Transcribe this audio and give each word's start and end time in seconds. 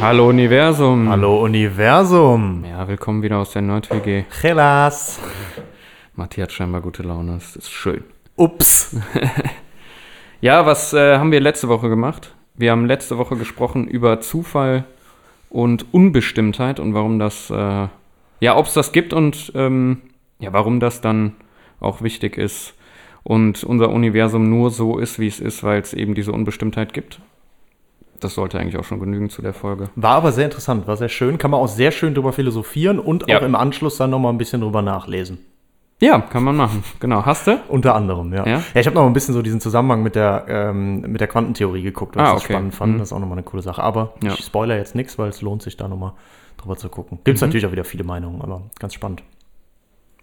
Hallo 0.00 0.28
Universum. 0.28 1.08
Hallo 1.08 1.42
Universum. 1.42 2.64
Ja, 2.64 2.86
willkommen 2.86 3.20
wieder 3.22 3.38
aus 3.38 3.50
der 3.50 3.62
Nerd-WG. 3.62 4.24
Hellas. 4.40 5.18
Matti 6.14 6.40
hat 6.40 6.52
scheinbar 6.52 6.82
gute 6.82 7.02
Laune, 7.02 7.34
das 7.34 7.56
ist 7.56 7.70
schön. 7.70 8.04
Ups. 8.36 8.96
Ja, 10.40 10.64
was 10.66 10.92
äh, 10.92 11.18
haben 11.18 11.32
wir 11.32 11.40
letzte 11.40 11.66
Woche 11.66 11.88
gemacht? 11.88 12.32
Wir 12.54 12.70
haben 12.70 12.86
letzte 12.86 13.18
Woche 13.18 13.34
gesprochen 13.34 13.88
über 13.88 14.20
Zufall 14.20 14.84
und 15.50 15.92
Unbestimmtheit 15.92 16.78
und 16.78 16.94
warum 16.94 17.18
das, 17.18 17.50
äh, 17.50 17.88
ja, 18.38 18.56
ob 18.56 18.66
es 18.66 18.74
das 18.74 18.92
gibt 18.92 19.12
und 19.12 19.50
ähm, 19.56 20.00
ja, 20.38 20.52
warum 20.52 20.78
das 20.78 21.00
dann 21.00 21.34
auch 21.80 22.02
wichtig 22.02 22.38
ist 22.38 22.74
und 23.24 23.64
unser 23.64 23.90
Universum 23.90 24.48
nur 24.48 24.70
so 24.70 24.98
ist, 24.98 25.18
wie 25.18 25.26
es 25.26 25.40
ist, 25.40 25.64
weil 25.64 25.80
es 25.80 25.92
eben 25.92 26.14
diese 26.14 26.30
Unbestimmtheit 26.30 26.92
gibt. 26.92 27.20
Das 28.20 28.34
sollte 28.34 28.58
eigentlich 28.58 28.76
auch 28.78 28.84
schon 28.84 29.00
genügen 29.00 29.30
zu 29.30 29.42
der 29.42 29.52
Folge. 29.54 29.90
War 29.96 30.12
aber 30.16 30.32
sehr 30.32 30.44
interessant, 30.46 30.86
war 30.86 30.96
sehr 30.96 31.08
schön. 31.08 31.38
Kann 31.38 31.50
man 31.50 31.60
auch 31.60 31.68
sehr 31.68 31.90
schön 31.92 32.14
drüber 32.14 32.32
philosophieren 32.32 32.98
und 32.98 33.28
Ja. 33.28 33.38
auch 33.38 33.42
im 33.42 33.54
Anschluss 33.54 33.96
dann 33.96 34.10
nochmal 34.10 34.32
ein 34.32 34.38
bisschen 34.38 34.60
drüber 34.60 34.82
nachlesen. 34.82 35.38
Ja, 36.00 36.20
kann 36.20 36.44
man 36.44 36.54
machen. 36.54 36.84
Genau. 37.00 37.24
Hast 37.26 37.48
du? 37.48 37.58
Unter 37.68 37.96
anderem, 37.96 38.32
ja. 38.32 38.46
Ja? 38.46 38.62
Ja, 38.72 38.80
ich 38.80 38.86
habe 38.86 38.94
noch 38.94 39.04
ein 39.06 39.12
bisschen 39.12 39.34
so 39.34 39.42
diesen 39.42 39.60
Zusammenhang 39.60 40.02
mit 40.04 40.14
der, 40.14 40.44
ähm, 40.48 41.00
mit 41.00 41.20
der 41.20 41.26
Quantentheorie 41.26 41.82
geguckt, 41.82 42.14
was 42.14 42.22
Ah, 42.28 42.36
ich 42.36 42.44
okay. 42.44 42.52
spannend 42.52 42.74
fand. 42.74 42.94
Mhm. 42.94 42.98
Das 42.98 43.08
ist 43.08 43.12
auch 43.12 43.18
nochmal 43.18 43.38
eine 43.38 43.42
coole 43.44 43.62
Sache. 43.62 43.82
Aber 43.82 44.14
Ja. 44.22 44.32
ich 44.34 44.44
spoiler 44.44 44.76
jetzt 44.76 44.94
nichts, 44.94 45.18
weil 45.18 45.28
es 45.28 45.42
lohnt 45.42 45.62
sich 45.62 45.76
da 45.76 45.88
nochmal 45.88 46.12
drüber 46.56 46.76
zu 46.76 46.88
gucken. 46.88 47.18
Gibt 47.24 47.36
es 47.36 47.42
Mhm. 47.42 47.48
natürlich 47.48 47.66
auch 47.66 47.72
wieder 47.72 47.84
viele 47.84 48.04
Meinungen, 48.04 48.42
aber 48.42 48.62
ganz 48.78 48.94
spannend. 48.94 49.24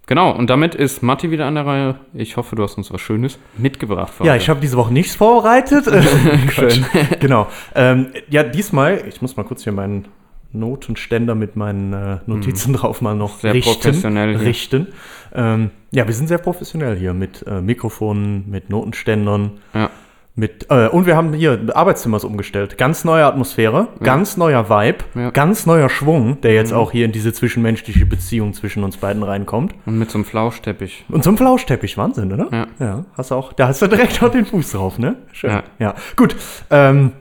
Genau. 0.08 0.32
Und 0.32 0.50
damit 0.50 0.76
ist 0.76 1.02
Matti 1.02 1.32
wieder 1.32 1.46
an 1.48 1.56
der 1.56 1.66
Reihe. 1.66 1.96
Ich 2.14 2.38
hoffe, 2.38 2.56
du 2.56 2.64
hast 2.64 2.78
uns 2.78 2.92
was 2.92 3.02
Schönes 3.02 3.40
mitgebracht. 3.58 4.14
Ja, 4.20 4.34
heute. 4.34 4.38
ich 4.38 4.50
habe 4.50 4.60
diese 4.60 4.78
Woche 4.78 4.94
nichts 4.94 5.16
vorbereitet. 5.16 5.86
Schön. 6.52 6.86
genau. 7.20 7.48
Ähm, 7.74 8.08
ja, 8.30 8.44
diesmal, 8.44 9.04
ich 9.08 9.22
muss 9.22 9.36
mal 9.36 9.44
kurz 9.44 9.64
hier 9.64 9.74
meinen 9.74 10.08
Notenständer 10.52 11.36
mit 11.36 11.56
meinen 11.56 11.94
äh, 11.94 12.18
Notizen 12.26 12.74
drauf 12.74 13.02
mal 13.02 13.16
noch. 13.16 13.40
Sehr 13.40 13.54
richten. 13.54 13.74
professionell 13.74 14.38
hier. 14.38 14.48
richten. 14.48 14.88
Ähm, 15.34 15.72
ja, 15.92 16.08
wir 16.08 16.14
sind 16.14 16.28
sehr 16.28 16.38
professionell 16.38 16.96
hier 16.98 17.14
mit 17.14 17.46
äh, 17.48 17.62
Mikrofonen, 17.62 18.50
mit 18.50 18.70
Notenständern. 18.70 19.60
Ja. 19.74 19.90
Mit, 20.38 20.70
äh, 20.70 20.88
und 20.90 21.06
wir 21.06 21.16
haben 21.16 21.32
hier 21.32 21.58
Arbeitszimmer 21.74 22.18
ist 22.18 22.26
umgestellt. 22.26 22.78
Ganz 22.78 23.06
neue 23.06 23.24
Atmosphäre, 23.26 23.88
ganz 24.04 24.36
neuer 24.36 24.70
Vibe, 24.70 24.98
Ja. 25.16 25.22
Mhm. 25.30 25.34
ganz 25.34 25.66
neuer 25.66 25.88
Schwung, 25.88 26.42
der 26.42 26.54
jetzt 26.54 26.74
auch 26.74 26.92
hier 26.92 27.06
in 27.06 27.14
diese 27.14 27.32
zwischenmenschliche 27.32 28.06
Beziehung 28.06 28.54
zwischen 28.54 28.84
uns 28.84 28.98
beiden 28.98 29.24
reinkommt. 29.24 29.74
Und 29.86 29.98
mit 29.98 30.12
so 30.12 30.18
einem 30.18 30.26
Flauschteppich. 30.26 31.06
Und 31.08 31.24
zum 31.24 31.38
Flauschteppich, 31.38 31.98
Wahnsinn, 31.98 32.34
oder? 32.34 32.50
Ja. 32.52 32.68
Ja, 32.80 33.06
hast 33.18 33.32
auch, 33.32 33.54
da 33.54 33.70
hast 33.70 33.82
du 33.82 33.88
direkt 33.88 34.22
auch 34.22 34.30
den 34.30 34.46
Fuß 34.46 34.74
drauf, 34.74 35.00
ne? 35.00 35.16
Schön. 35.32 35.52
Ja. 35.52 35.64
Ja, 35.80 35.96
gut. 36.18 36.36
Ähm, 36.70 37.14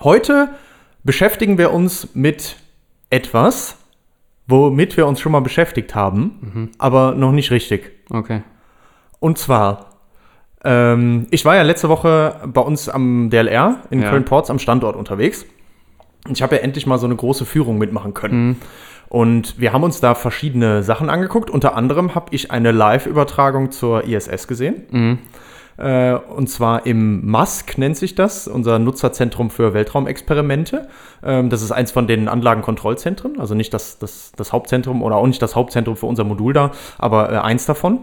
heute 0.00 0.48
beschäftigen 1.04 1.56
wir 1.56 1.70
uns 1.72 2.08
mit 2.14 2.56
etwas, 3.10 3.76
womit 4.48 4.96
wir 4.96 5.06
uns 5.06 5.20
schon 5.20 5.30
mal 5.30 5.40
beschäftigt 5.40 5.94
haben, 5.94 6.38
Mhm. 6.40 6.70
aber 6.78 7.12
noch 7.14 7.30
nicht 7.30 7.52
richtig. 7.52 7.92
Okay. 8.10 8.42
Und 9.20 9.38
zwar, 9.38 9.89
ähm, 10.64 11.26
ich 11.30 11.44
war 11.44 11.56
ja 11.56 11.62
letzte 11.62 11.88
Woche 11.88 12.36
bei 12.46 12.60
uns 12.60 12.88
am 12.88 13.30
DLR 13.30 13.78
in 13.90 14.02
Ja. 14.02 14.10
Köln-Porz 14.10 14.50
am 14.50 14.58
Standort 14.58 14.96
unterwegs. 14.96 15.46
Ich 16.28 16.42
habe 16.42 16.56
ja 16.56 16.62
endlich 16.62 16.86
mal 16.86 16.98
so 16.98 17.06
eine 17.06 17.16
große 17.16 17.46
Führung 17.46 17.78
mitmachen 17.78 18.14
können. 18.14 18.46
Mhm. 18.46 18.56
Und 19.08 19.58
wir 19.58 19.72
haben 19.72 19.82
uns 19.82 20.00
da 20.00 20.14
verschiedene 20.14 20.82
Sachen 20.82 21.10
angeguckt. 21.10 21.50
Unter 21.50 21.76
anderem 21.76 22.14
habe 22.14 22.26
ich 22.30 22.50
eine 22.50 22.70
Live-Übertragung 22.70 23.72
zur 23.72 24.04
ISS 24.04 24.46
gesehen. 24.46 24.84
Mhm. 24.90 25.18
Äh, 25.78 26.14
und 26.14 26.48
zwar 26.48 26.84
im 26.86 27.26
MASC 27.28 27.78
nennt 27.78 27.96
sich 27.96 28.14
das, 28.14 28.46
unser 28.46 28.78
Nutzerzentrum 28.78 29.50
für 29.50 29.72
Weltraumexperimente. 29.72 30.88
Ähm, 31.24 31.48
das 31.48 31.62
ist 31.62 31.72
eins 31.72 31.90
von 31.90 32.06
den 32.06 32.28
Anlagenkontrollzentren, 32.28 33.40
also 33.40 33.54
nicht 33.54 33.72
das, 33.72 33.98
das, 33.98 34.32
das 34.36 34.52
Hauptzentrum 34.52 35.02
oder 35.02 35.16
auch 35.16 35.26
nicht 35.26 35.40
das 35.40 35.56
Hauptzentrum 35.56 35.96
für 35.96 36.06
unser 36.06 36.24
Modul 36.24 36.52
da, 36.52 36.72
aber 36.98 37.32
äh, 37.32 37.36
eins 37.38 37.64
davon. 37.64 38.00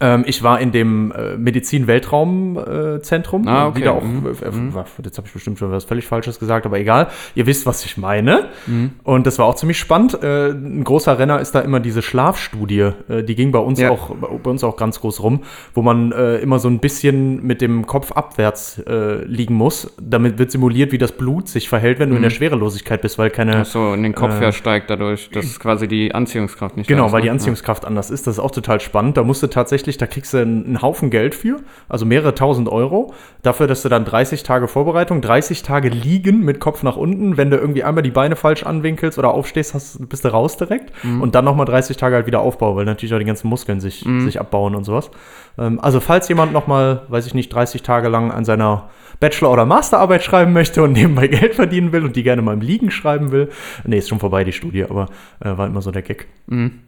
Ähm, 0.00 0.24
ich 0.26 0.42
war 0.42 0.60
in 0.60 0.72
dem 0.72 1.12
äh, 1.12 1.36
Medizin-Weltraum-Zentrum. 1.36 3.48
Ah, 3.48 3.66
okay. 3.68 3.80
Wieder 3.80 3.92
auch, 3.94 4.02
Mhm. 4.04 4.26
äh, 4.26 4.30
äh, 4.30 4.84
jetzt 5.04 5.18
habe 5.18 5.26
ich 5.26 5.32
bestimmt 5.32 5.58
schon 5.58 5.70
was 5.70 5.84
völlig 5.84 6.06
Falsches 6.06 6.38
gesagt, 6.38 6.66
aber 6.66 6.78
egal. 6.78 7.08
Ihr 7.34 7.46
wisst, 7.46 7.66
was 7.66 7.84
ich 7.84 7.96
meine. 7.96 8.46
Mhm. 8.66 8.92
Und 9.02 9.26
das 9.26 9.38
war 9.38 9.46
auch 9.46 9.54
ziemlich 9.56 9.78
spannend. 9.78 10.22
Äh, 10.22 10.50
ein 10.50 10.84
großer 10.84 11.18
Renner 11.18 11.40
ist 11.40 11.54
da 11.54 11.60
immer 11.60 11.80
diese 11.80 12.02
Schlafstudie. 12.02 12.90
Äh, 13.08 13.22
die 13.24 13.34
ging 13.34 13.52
bei 13.52 13.58
uns, 13.58 13.80
Ja. 13.80 13.90
auch, 13.90 14.10
bei 14.14 14.50
uns 14.50 14.62
auch 14.64 14.76
ganz 14.76 15.00
groß 15.00 15.22
rum, 15.22 15.42
wo 15.74 15.82
man 15.82 16.12
äh, 16.12 16.38
immer 16.38 16.58
so 16.58 16.68
ein 16.68 16.78
bisschen 16.78 17.44
mit 17.44 17.60
dem 17.60 17.86
Kopf 17.86 18.12
abwärts 18.12 18.78
äh, 18.86 19.24
liegen 19.24 19.54
muss. 19.54 19.92
Damit 20.00 20.38
wird 20.38 20.50
simuliert, 20.50 20.92
wie 20.92 20.98
das 20.98 21.12
Blut 21.12 21.48
sich 21.48 21.68
verhält, 21.68 21.98
wenn 21.98 22.10
du 22.10 22.16
in 22.16 22.22
der 22.22 22.30
Schwerelosigkeit 22.30 23.02
bist, 23.02 23.18
weil 23.18 23.30
keine. 23.30 23.56
Ach 23.56 23.64
so, 23.64 23.92
in 23.94 24.02
den 24.02 24.14
Kopf 24.14 24.34
Äh, 24.34 24.38
versteigt 24.38 24.90
dadurch, 24.90 25.30
dass 25.30 25.58
quasi 25.58 25.88
die 25.88 26.14
Anziehungskraft 26.14 26.76
nicht 26.76 26.86
Genau, 26.86 27.10
weil 27.12 27.20
ne? 27.20 27.24
die 27.24 27.30
Anziehungskraft 27.30 27.84
anders 27.84 28.10
ist. 28.10 28.26
Das 28.26 28.34
ist 28.34 28.40
auch 28.40 28.50
total 28.50 28.80
spannend. 28.80 29.16
Da 29.16 29.24
musst 29.24 29.42
du 29.42 29.46
tatsächlich, 29.88 29.98
da 29.98 30.06
kriegst 30.06 30.34
du 30.34 30.38
einen, 30.38 30.82
Haufen 30.82 31.10
Geld 31.10 31.34
für, 31.34 31.56
also 31.88 32.04
mehrere 32.04 32.34
tausend 32.34 32.68
Euro, 32.68 33.12
dafür, 33.42 33.66
dass 33.66 33.82
du 33.82 33.88
dann 33.88 34.04
30 34.04 34.42
Tage 34.42 34.68
Vorbereitung, 34.68 35.20
30 35.20 35.62
Tage 35.62 35.88
liegen 35.88 36.44
mit 36.44 36.60
Kopf 36.60 36.82
nach 36.82 36.96
unten. 36.96 37.36
Wenn 37.36 37.50
du 37.50 37.56
irgendwie 37.56 37.84
einmal 37.84 38.02
die 38.02 38.10
Beine 38.10 38.36
falsch 38.36 38.62
anwinkelst 38.64 39.18
oder 39.18 39.30
aufstehst, 39.32 39.74
hast, 39.74 40.08
bist 40.08 40.24
du 40.24 40.28
raus 40.28 40.56
direkt. 40.56 40.92
Mhm. 41.04 41.22
Und 41.22 41.34
dann 41.34 41.44
nochmal 41.44 41.66
30 41.66 41.96
Tage 41.96 42.14
halt 42.16 42.26
wieder 42.26 42.40
Aufbau, 42.40 42.76
weil 42.76 42.84
natürlich 42.84 43.14
auch 43.14 43.18
die 43.18 43.24
ganzen 43.24 43.48
Muskeln 43.48 43.80
sich, 43.80 44.04
Mhm. 44.04 44.20
sich 44.20 44.40
abbauen 44.40 44.74
und 44.74 44.84
sowas. 44.84 45.10
Ähm, 45.58 45.80
also, 45.80 46.00
falls 46.00 46.28
jemand 46.28 46.52
nochmal, 46.52 47.02
weiß 47.08 47.26
ich 47.26 47.34
nicht, 47.34 47.48
30 47.52 47.82
Tage 47.82 48.08
lang 48.08 48.30
an 48.30 48.44
seiner 48.44 48.90
Bachelor- 49.20 49.50
oder 49.52 49.64
Masterarbeit 49.66 50.22
schreiben 50.22 50.52
möchte 50.52 50.82
und 50.82 50.92
nebenbei 51.00 51.28
Geld 51.28 51.54
verdienen 51.54 51.92
will 51.92 52.04
und 52.04 52.14
die 52.14 52.22
gerne 52.22 52.42
mal 52.42 52.52
im 52.52 52.60
Liegen 52.60 52.90
schreiben 52.90 53.32
will. 53.32 53.48
Nee, 53.84 53.98
ist 53.98 54.08
schon 54.08 54.20
vorbei, 54.20 54.44
die 54.44 54.52
Studie, 54.52 54.84
aber 54.84 55.06
äh, 55.40 55.56
war 55.56 55.66
immer 55.66 55.82
so 55.82 55.90
der 55.90 56.02
Gag. 56.02 56.26
Mhm. 56.46 56.80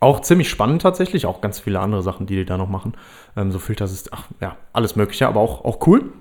Auch 0.00 0.20
ziemlich 0.20 0.48
spannend 0.48 0.82
tatsächlich, 0.82 1.26
auch 1.26 1.40
ganz 1.40 1.58
viele 1.58 1.80
andere 1.80 2.02
Sachen, 2.02 2.26
die 2.26 2.36
die 2.36 2.44
da 2.44 2.56
noch 2.56 2.68
machen. 2.68 2.94
Ähm, 3.36 3.50
so 3.50 3.58
Filtersystem, 3.58 4.12
ach 4.14 4.24
ja, 4.40 4.56
alles 4.72 4.94
Mögliche, 4.96 5.26
aber 5.26 5.40
auch, 5.40 5.64
auch 5.64 5.86
cool. 5.86 6.12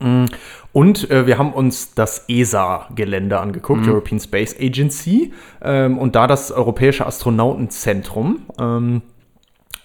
Mm, 0.00 0.26
Und 0.72 1.10
äh, 1.10 1.26
wir 1.26 1.38
haben 1.38 1.52
uns 1.52 1.94
das 1.94 2.24
ESA-Gelände 2.28 3.38
angeguckt, 3.38 3.86
European 3.86 4.20
Space 4.20 4.56
Agency, 4.58 5.32
ähm, 5.62 5.98
und 5.98 6.16
da 6.16 6.26
das 6.26 6.50
Europäische 6.52 7.06
Astronautenzentrum. 7.06 8.42
Ähm, 8.58 9.02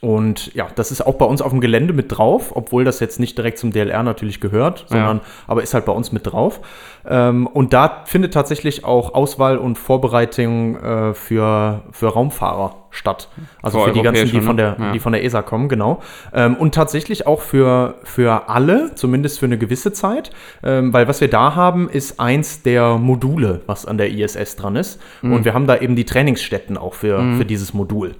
und 0.03 0.53
ja, 0.53 0.67
das 0.75 0.91
ist 0.91 0.99
auch 1.07 1.13
bei 1.13 1.23
uns 1.23 1.41
auf 1.41 1.51
dem 1.51 1.61
Gelände 1.61 1.93
mit 1.93 2.17
drauf, 2.17 2.51
obwohl 2.57 2.83
das 2.83 2.99
jetzt 2.99 3.21
nicht 3.21 3.37
direkt 3.37 3.57
zum 3.57 3.71
DLR 3.71 4.03
natürlich 4.03 4.41
gehört, 4.41 4.83
sondern 4.89 5.21
aber 5.47 5.63
ist 5.63 5.73
halt 5.73 5.85
bei 5.85 5.93
uns 5.93 6.11
mit 6.11 6.27
drauf. 6.27 6.59
Ähm, 7.07 7.47
und 7.47 7.71
da 7.71 8.01
findet 8.03 8.33
tatsächlich 8.33 8.83
auch 8.83 9.13
Auswahl 9.13 9.57
und 9.57 9.77
Vorbereitung 9.77 10.75
äh, 10.75 11.13
für, 11.13 11.83
für 11.91 12.07
Raumfahrer 12.07 12.75
statt. 12.89 13.29
Also 13.61 13.79
So 13.79 13.85
für 13.85 13.91
die 13.93 14.01
ganzen, 14.01 14.29
die 14.29 14.41
von, 14.41 14.57
der, 14.57 14.77
ne? 14.77 14.85
Ja. 14.87 14.91
die 14.91 14.99
von 14.99 15.13
der 15.13 15.23
ESA 15.23 15.41
kommen, 15.41 15.69
genau. 15.69 16.01
Ähm, 16.33 16.55
und 16.55 16.75
tatsächlich 16.75 17.25
auch 17.25 17.39
für, 17.39 17.95
für 18.03 18.49
alle, 18.49 18.95
zumindest 18.95 19.39
für 19.39 19.45
eine 19.45 19.57
gewisse 19.57 19.93
Zeit. 19.93 20.31
Ähm, 20.63 20.91
weil 20.91 21.07
was 21.07 21.21
wir 21.21 21.29
da 21.29 21.55
haben, 21.55 21.87
ist 21.87 22.19
eins 22.19 22.61
der 22.61 22.97
Module, 22.97 23.61
was 23.67 23.85
an 23.85 23.97
der 23.97 24.11
ISS 24.11 24.57
dran 24.57 24.75
ist. 24.75 24.99
Mhm. 25.21 25.31
Und 25.31 25.45
wir 25.45 25.53
haben 25.53 25.65
da 25.65 25.77
eben 25.77 25.95
die 25.95 26.03
Trainingsstätten 26.03 26.77
auch 26.77 26.93
für, 26.93 27.35
für 27.37 27.45
dieses 27.45 27.73
Modul. 27.73 28.15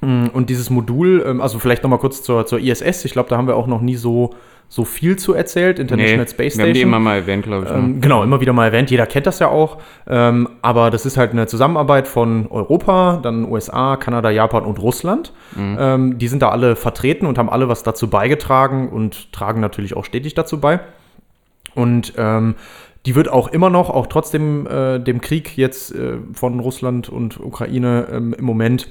Mm, 0.00 0.26
Und 0.32 0.48
dieses 0.50 0.70
Modul, 0.70 1.24
ähm, 1.26 1.40
also 1.40 1.58
vielleicht 1.58 1.82
noch 1.82 1.90
mal 1.90 1.98
kurz 1.98 2.22
zur, 2.22 2.46
zur 2.46 2.60
ISS. 2.60 3.04
Ich 3.04 3.12
glaube, 3.12 3.28
da 3.28 3.36
haben 3.36 3.46
wir 3.48 3.56
auch 3.56 3.66
noch 3.66 3.80
nie 3.80 3.96
so, 3.96 4.30
so 4.68 4.84
viel 4.84 5.16
zu 5.16 5.32
erzählt. 5.34 5.78
International 5.78 6.24
Nee, 6.24 6.30
Space 6.30 6.56
wir 6.58 6.64
haben 6.64 6.72
die 6.74 6.80
Station. 6.80 6.90
immer 6.90 7.00
mal 7.00 7.16
erwähnt, 7.16 7.44
glaube 7.44 7.64
ich. 7.66 7.70
ne? 7.72 7.78
Ähm, 7.78 8.00
genau, 8.00 8.22
immer 8.22 8.40
wieder 8.40 8.52
mal 8.52 8.66
erwähnt. 8.66 8.90
Jeder 8.90 9.06
kennt 9.06 9.26
das 9.26 9.38
ja 9.38 9.48
auch. 9.48 9.78
Ähm, 10.06 10.48
aber 10.62 10.90
das 10.90 11.06
ist 11.06 11.16
halt 11.16 11.32
eine 11.32 11.46
Zusammenarbeit 11.46 12.06
von 12.06 12.46
Europa, 12.50 13.18
dann 13.22 13.44
USA, 13.50 13.96
Kanada, 13.96 14.30
Japan 14.30 14.64
und 14.64 14.78
Russland. 14.80 15.32
Ähm, 15.58 16.18
die 16.18 16.28
sind 16.28 16.42
da 16.42 16.50
alle 16.50 16.76
vertreten 16.76 17.26
und 17.26 17.38
haben 17.38 17.48
alle 17.48 17.68
was 17.68 17.82
dazu 17.82 18.08
beigetragen 18.08 18.90
und 18.90 19.32
tragen 19.32 19.60
natürlich 19.60 19.96
auch 19.96 20.04
stetig 20.04 20.34
dazu 20.34 20.60
bei. 20.60 20.80
Und 21.74 22.12
ähm, 22.16 22.54
die 23.06 23.14
wird 23.14 23.28
auch 23.30 23.48
immer 23.48 23.70
noch, 23.70 23.88
auch 23.90 24.06
trotzdem 24.06 24.66
äh, 24.66 24.98
dem 24.98 25.20
Krieg 25.20 25.56
jetzt 25.56 25.94
äh, 25.94 26.18
von 26.34 26.60
Russland 26.60 27.08
und 27.08 27.40
Ukraine 27.40 28.06
ähm, 28.12 28.34
im 28.36 28.44
Moment 28.44 28.88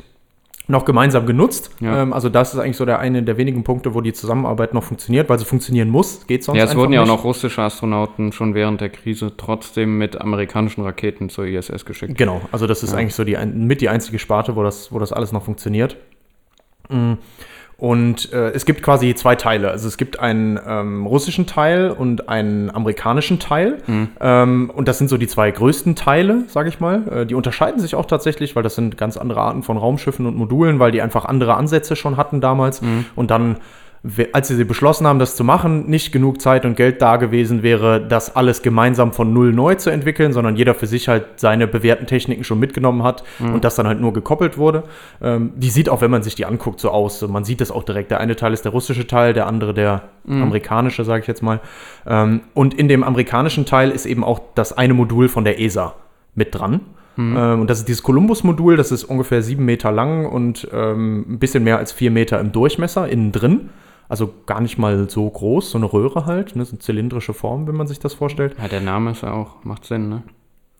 noch 0.68 0.86
gemeinsam 0.86 1.26
genutzt. 1.26 1.72
Ja. 1.80 2.04
Ähm, 2.04 2.14
also 2.14 2.30
das 2.30 2.54
ist 2.54 2.60
eigentlich 2.60 2.78
so 2.78 2.86
der 2.86 3.00
eine 3.00 3.24
der 3.24 3.38
wenigen 3.38 3.64
Punkte, 3.64 3.94
wo 3.94 4.02
die 4.02 4.14
Zusammenarbeit 4.14 4.74
noch 4.74 4.84
funktioniert, 4.84 5.30
weil 5.30 5.40
sie 5.40 5.46
funktionieren 5.46 5.90
muss. 5.90 6.28
Geht 6.28 6.44
sonst 6.44 6.58
Ja, 6.58 6.66
es 6.66 6.76
wurden 6.76 6.94
ja 6.94 7.04
auch 7.04 7.08
noch 7.08 7.24
russische 7.24 7.62
Astronauten 7.62 8.32
schon 8.32 8.54
während 8.54 8.82
der 8.82 8.90
Krise 8.90 9.32
trotzdem 9.38 9.98
mit 9.98 10.20
amerikanischen 10.20 10.84
Raketen 10.84 11.30
zur 11.30 11.46
ISS 11.46 11.86
geschickt. 11.86 12.18
Genau, 12.18 12.42
also 12.52 12.68
das 12.68 12.84
ist 12.84 12.92
Ja. 12.92 12.98
eigentlich 12.98 13.16
so 13.16 13.24
die 13.24 13.38
mit 13.38 13.82
die 13.82 13.90
einzige 13.90 14.20
Sparte, 14.20 14.56
wo 14.56 14.64
das, 14.64 14.92
wo 14.92 15.00
das 15.00 15.14
alles 15.14 15.32
noch 15.32 15.44
funktioniert. 15.44 15.96
Mm. 16.90 17.14
Und 17.78 18.34
äh, 18.34 18.50
es 18.52 18.66
gibt 18.66 18.82
quasi 18.82 19.14
zwei 19.14 19.36
Teile. 19.36 19.70
Also 19.70 19.88
es 19.88 19.98
gibt 19.98 20.20
einen 20.20 20.60
ähm, 20.66 21.06
russischen 21.06 21.46
Teil 21.46 21.92
und 21.92 22.28
einen 22.28 22.72
amerikanischen 22.72 23.38
Teil. 23.38 23.78
Ähm, 24.20 24.72
und 24.74 24.88
das 24.88 24.98
sind 24.98 25.10
so 25.10 25.18
die 25.18 25.28
zwei 25.28 25.52
größten 25.52 25.96
Teile, 25.96 26.44
sage 26.48 26.70
ich 26.70 26.80
mal. 26.80 27.08
Äh, 27.08 27.26
die 27.28 27.36
unterscheiden 27.36 27.80
sich 27.80 27.94
auch 27.94 28.06
tatsächlich, 28.06 28.56
weil 28.56 28.64
das 28.64 28.74
sind 28.74 28.98
ganz 28.98 29.16
andere 29.16 29.42
Arten 29.42 29.62
von 29.62 29.78
Raumschiffen 29.78 30.26
und 30.26 30.36
Modulen, 30.36 30.80
weil 30.80 30.92
die 30.92 31.04
einfach 31.04 31.26
andere 31.26 31.56
Ansätze 31.56 31.96
schon 31.96 32.18
hatten 32.18 32.42
damals. 32.42 32.82
Und 33.16 33.30
dann 33.30 33.58
als 34.34 34.48
sie 34.48 34.64
beschlossen 34.64 35.08
haben, 35.08 35.20
das 35.20 35.36
zu 35.36 35.44
machen, 35.44 35.90
nicht 35.90 36.12
genug 36.12 36.42
Zeit 36.42 36.66
und 36.66 36.76
Geld 36.76 37.02
da 37.02 37.18
gewesen 37.18 37.64
wäre, 37.64 38.00
das 38.00 38.36
alles 38.36 38.62
gemeinsam 38.62 39.14
von 39.14 39.34
null 39.34 39.54
neu 39.54 39.76
zu 39.76 39.90
entwickeln, 39.90 40.34
sondern 40.34 40.56
jeder 40.56 40.76
für 40.76 40.88
sich 40.88 41.08
halt 41.08 41.26
seine 41.38 41.68
bewährten 41.68 42.08
Techniken 42.08 42.44
schon 42.44 42.60
mitgenommen 42.60 43.04
hat 43.04 43.24
und 43.40 43.64
das 43.64 43.76
dann 43.76 43.88
halt 43.88 44.00
nur 44.00 44.14
gekoppelt 44.14 44.58
wurde. 44.58 44.84
Ähm, 45.22 45.52
die 45.56 45.70
sieht 45.70 45.90
auch, 45.90 46.02
wenn 46.02 46.12
man 46.12 46.24
sich 46.24 46.36
die 46.36 46.46
anguckt, 46.46 46.80
so 46.80 46.92
aus. 46.92 47.22
Man 47.28 47.44
sieht 47.44 47.62
das 47.62 47.72
auch 47.72 47.84
direkt. 47.84 48.12
Der 48.12 48.20
eine 48.20 48.36
Teil 48.36 48.54
ist 48.54 48.66
der 48.66 48.72
russische 48.72 49.08
Teil, 49.08 49.34
der 49.34 49.48
andere 49.48 49.74
der 49.74 50.04
amerikanische, 50.28 51.04
sage 51.04 51.22
ich 51.22 51.28
jetzt 51.28 51.42
mal. 51.42 51.60
Ähm, 52.06 52.42
und 52.54 52.74
in 52.74 52.88
dem 52.88 53.04
amerikanischen 53.04 53.66
Teil 53.66 53.92
ist 53.92 54.06
eben 54.06 54.24
auch 54.24 54.42
das 54.56 54.78
eine 54.78 54.94
Modul 54.94 55.30
von 55.30 55.44
der 55.44 55.60
ESA 55.60 55.96
mit 56.36 56.54
dran. 56.54 56.82
Ähm, 57.38 57.62
und 57.62 57.70
das 57.70 57.80
ist 57.80 57.88
dieses 57.88 58.04
Columbus-Modul, 58.04 58.78
das 58.78 58.92
ist 58.92 59.04
ungefähr 59.04 59.42
sieben 59.42 59.66
Meter 59.66 59.92
lang 59.92 60.26
und 60.26 60.68
ähm, 60.72 61.26
ein 61.28 61.40
bisschen 61.40 61.64
mehr 61.64 61.78
als 61.78 61.92
vier 61.92 62.12
Meter 62.12 62.40
im 62.40 62.52
Durchmesser 62.52 63.08
innen 63.10 63.32
drin. 63.32 63.70
Also 64.10 64.34
gar 64.46 64.62
nicht 64.62 64.78
mal 64.78 65.10
so 65.10 65.30
groß, 65.30 65.72
so 65.72 65.78
eine 65.78 65.92
Röhre 65.92 66.26
halt, 66.26 66.56
ne, 66.56 66.64
so 66.64 66.72
eine 66.72 66.80
zylindrische 66.80 67.34
Form, 67.34 67.68
wenn 67.68 67.76
man 67.76 67.88
sich 67.88 68.00
das 68.00 68.14
vorstellt. 68.14 68.56
Ja, 68.62 68.68
der 68.68 68.82
Name 68.82 69.12
ist 69.12 69.24
ja 69.24 69.34
auch, 69.34 69.64
macht 69.64 69.86
Sinn, 69.86 70.10
ne? 70.10 70.24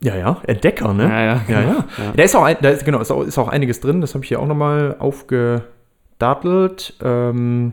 Ja, 0.00 0.16
ja, 0.16 0.40
Entdecker, 0.46 0.94
ne? 0.94 1.04
Ja, 1.04 1.20
ja, 1.20 1.24
ja. 1.26 1.40
genau. 1.46 1.60
ja. 1.60 1.84
Ja. 1.98 2.12
Da 2.16 2.22
ist 2.22 2.36
auch, 2.36 2.44
ein, 2.44 2.56
da 2.60 2.70
ist, 2.70 2.84
genau, 2.84 3.00
ist 3.00 3.10
auch, 3.10 3.22
ist 3.22 3.36
auch 3.36 3.48
einiges 3.48 3.80
drin, 3.80 4.00
das 4.00 4.14
habe 4.14 4.24
ich 4.24 4.28
hier 4.28 4.40
auch 4.40 4.46
nochmal 4.46 4.96
aufgedattelt. 4.98 6.94
Ähm, 7.02 7.72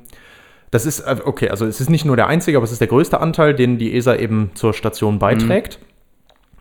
das 0.72 0.86
ist, 0.86 1.02
äh, 1.02 1.18
okay, 1.24 1.50
also 1.50 1.66
es 1.66 1.80
ist 1.80 1.90
nicht 1.90 2.04
nur 2.04 2.16
der 2.16 2.28
einzige, 2.28 2.58
aber 2.58 2.66
es 2.66 2.72
ist 2.72 2.82
der 2.82 2.88
größte 2.88 3.22
Anteil, 3.22 3.54
den 3.54 3.78
die 3.78 3.96
ESA 3.96 4.16
eben 4.16 4.52
zur 4.56 4.74
Station 4.74 5.20
beiträgt. 5.20 5.80
Mm, 5.80 5.85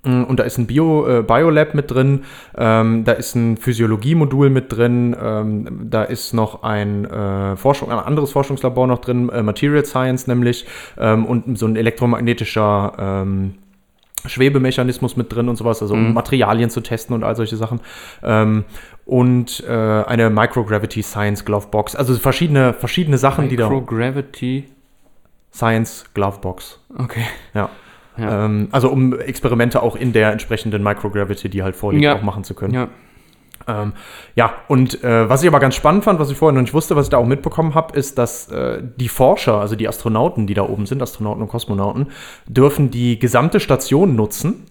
Und 0.04 0.38
da 0.38 0.44
ist 0.44 0.58
ein 0.58 0.66
Bio, 0.66 1.06
äh, 1.06 1.22
Biolab 1.22 1.74
mit 1.74 1.90
drin, 1.90 2.24
ähm, 2.56 3.04
da 3.04 3.12
ist 3.12 3.34
ein 3.34 3.56
Physiologiemodul 3.56 4.50
mit 4.50 4.70
drin, 4.70 5.16
ähm, 5.20 5.88
da 5.90 6.04
ist 6.04 6.34
noch 6.34 6.62
ein, 6.62 7.04
äh, 7.06 7.56
Forschung, 7.56 7.90
ein 7.90 7.98
anderes 7.98 8.32
Forschungslabor 8.32 8.86
noch 8.86 8.98
drin, 8.98 9.30
äh, 9.30 9.42
Material 9.42 9.84
Science 9.84 10.26
nämlich, 10.26 10.66
ähm, 10.98 11.24
und 11.24 11.58
so 11.58 11.66
ein 11.66 11.76
elektromagnetischer 11.76 12.92
ähm, 12.98 13.54
Schwebemechanismus 14.26 15.16
mit 15.16 15.34
drin 15.34 15.48
und 15.48 15.56
sowas, 15.56 15.82
also 15.82 15.94
um 15.94 16.14
Materialien 16.14 16.70
zu 16.70 16.80
testen 16.80 17.14
und 17.14 17.24
all 17.24 17.36
solche 17.36 17.56
Sachen. 17.56 17.80
Ähm, 18.22 18.64
und 19.04 19.62
äh, 19.68 19.72
eine 19.72 20.30
Microgravity 20.30 21.02
Science 21.02 21.44
Glove 21.44 21.68
Box, 21.70 21.94
also 21.94 22.14
verschiedene, 22.14 22.72
verschiedene 22.72 23.18
Sachen, 23.18 23.48
die 23.48 23.56
da. 23.56 23.68
Microgravity. 23.68 24.64
Science 25.54 26.04
Glove 26.14 26.40
Box. 26.40 26.80
Okay. 26.98 27.24
Ja. 27.54 27.70
Ja. 28.16 28.44
Ähm, 28.46 28.68
also 28.70 28.90
um 28.90 29.18
Experimente 29.18 29.82
auch 29.82 29.96
in 29.96 30.12
der 30.12 30.30
entsprechenden 30.32 30.82
Microgravity, 30.82 31.48
die 31.48 31.62
halt 31.62 31.76
vorliegt, 31.76 32.04
Ja. 32.04 32.14
auch 32.16 32.22
machen 32.22 32.44
zu 32.44 32.54
können. 32.54 32.74
Ja. 32.74 32.88
Ähm, 33.66 33.92
ja, 34.34 34.52
und 34.68 35.02
äh, 35.02 35.28
was 35.28 35.42
ich 35.42 35.48
aber 35.48 35.58
ganz 35.60 35.74
spannend 35.74 36.04
fand, 36.04 36.18
was 36.18 36.30
ich 36.30 36.36
vorher 36.36 36.52
noch 36.54 36.60
nicht 36.60 36.74
wusste, 36.74 36.96
was 36.96 37.06
ich 37.06 37.10
da 37.10 37.16
auch 37.16 37.24
mitbekommen 37.26 37.74
habe, 37.74 37.96
ist, 37.98 38.18
dass 38.18 38.48
äh, 38.50 38.82
die 38.96 39.08
Forscher, 39.08 39.58
also 39.60 39.74
die 39.74 39.88
Astronauten, 39.88 40.46
die 40.46 40.54
da 40.54 40.62
oben 40.68 40.84
sind, 40.86 41.00
Astronauten 41.00 41.40
und 41.42 41.48
Kosmonauten, 41.48 42.08
dürfen 42.46 42.90
die 42.90 43.18
gesamte 43.18 43.60
Station 43.60 44.16
nutzen. 44.16 44.66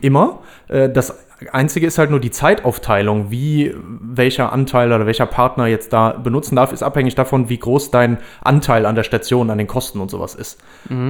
Immer. 0.00 0.40
Äh, 0.68 0.88
das 0.88 1.18
Einzige 1.52 1.86
ist 1.86 1.98
halt 1.98 2.10
nur 2.10 2.20
die 2.20 2.30
Zeitaufteilung, 2.30 3.30
wie 3.30 3.74
welcher 3.76 4.52
Anteil 4.52 4.92
oder 4.92 5.06
welcher 5.06 5.26
Partner 5.26 5.66
jetzt 5.66 5.92
da 5.92 6.12
benutzen 6.12 6.56
darf, 6.56 6.72
ist 6.72 6.82
abhängig 6.82 7.14
davon, 7.14 7.48
wie 7.48 7.58
groß 7.58 7.90
dein 7.90 8.18
Anteil 8.42 8.86
an 8.86 8.94
der 8.94 9.02
Station, 9.02 9.50
an 9.50 9.58
den 9.58 9.66
Kosten 9.66 10.00
und 10.00 10.10
sowas 10.10 10.34
ist. 10.34 10.58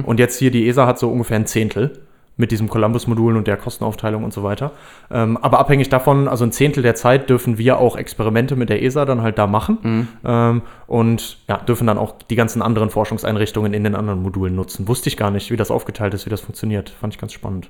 Und 0.03 0.19
jetzt 0.19 0.37
hier, 0.37 0.51
die 0.51 0.67
ESA 0.67 0.85
hat 0.85 0.99
so 0.99 1.09
ungefähr 1.09 1.37
ein 1.37 1.45
Zehntel 1.45 1.93
mit 2.37 2.51
diesem 2.51 2.69
Columbus-Modul 2.69 3.35
und 3.35 3.47
der 3.47 3.57
Kostenaufteilung 3.57 4.23
und 4.23 4.31
so 4.31 4.43
weiter. 4.43 4.71
Ähm, 5.11 5.37
aber 5.37 5.59
abhängig 5.59 5.89
davon, 5.89 6.27
also 6.27 6.45
ein 6.45 6.51
Zehntel 6.51 6.83
der 6.83 6.95
Zeit 6.95 7.29
dürfen 7.29 7.57
wir 7.57 7.79
auch 7.79 7.95
Experimente 7.97 8.55
mit 8.55 8.69
der 8.69 8.83
ESA 8.83 9.05
dann 9.05 9.23
halt 9.23 9.37
da 9.37 9.47
machen 9.47 10.07
ähm, 10.23 10.61
und 10.85 11.39
ja, 11.47 11.57
dürfen 11.57 11.87
dann 11.87 11.97
auch 11.97 12.15
die 12.29 12.35
ganzen 12.35 12.61
anderen 12.61 12.89
Forschungseinrichtungen 12.89 13.73
in 13.73 13.83
den 13.83 13.95
anderen 13.95 14.21
Modulen 14.21 14.55
nutzen. 14.55 14.87
Wusste 14.87 15.09
ich 15.09 15.17
gar 15.17 15.31
nicht, 15.31 15.51
wie 15.51 15.57
das 15.57 15.71
aufgeteilt 15.71 16.13
ist, 16.13 16.25
wie 16.25 16.29
das 16.29 16.41
funktioniert. 16.41 16.91
Fand 16.91 17.13
ich 17.13 17.19
ganz 17.19 17.33
spannend. 17.33 17.69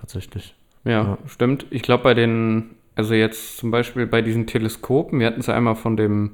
Tatsächlich. 0.00 0.54
Ja, 0.84 0.90
Ja. 1.02 1.18
stimmt. 1.26 1.66
Ich 1.70 1.82
glaube, 1.82 2.04
bei 2.04 2.14
den, 2.14 2.70
also 2.94 3.14
jetzt 3.14 3.58
zum 3.58 3.70
Beispiel 3.70 4.06
bei 4.06 4.22
diesen 4.22 4.46
Teleskopen, 4.46 5.20
wir 5.20 5.26
hatten 5.26 5.40
es 5.40 5.46
ja 5.46 5.54
einmal 5.54 5.76
von 5.76 5.96
dem 5.96 6.32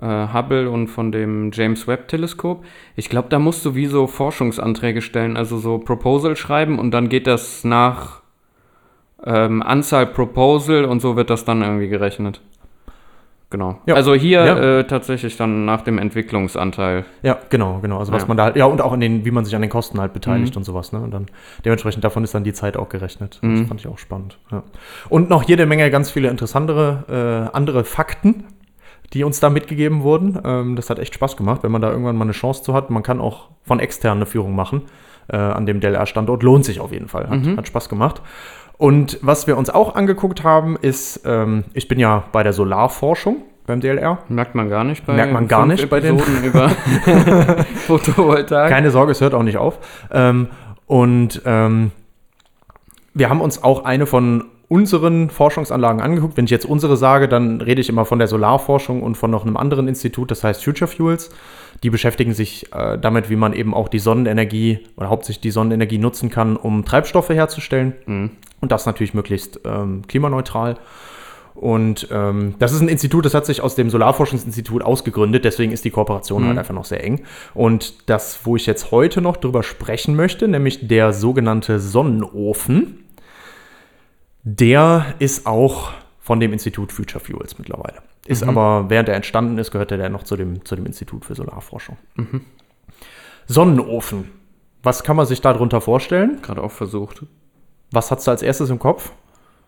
äh, 0.00 0.28
Hubble 0.32 0.70
und 0.70 0.88
von 0.88 1.12
dem 1.12 1.50
James 1.52 1.86
Webb 1.86 2.08
Teleskop. 2.08 2.64
Ich 2.96 3.08
glaube, 3.08 3.28
da 3.28 3.38
musst 3.38 3.64
du 3.64 3.74
wie 3.74 3.86
so 3.86 4.06
Forschungsanträge 4.06 5.02
stellen, 5.02 5.36
also 5.36 5.58
so 5.58 5.78
Proposal 5.78 6.36
schreiben 6.36 6.78
und 6.78 6.90
dann 6.92 7.08
geht 7.08 7.26
das 7.26 7.64
nach 7.64 8.22
ähm, 9.24 9.62
Anzahl 9.62 10.06
Proposal 10.06 10.84
und 10.86 11.00
so 11.00 11.16
wird 11.16 11.30
das 11.30 11.44
dann 11.44 11.62
irgendwie 11.62 11.88
gerechnet. 11.88 12.40
Genau. 13.50 13.78
Ja. 13.86 13.94
Also 13.96 14.14
hier 14.14 14.44
Ja. 14.44 14.78
äh, 14.78 14.84
tatsächlich 14.84 15.36
dann 15.36 15.64
nach 15.64 15.82
dem 15.82 15.98
Entwicklungsanteil. 15.98 17.04
Ja, 17.22 17.36
genau, 17.50 17.80
genau. 17.82 17.98
Also 17.98 18.12
was 18.12 18.22
Ja. 18.22 18.28
man 18.28 18.36
da 18.36 18.44
halt, 18.44 18.56
ja, 18.56 18.64
und 18.66 18.80
auch 18.80 18.92
an 18.92 19.00
den, 19.00 19.24
wie 19.24 19.32
man 19.32 19.44
sich 19.44 19.56
an 19.56 19.60
den 19.60 19.70
Kosten 19.70 20.00
halt 20.00 20.12
beteiligt 20.12 20.56
und 20.56 20.62
sowas, 20.62 20.92
ne? 20.92 21.00
Und 21.00 21.10
dann 21.10 21.26
dementsprechend 21.64 22.04
davon 22.04 22.22
ist 22.22 22.32
dann 22.32 22.44
die 22.44 22.52
Zeit 22.52 22.76
auch 22.76 22.88
gerechnet. 22.88 23.40
Das 23.42 23.62
fand 23.66 23.80
ich 23.80 23.88
auch 23.88 23.98
spannend. 23.98 24.38
Und 25.08 25.28
noch 25.30 25.42
jede 25.42 25.66
Menge 25.66 25.90
ganz 25.90 26.10
viele 26.10 26.28
interessantere 26.28 27.48
äh, 27.52 27.56
andere 27.56 27.82
Fakten, 27.84 28.44
die 29.12 29.24
uns 29.24 29.40
da 29.40 29.50
mitgegeben 29.50 30.04
wurden. 30.04 30.38
Ähm, 30.44 30.76
das 30.76 30.88
hat 30.88 31.00
echt 31.00 31.14
Spaß 31.14 31.36
gemacht, 31.36 31.64
wenn 31.64 31.72
man 31.72 31.82
da 31.82 31.90
irgendwann 31.90 32.14
mal 32.16 32.24
eine 32.24 32.32
Chance 32.32 32.62
zu 32.62 32.72
hat. 32.74 32.90
Man 32.90 33.02
kann 33.02 33.20
auch 33.20 33.48
von 33.64 33.80
extern 33.80 34.18
eine 34.18 34.26
Führung 34.26 34.54
machen 34.54 34.82
äh, 35.28 35.36
an 35.36 35.66
dem 35.66 35.80
DLR-Standort. 35.80 36.44
Lohnt 36.44 36.64
sich 36.64 36.78
auf 36.78 36.92
jeden 36.92 37.08
Fall. 37.08 37.28
Hat, 37.28 37.40
hat 37.56 37.66
Spaß 37.66 37.88
gemacht. 37.88 38.22
Und 38.80 39.18
was 39.20 39.46
wir 39.46 39.58
uns 39.58 39.68
auch 39.68 39.94
angeguckt 39.94 40.42
haben, 40.42 40.78
ist, 40.80 41.20
ähm, 41.26 41.64
ich 41.74 41.86
bin 41.86 41.98
ja 41.98 42.24
bei 42.32 42.42
der 42.42 42.54
Solarforschung 42.54 43.42
beim 43.66 43.80
DLR. 43.82 44.20
Merkt 44.30 44.54
man 44.54 44.70
gar 44.70 44.84
nicht 44.84 45.04
bei 45.04 45.12
Merkt 45.12 45.34
man 45.34 45.48
gar 45.48 45.66
nicht 45.66 45.90
bei 45.90 46.00
den- 46.00 46.18
über 46.42 46.70
Photovoltaik. 47.86 48.70
Keine 48.70 48.90
Sorge, 48.90 49.12
es 49.12 49.20
hört 49.20 49.34
auch 49.34 49.42
nicht 49.42 49.58
auf. 49.58 49.78
Ähm, 50.10 50.48
und 50.86 51.42
ähm, 51.44 51.90
wir 53.12 53.28
haben 53.28 53.42
uns 53.42 53.62
auch 53.62 53.84
eine 53.84 54.06
von 54.06 54.44
unseren 54.70 55.30
Forschungsanlagen 55.30 56.00
angeguckt. 56.00 56.36
Wenn 56.36 56.44
ich 56.44 56.52
jetzt 56.52 56.64
unsere 56.64 56.96
sage, 56.96 57.26
dann 57.26 57.60
rede 57.60 57.80
ich 57.80 57.88
immer 57.88 58.04
von 58.04 58.20
der 58.20 58.28
Solarforschung 58.28 59.02
und 59.02 59.16
von 59.16 59.28
noch 59.28 59.44
einem 59.44 59.56
anderen 59.56 59.88
Institut, 59.88 60.30
das 60.30 60.44
heißt 60.44 60.62
Future 60.62 60.88
Fuels. 60.88 61.30
Die 61.82 61.90
beschäftigen 61.90 62.34
sich 62.34 62.72
äh, 62.72 62.96
damit, 62.96 63.30
wie 63.30 63.36
man 63.36 63.52
eben 63.52 63.74
auch 63.74 63.88
die 63.88 63.98
Sonnenenergie 63.98 64.78
oder 64.96 65.08
hauptsächlich 65.08 65.40
die 65.40 65.50
Sonnenenergie 65.50 65.98
nutzen 65.98 66.30
kann, 66.30 66.56
um 66.56 66.84
Treibstoffe 66.84 67.30
herzustellen. 67.30 67.94
Und 68.60 68.70
das 68.70 68.86
natürlich 68.86 69.12
möglichst 69.12 69.58
ähm, 69.64 70.02
klimaneutral. 70.06 70.78
Und 71.56 72.06
ähm, 72.12 72.54
das 72.60 72.72
ist 72.72 72.80
ein 72.80 72.88
Institut, 72.88 73.24
das 73.24 73.34
hat 73.34 73.46
sich 73.46 73.62
aus 73.62 73.74
dem 73.74 73.90
Solarforschungsinstitut 73.90 74.82
ausgegründet, 74.82 75.44
deswegen 75.44 75.72
ist 75.72 75.84
die 75.84 75.90
Kooperation 75.90 76.46
halt 76.46 76.58
einfach 76.58 76.74
noch 76.74 76.84
sehr 76.84 77.02
eng. 77.02 77.22
Und 77.54 78.08
das, 78.08 78.40
wo 78.44 78.54
ich 78.54 78.66
jetzt 78.66 78.92
heute 78.92 79.20
noch 79.20 79.36
drüber 79.36 79.64
sprechen 79.64 80.14
möchte, 80.14 80.46
nämlich 80.46 80.86
der 80.86 81.12
sogenannte 81.12 81.80
Sonnenofen, 81.80 83.00
der 84.42 85.14
ist 85.18 85.46
auch 85.46 85.92
von 86.18 86.40
dem 86.40 86.52
Institut 86.52 86.92
Future 86.92 87.22
Fuels 87.22 87.58
mittlerweile. 87.58 88.02
Ist 88.26 88.42
aber, 88.42 88.88
während 88.88 89.08
er 89.08 89.16
entstanden 89.16 89.58
ist, 89.58 89.70
gehörte 89.70 89.96
der 89.96 90.08
noch 90.08 90.22
zu 90.22 90.36
dem, 90.36 90.64
zu 90.64 90.76
dem 90.76 90.86
Institut 90.86 91.24
für 91.24 91.34
Solarforschung. 91.34 91.96
Sonnenofen. 93.46 94.30
Was 94.82 95.02
kann 95.02 95.16
man 95.16 95.26
sich 95.26 95.40
darunter 95.40 95.80
vorstellen? 95.80 96.38
Gerade 96.42 96.62
auch 96.62 96.70
versucht. 96.70 97.24
Was 97.90 98.10
hast 98.10 98.26
du 98.26 98.30
als 98.30 98.42
erstes 98.42 98.70
im 98.70 98.78
Kopf? 98.78 99.12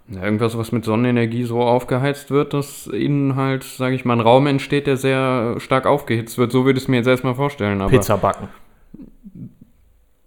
Ja, 0.08 0.22
irgendwas, 0.22 0.56
was 0.56 0.72
mit 0.72 0.84
Sonnenenergie 0.84 1.44
so 1.44 1.60
aufgeheizt 1.62 2.30
wird, 2.30 2.54
dass 2.54 2.86
innen 2.86 3.36
halt, 3.36 3.64
sage 3.64 3.94
ich 3.94 4.04
mal, 4.04 4.14
ein 4.14 4.20
Raum 4.20 4.46
entsteht, 4.46 4.86
der 4.86 4.96
sehr 4.96 5.56
stark 5.58 5.86
aufgehitzt 5.86 6.38
wird. 6.38 6.52
So 6.52 6.64
würde 6.64 6.78
ich 6.78 6.84
es 6.84 6.88
mir 6.88 6.98
jetzt 6.98 7.06
erstmal 7.06 7.34
vorstellen. 7.34 7.80
Aber 7.80 7.90
Pizza 7.90 8.16
backen. 8.16 8.48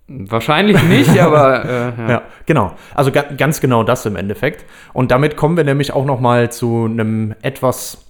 Wahrscheinlich 0.08 0.82
nicht, 0.84 1.20
aber 1.20 1.66
äh, 1.66 1.70
ja. 1.98 2.10
Ja, 2.10 2.22
genau. 2.46 2.74
Also 2.94 3.12
ga 3.12 3.24
ganz 3.24 3.60
genau 3.62 3.84
das 3.84 4.06
im 4.06 4.16
Endeffekt. 4.16 4.66
Und 4.94 5.12
damit 5.12 5.36
kommen 5.36 5.58
wir 5.58 5.64
nämlich 5.64 5.94
auch 5.94 6.06
noch 6.06 6.20
mal 6.20 6.52
zu 6.52 6.86
einem 6.86 7.34
etwas 7.42 8.06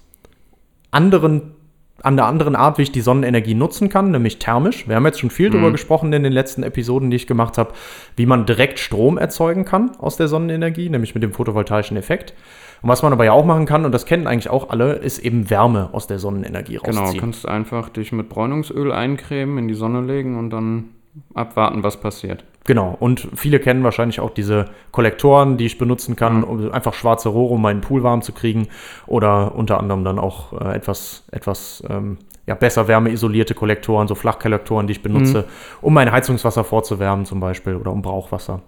anderen, 0.90 1.54
an 2.02 2.16
der 2.16 2.26
anderen 2.26 2.54
Art, 2.54 2.76
wie 2.78 2.82
ich 2.82 2.92
die 2.92 3.00
Sonnenenergie 3.00 3.54
nutzen 3.54 3.88
kann, 3.88 4.10
nämlich 4.10 4.38
thermisch. 4.38 4.86
Wir 4.86 4.96
haben 4.96 5.06
jetzt 5.06 5.20
schon 5.20 5.30
viel 5.30 5.48
darüber 5.50 5.72
gesprochen 5.72 6.12
in 6.12 6.22
den 6.22 6.32
letzten 6.32 6.62
Episoden, 6.62 7.10
die 7.10 7.16
ich 7.16 7.26
gemacht 7.26 7.56
habe, 7.56 7.72
wie 8.16 8.26
man 8.26 8.44
direkt 8.44 8.78
Strom 8.78 9.16
erzeugen 9.16 9.64
kann 9.64 9.92
aus 9.98 10.16
der 10.16 10.28
Sonnenenergie, 10.28 10.90
nämlich 10.90 11.14
mit 11.14 11.22
dem 11.22 11.32
photovoltaischen 11.32 11.96
Effekt. 11.96 12.34
Und 12.82 12.90
was 12.90 13.02
man 13.02 13.14
aber 13.14 13.24
ja 13.24 13.32
auch 13.32 13.46
machen 13.46 13.64
kann, 13.64 13.86
und 13.86 13.92
das 13.92 14.04
kennen 14.04 14.26
eigentlich 14.26 14.50
auch 14.50 14.68
alle, 14.68 14.92
ist 14.92 15.18
eben 15.18 15.48
Wärme 15.48 15.88
aus 15.92 16.06
der 16.06 16.18
Sonnenenergie 16.18 16.78
Genau, 16.84 17.00
rausziehen. 17.00 17.20
kannst 17.20 17.48
einfach 17.48 17.88
dich 17.88 18.12
mit 18.12 18.28
Bräunungsöl 18.28 18.92
eincremen, 18.92 19.56
in 19.56 19.66
die 19.66 19.74
Sonne 19.74 20.02
legen 20.02 20.38
und 20.38 20.50
dann 20.50 20.90
abwarten, 21.34 21.82
was 21.82 21.98
passiert. 22.00 22.44
Genau, 22.64 22.96
und 22.98 23.28
viele 23.34 23.60
kennen 23.60 23.84
wahrscheinlich 23.84 24.18
auch 24.18 24.30
diese 24.30 24.66
Kollektoren, 24.90 25.56
die 25.56 25.66
ich 25.66 25.78
benutzen 25.78 26.16
kann, 26.16 26.38
Mhm. 26.38 26.44
um 26.44 26.72
einfach 26.72 26.94
schwarze 26.94 27.28
Rohre, 27.28 27.54
um 27.54 27.62
meinen 27.62 27.80
Pool 27.80 28.02
warm 28.02 28.22
zu 28.22 28.32
kriegen. 28.32 28.66
Oder 29.06 29.54
unter 29.54 29.78
anderem 29.78 30.02
dann 30.04 30.18
auch 30.18 30.52
äh, 30.60 30.74
etwas, 30.74 31.24
etwas 31.30 31.82
ähm, 31.88 32.18
ja, 32.46 32.54
besser 32.54 32.88
wärmeisolierte 32.88 33.54
Kollektoren, 33.54 34.08
so 34.08 34.14
Flachkollektoren, 34.16 34.86
die 34.88 34.92
ich 34.92 35.02
benutze, 35.02 35.44
um 35.80 35.94
mein 35.94 36.10
Heizungswasser 36.10 36.64
vorzuwärmen 36.64 37.24
zum 37.24 37.38
Beispiel 37.40 37.76
oder 37.76 37.92
um 37.92 38.02
Brauchwasser 38.02 38.62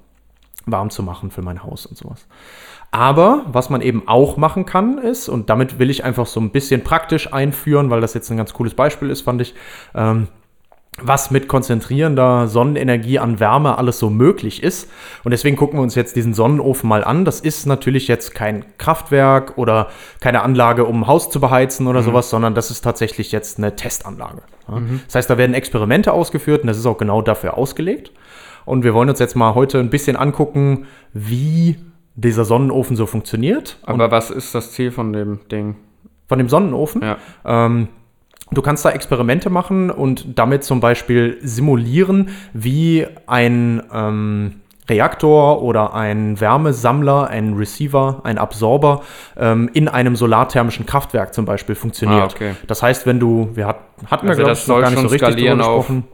warm 0.66 0.90
zu 0.90 1.02
machen 1.02 1.30
für 1.30 1.42
mein 1.42 1.62
Haus 1.62 1.86
und 1.86 1.96
sowas. 1.96 2.26
Aber 2.90 3.42
was 3.46 3.68
man 3.70 3.80
eben 3.80 4.04
auch 4.06 4.36
machen 4.36 4.64
kann, 4.64 4.98
ist, 4.98 5.28
und 5.28 5.50
damit 5.50 5.78
will 5.78 5.90
ich 5.90 6.04
einfach 6.04 6.26
so 6.26 6.40
ein 6.40 6.50
bisschen 6.50 6.84
praktisch 6.84 7.32
einführen, 7.32 7.90
weil 7.90 8.00
das 8.00 8.14
jetzt 8.14 8.30
ein 8.30 8.36
ganz 8.36 8.54
cooles 8.54 8.74
Beispiel 8.74 9.10
ist, 9.10 9.22
fand 9.22 9.40
ich, 9.42 9.54
ähm, 9.94 10.28
was 11.02 11.30
mit 11.30 11.48
konzentrierender 11.48 12.48
Sonnenenergie 12.48 13.18
an 13.18 13.40
Wärme 13.40 13.78
alles 13.78 13.98
so 13.98 14.10
möglich 14.10 14.62
ist. 14.62 14.90
Und 15.24 15.30
deswegen 15.30 15.56
gucken 15.56 15.78
wir 15.78 15.82
uns 15.82 15.94
jetzt 15.94 16.16
diesen 16.16 16.34
Sonnenofen 16.34 16.88
mal 16.88 17.04
an. 17.04 17.24
Das 17.24 17.40
ist 17.40 17.66
natürlich 17.66 18.08
jetzt 18.08 18.34
kein 18.34 18.64
Kraftwerk 18.78 19.56
oder 19.56 19.88
keine 20.20 20.42
Anlage, 20.42 20.84
um 20.84 21.02
ein 21.02 21.06
Haus 21.06 21.30
zu 21.30 21.40
beheizen 21.40 21.86
oder 21.86 22.02
sowas, 22.02 22.30
sondern 22.30 22.54
das 22.54 22.70
ist 22.70 22.82
tatsächlich 22.82 23.32
jetzt 23.32 23.58
eine 23.58 23.76
Testanlage. 23.76 24.42
Ja. 24.68 24.80
Das 25.06 25.14
heißt, 25.14 25.30
da 25.30 25.38
werden 25.38 25.54
Experimente 25.54 26.12
ausgeführt 26.12 26.62
und 26.62 26.68
das 26.68 26.78
ist 26.78 26.86
auch 26.86 26.98
genau 26.98 27.22
dafür 27.22 27.56
ausgelegt. 27.56 28.12
Und 28.64 28.84
wir 28.84 28.92
wollen 28.92 29.08
uns 29.08 29.18
jetzt 29.18 29.34
mal 29.34 29.54
heute 29.54 29.78
ein 29.78 29.90
bisschen 29.90 30.16
angucken, 30.16 30.86
wie 31.14 31.76
dieser 32.16 32.44
Sonnenofen 32.44 32.96
so 32.96 33.06
funktioniert. 33.06 33.78
Aber 33.82 34.10
was 34.10 34.30
ist 34.30 34.54
das 34.54 34.72
Ziel 34.72 34.90
von 34.90 35.12
dem 35.12 35.40
Ding? 35.50 35.76
Von 36.26 36.38
dem 36.38 36.48
Sonnenofen. 36.48 37.02
Ja. 37.02 37.16
Ähm, 37.44 37.88
du 38.50 38.62
kannst 38.62 38.84
da 38.84 38.90
Experimente 38.90 39.50
machen 39.50 39.90
und 39.90 40.38
damit 40.38 40.64
zum 40.64 40.80
Beispiel 40.80 41.38
simulieren, 41.42 42.30
wie 42.52 43.06
ein 43.26 43.82
ähm, 43.92 44.60
Reaktor 44.88 45.62
oder 45.62 45.94
ein 45.94 46.40
Wärmesammler, 46.40 47.28
ein 47.28 47.54
Receiver, 47.54 48.20
ein 48.24 48.38
Absorber 48.38 49.02
ähm, 49.36 49.68
in 49.74 49.88
einem 49.88 50.16
solarthermischen 50.16 50.86
Kraftwerk 50.86 51.34
zum 51.34 51.44
Beispiel 51.44 51.74
funktioniert. 51.74 52.22
Ah, 52.22 52.34
okay. 52.34 52.52
Das 52.66 52.82
heißt, 52.82 53.06
wenn 53.06 53.20
du, 53.20 53.50
wir 53.54 53.66
hat, 53.66 53.80
hatten 54.06 54.26
wir 54.26 54.30
Also 54.30 54.42
glaube 54.42 54.50
das 54.50 54.62
ich 54.62 54.68
noch 54.68 54.80
gar 54.80 54.90
nicht 54.90 55.00
so 55.00 55.08
richtig 55.08 55.36
drüber 55.36 55.56
gesprochen. 55.56 56.04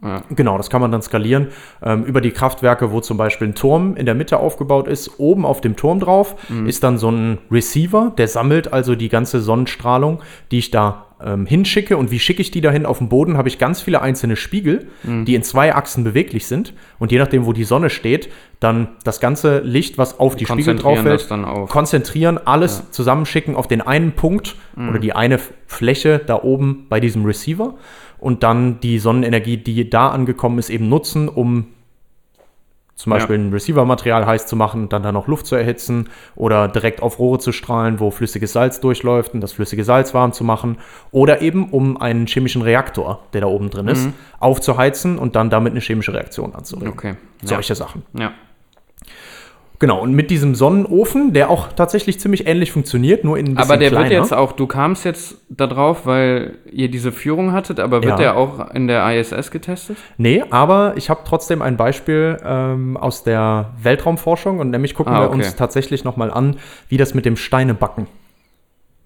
Ja. 0.00 0.22
Genau, 0.30 0.56
das 0.56 0.70
kann 0.70 0.80
man 0.80 0.92
dann 0.92 1.02
skalieren 1.02 1.48
ähm, 1.82 2.04
über 2.04 2.20
die 2.20 2.30
Kraftwerke, 2.30 2.92
wo 2.92 3.00
zum 3.00 3.16
Beispiel 3.16 3.48
ein 3.48 3.56
Turm 3.56 3.96
in 3.96 4.06
der 4.06 4.14
Mitte 4.14 4.38
aufgebaut 4.38 4.86
ist. 4.86 5.18
Oben 5.18 5.44
auf 5.44 5.60
dem 5.60 5.74
Turm 5.74 5.98
drauf 5.98 6.36
ist 6.66 6.84
dann 6.84 6.98
so 6.98 7.10
ein 7.10 7.38
Receiver, 7.50 8.12
der 8.16 8.28
sammelt 8.28 8.72
also 8.72 8.94
die 8.94 9.08
ganze 9.08 9.40
Sonnenstrahlung, 9.40 10.20
die 10.52 10.58
ich 10.58 10.70
da 10.70 11.07
ähm, 11.24 11.46
hinschicke. 11.46 11.96
Und 11.96 12.10
wie 12.10 12.18
schicke 12.18 12.42
ich 12.42 12.50
die 12.50 12.60
dahin? 12.60 12.86
Auf 12.86 12.98
dem 12.98 13.08
Boden 13.08 13.36
habe 13.36 13.48
ich 13.48 13.58
ganz 13.58 13.80
viele 13.80 14.02
einzelne 14.02 14.36
Spiegel, 14.36 14.86
die 15.04 15.34
in 15.34 15.42
zwei 15.42 15.74
Achsen 15.74 16.04
beweglich 16.04 16.46
sind. 16.46 16.72
Und 16.98 17.12
je 17.12 17.18
nachdem, 17.18 17.46
wo 17.46 17.52
die 17.52 17.64
Sonne 17.64 17.90
steht, 17.90 18.28
dann 18.60 18.88
das 19.04 19.20
ganze 19.20 19.60
Licht, 19.60 19.98
was 19.98 20.18
auf 20.18 20.36
die 20.36 20.46
Spiegel 20.46 20.76
drauf 20.76 21.00
fällt, 21.00 21.28
konzentrieren, 21.68 22.38
alles 22.38 22.90
zusammenschicken 22.90 23.54
auf 23.54 23.68
den 23.68 23.80
einen 23.80 24.12
Punkt 24.12 24.56
oder 24.76 24.98
die 24.98 25.12
eine 25.12 25.38
Fläche 25.66 26.20
da 26.26 26.42
oben 26.42 26.86
bei 26.88 27.00
diesem 27.00 27.24
Receiver 27.24 27.74
und 28.18 28.42
dann 28.42 28.80
die 28.80 28.98
Sonnenenergie, 28.98 29.56
die 29.56 29.88
da 29.88 30.08
angekommen 30.08 30.58
ist, 30.58 30.70
eben 30.70 30.88
nutzen, 30.88 31.28
um 31.28 31.66
zum 32.98 33.12
Ja. 33.12 33.18
Beispiel 33.18 33.36
ein 33.38 33.52
Receiver-Material 33.52 34.26
heiß 34.26 34.48
zu 34.48 34.56
machen, 34.56 34.88
dann 34.88 35.04
da 35.04 35.12
noch 35.12 35.28
Luft 35.28 35.46
zu 35.46 35.54
erhitzen 35.54 36.08
oder 36.34 36.66
direkt 36.66 37.00
auf 37.00 37.20
Rohre 37.20 37.38
zu 37.38 37.52
strahlen, 37.52 38.00
wo 38.00 38.10
flüssiges 38.10 38.52
Salz 38.52 38.80
durchläuft 38.80 39.34
und 39.34 39.40
das 39.40 39.52
flüssige 39.52 39.84
Salz 39.84 40.14
warm 40.14 40.32
zu 40.32 40.42
machen 40.42 40.78
oder 41.12 41.40
eben 41.40 41.70
um 41.70 41.96
einen 41.96 42.26
chemischen 42.26 42.60
Reaktor, 42.62 43.20
der 43.32 43.42
da 43.42 43.46
oben 43.46 43.70
drin 43.70 43.86
ist, 43.86 44.08
aufzuheizen 44.40 45.16
und 45.16 45.36
dann 45.36 45.48
damit 45.48 45.70
eine 45.72 45.80
chemische 45.80 46.12
Reaktion 46.12 46.54
anzuregen. 46.56 46.92
Okay. 46.92 47.14
Ja. 47.42 47.48
Solche 47.48 47.76
Sachen. 47.76 48.02
ja. 48.18 48.32
Genau, 49.80 50.00
und 50.00 50.12
mit 50.12 50.30
diesem 50.30 50.56
Sonnenofen, 50.56 51.32
der 51.32 51.50
auch 51.50 51.68
tatsächlich 51.72 52.18
ziemlich 52.18 52.48
ähnlich 52.48 52.72
funktioniert, 52.72 53.22
nur 53.22 53.38
in 53.38 53.46
ein 53.46 53.54
bisschen 53.54 53.70
Aber 53.70 53.78
der 53.78 53.90
kleiner. 53.90 54.10
wird 54.10 54.20
jetzt 54.22 54.34
auch, 54.34 54.50
du 54.52 54.66
kamst 54.66 55.04
jetzt 55.04 55.36
da 55.48 55.68
drauf, 55.68 56.04
weil 56.04 56.56
ihr 56.72 56.90
diese 56.90 57.12
Führung 57.12 57.52
hattet, 57.52 57.78
aber 57.78 58.02
wird 58.02 58.10
Ja. 58.12 58.16
der 58.16 58.36
auch 58.36 58.70
in 58.72 58.88
der 58.88 59.08
ISS 59.16 59.52
getestet? 59.52 59.96
Nee, 60.16 60.42
aber 60.50 60.94
ich 60.96 61.10
habe 61.10 61.20
trotzdem 61.24 61.62
ein 61.62 61.76
Beispiel 61.76 62.38
ähm, 62.44 62.96
aus 62.96 63.22
der 63.22 63.70
Weltraumforschung 63.80 64.58
und 64.58 64.70
nämlich 64.70 64.94
gucken 64.94 65.12
Ah, 65.14 65.20
wir 65.20 65.26
okay. 65.28 65.36
uns 65.36 65.54
tatsächlich 65.54 66.02
nochmal 66.02 66.32
an, 66.32 66.56
wie 66.88 66.96
das 66.96 67.14
mit 67.14 67.24
dem 67.24 67.36
Steinebacken 67.36 68.08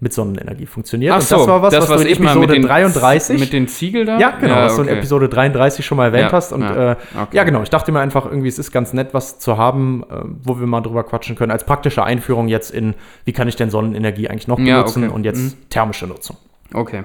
mit 0.03 0.13
Sonnenenergie 0.13 0.65
funktioniert. 0.65 1.13
Ach 1.13 1.17
und 1.19 1.23
so, 1.23 1.37
das 1.37 1.47
war 1.47 1.61
was, 1.61 1.73
das, 1.73 1.89
was, 1.89 2.01
du 2.01 2.07
in 2.07 2.13
Episode 2.17 2.39
mit 2.39 2.49
den, 2.51 2.61
33 2.63 3.39
mit 3.39 3.53
den 3.53 3.67
Ziegel 3.69 4.05
da? 4.05 4.19
Ja, 4.19 4.31
genau, 4.31 4.55
was 4.57 4.75
du 4.75 4.81
in. 4.83 4.89
Episode 4.89 5.29
33 5.29 5.85
schon 5.85 5.97
mal 5.97 6.07
erwähnt 6.07 6.25
Ja, 6.25 6.31
hast. 6.33 6.51
Und 6.51 6.61
ja, 6.61 6.91
äh, 6.91 6.95
okay. 7.19 7.27
ja, 7.37 7.43
genau, 7.45 7.63
ich 7.63 7.69
dachte 7.69 7.91
mir 7.93 8.01
einfach, 8.01 8.25
irgendwie, 8.25 8.49
es 8.49 8.59
ist 8.59 8.71
ganz 8.71 8.91
nett, 8.93 9.13
was 9.13 9.39
zu 9.39 9.57
haben, 9.57 10.03
äh, 10.11 10.15
wo 10.43 10.59
wir 10.59 10.67
mal 10.67 10.81
drüber 10.81 11.03
quatschen 11.03 11.35
können, 11.37 11.51
als 11.51 11.63
praktische 11.65 12.03
Einführung 12.03 12.49
jetzt 12.49 12.69
in, 12.69 12.93
wie 13.23 13.31
kann 13.31 13.47
ich 13.47 13.55
denn 13.55 13.69
Sonnenenergie 13.69 14.27
eigentlich 14.29 14.47
noch 14.49 14.59
Ja, 14.59 14.77
benutzen 14.81 15.05
okay. 15.05 15.13
und 15.13 15.23
jetzt 15.23 15.39
Mhm. 15.39 15.69
thermische 15.69 16.05
Nutzung. 16.05 16.35
Okay. 16.73 17.03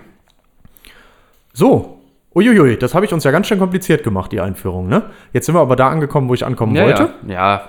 So, 1.52 2.00
uiuiui, 2.34 2.76
das 2.78 2.94
habe 2.94 3.04
ich 3.06 3.12
uns 3.12 3.24
ja 3.24 3.30
ganz 3.30 3.46
schön 3.46 3.58
kompliziert 3.58 4.02
gemacht, 4.02 4.32
die 4.32 4.40
Einführung, 4.40 4.88
ne? 4.88 5.04
Jetzt 5.32 5.46
sind 5.46 5.54
wir 5.54 5.60
aber 5.60 5.76
da 5.76 5.88
angekommen, 5.88 6.28
wo 6.28 6.34
ich 6.34 6.44
ankommen 6.44 6.74
Ja, 6.74 6.84
wollte. 6.84 7.10
ja, 7.28 7.32
ja. 7.34 7.68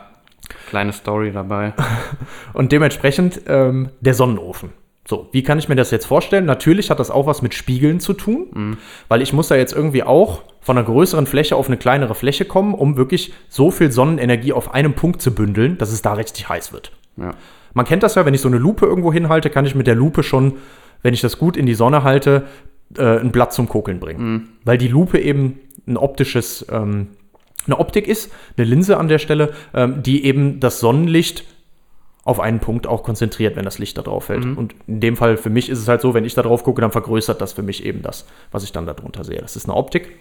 Kleine 0.69 0.93
Story 0.93 1.31
dabei. 1.31 1.73
Und 2.53 2.71
dementsprechend 2.71 3.41
ähm, 3.47 3.89
der 4.01 4.13
Sonnenofen. 4.15 4.71
So, 5.09 5.27
wie 5.31 5.41
kann 5.41 5.57
ich 5.57 5.67
mir 5.67 5.75
das 5.75 5.89
jetzt 5.89 6.05
vorstellen? 6.05 6.45
Natürlich 6.45 6.91
hat 6.91 6.99
das 6.99 7.09
auch 7.09 7.25
was 7.25 7.41
mit 7.41 7.55
Spiegeln 7.55 7.99
zu 7.99 8.13
tun, 8.13 8.77
weil 9.07 9.23
ich 9.23 9.33
muss 9.33 9.47
da 9.47 9.55
jetzt 9.55 9.73
irgendwie 9.73 10.03
auch 10.03 10.43
von 10.61 10.77
einer 10.77 10.85
größeren 10.85 11.25
Fläche 11.25 11.55
auf 11.55 11.65
eine 11.65 11.77
kleinere 11.77 12.13
Fläche 12.13 12.45
kommen, 12.45 12.75
um 12.75 12.95
wirklich 12.95 13.33
so 13.47 13.71
viel 13.71 13.91
Sonnenenergie 13.91 14.53
auf 14.53 14.71
einem 14.75 14.93
Punkt 14.93 15.23
zu 15.23 15.33
bündeln, 15.33 15.79
dass 15.79 15.91
es 15.91 16.03
da 16.03 16.13
richtig 16.13 16.47
heiß 16.47 16.73
wird. 16.73 16.91
Ja. 17.17 17.31
Man 17.73 17.87
kennt 17.87 18.03
das 18.03 18.13
ja, 18.13 18.25
wenn 18.27 18.35
ich 18.35 18.41
so 18.41 18.49
eine 18.49 18.59
Lupe 18.59 18.85
irgendwo 18.85 19.11
hinhalte, 19.11 19.49
kann 19.49 19.65
ich 19.65 19.73
mit 19.73 19.87
der 19.87 19.95
Lupe 19.95 20.21
schon, 20.21 20.57
wenn 21.01 21.15
ich 21.15 21.21
das 21.21 21.39
gut 21.39 21.57
in 21.57 21.65
die 21.65 21.73
Sonne 21.73 22.03
halte, 22.03 22.43
äh, 22.95 23.17
ein 23.17 23.31
Blatt 23.31 23.51
zum 23.51 23.67
Kokeln 23.67 23.99
bringen. 23.99 24.49
Weil 24.63 24.77
die 24.77 24.89
Lupe 24.89 25.17
eben 25.17 25.59
ein 25.87 25.97
optisches, 25.97 26.67
ähm, 26.71 27.07
eine 27.65 27.79
Optik 27.79 28.07
ist, 28.07 28.31
eine 28.57 28.67
Linse 28.67 28.97
an 28.97 29.07
der 29.07 29.17
Stelle, 29.17 29.53
ähm, 29.73 30.03
die 30.03 30.23
eben 30.25 30.59
das 30.59 30.79
Sonnenlicht 30.79 31.45
auf 32.29 32.39
einen 32.39 32.59
Punkt 32.59 32.85
auch 32.85 33.03
konzentriert, 33.03 33.55
wenn 33.55 33.65
das 33.65 33.79
Licht 33.79 33.97
da 33.97 34.03
drauf 34.03 34.25
fällt. 34.25 34.45
Und 34.55 34.75
in 34.87 34.99
dem 34.99 35.17
Fall 35.17 35.35
für 35.35 35.49
mich 35.49 35.67
ist 35.67 35.79
es 35.79 35.87
halt 35.87 35.99
so, 35.99 36.13
wenn 36.13 36.25
ich 36.25 36.35
da 36.35 36.43
drauf 36.43 36.63
gucke, 36.63 36.79
dann 36.79 36.91
vergrößert 36.91 37.41
das 37.41 37.53
für 37.53 37.63
mich 37.63 37.83
eben 37.83 38.03
das, 38.03 38.25
was 38.51 38.63
ich 38.63 38.71
dann 38.71 38.85
da 38.85 38.93
drunter 38.93 39.23
sehe. 39.23 39.39
Das 39.39 39.55
ist 39.55 39.65
eine 39.65 39.75
Optik. 39.75 40.11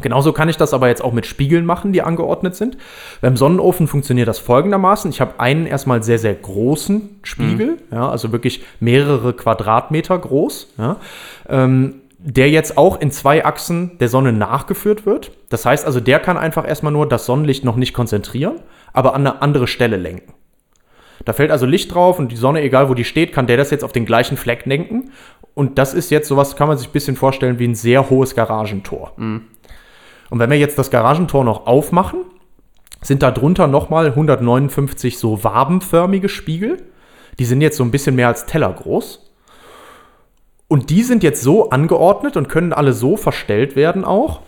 Genauso 0.00 0.32
kann 0.32 0.48
ich 0.48 0.56
das 0.56 0.72
aber 0.72 0.88
jetzt 0.88 1.02
auch 1.02 1.12
mit 1.12 1.26
Spiegeln 1.26 1.66
machen, 1.66 1.92
die 1.92 2.02
angeordnet 2.02 2.54
sind. 2.54 2.78
Beim 3.20 3.36
Sonnenofen 3.36 3.88
funktioniert 3.88 4.28
das 4.28 4.38
folgendermaßen. 4.38 5.10
Ich 5.10 5.20
habe 5.20 5.38
einen 5.40 5.66
erstmal 5.66 6.02
sehr, 6.02 6.18
sehr 6.18 6.34
großen 6.34 7.20
Spiegel, 7.24 7.78
ja, 7.90 8.08
also 8.08 8.32
wirklich 8.32 8.64
mehrere 8.80 9.32
Quadratmeter 9.32 10.18
groß, 10.18 10.74
ja, 10.78 10.96
ähm, 11.48 11.96
der 12.18 12.50
jetzt 12.50 12.78
auch 12.78 13.00
in 13.00 13.10
zwei 13.10 13.44
Achsen 13.44 13.98
der 13.98 14.08
Sonne 14.08 14.32
nachgeführt 14.32 15.06
wird. 15.06 15.32
Das 15.48 15.66
heißt 15.66 15.84
also, 15.84 15.98
der 15.98 16.20
kann 16.20 16.36
einfach 16.38 16.66
erstmal 16.66 16.92
nur 16.92 17.08
das 17.08 17.26
Sonnenlicht 17.26 17.64
noch 17.64 17.76
nicht 17.76 17.94
konzentrieren, 17.94 18.60
aber 18.92 19.14
an 19.14 19.26
eine 19.26 19.42
andere 19.42 19.66
Stelle 19.66 19.96
lenken. 19.96 20.32
Da 21.24 21.32
fällt 21.32 21.50
also 21.50 21.66
Licht 21.66 21.94
drauf 21.94 22.18
und 22.18 22.32
die 22.32 22.36
Sonne, 22.36 22.62
egal 22.62 22.88
wo 22.88 22.94
die 22.94 23.04
steht, 23.04 23.32
kann 23.32 23.46
der 23.46 23.56
das 23.56 23.70
jetzt 23.70 23.84
auf 23.84 23.92
den 23.92 24.06
gleichen 24.06 24.36
Fleck 24.36 24.66
lenken. 24.66 25.10
Und 25.54 25.78
das 25.78 25.94
ist 25.94 26.10
jetzt 26.10 26.28
sowas, 26.28 26.56
kann 26.56 26.68
man 26.68 26.78
sich 26.78 26.88
ein 26.88 26.92
bisschen 26.92 27.16
vorstellen 27.16 27.58
wie 27.58 27.68
ein 27.68 27.74
sehr 27.74 28.10
hohes 28.10 28.34
Garagentor. 28.34 29.12
Und 29.16 30.38
wenn 30.38 30.50
wir 30.50 30.58
jetzt 30.58 30.78
das 30.78 30.90
Garagentor 30.90 31.44
noch 31.44 31.66
aufmachen, 31.66 32.24
sind 33.02 33.22
da 33.22 33.30
drunter 33.30 33.66
nochmal 33.66 34.06
159 34.06 35.18
so 35.18 35.44
wabenförmige 35.44 36.28
Spiegel. 36.28 36.82
Die 37.38 37.44
sind 37.44 37.60
jetzt 37.60 37.76
so 37.76 37.84
ein 37.84 37.90
bisschen 37.90 38.14
mehr 38.14 38.28
als 38.28 38.46
Teller 38.46 38.72
groß. 38.72 39.30
Und 40.68 40.88
die 40.88 41.02
sind 41.02 41.22
jetzt 41.22 41.42
so 41.42 41.68
angeordnet 41.70 42.36
und 42.36 42.48
können 42.48 42.72
alle 42.72 42.94
so 42.94 43.16
verstellt 43.16 43.76
werden 43.76 44.04
auch, 44.04 44.40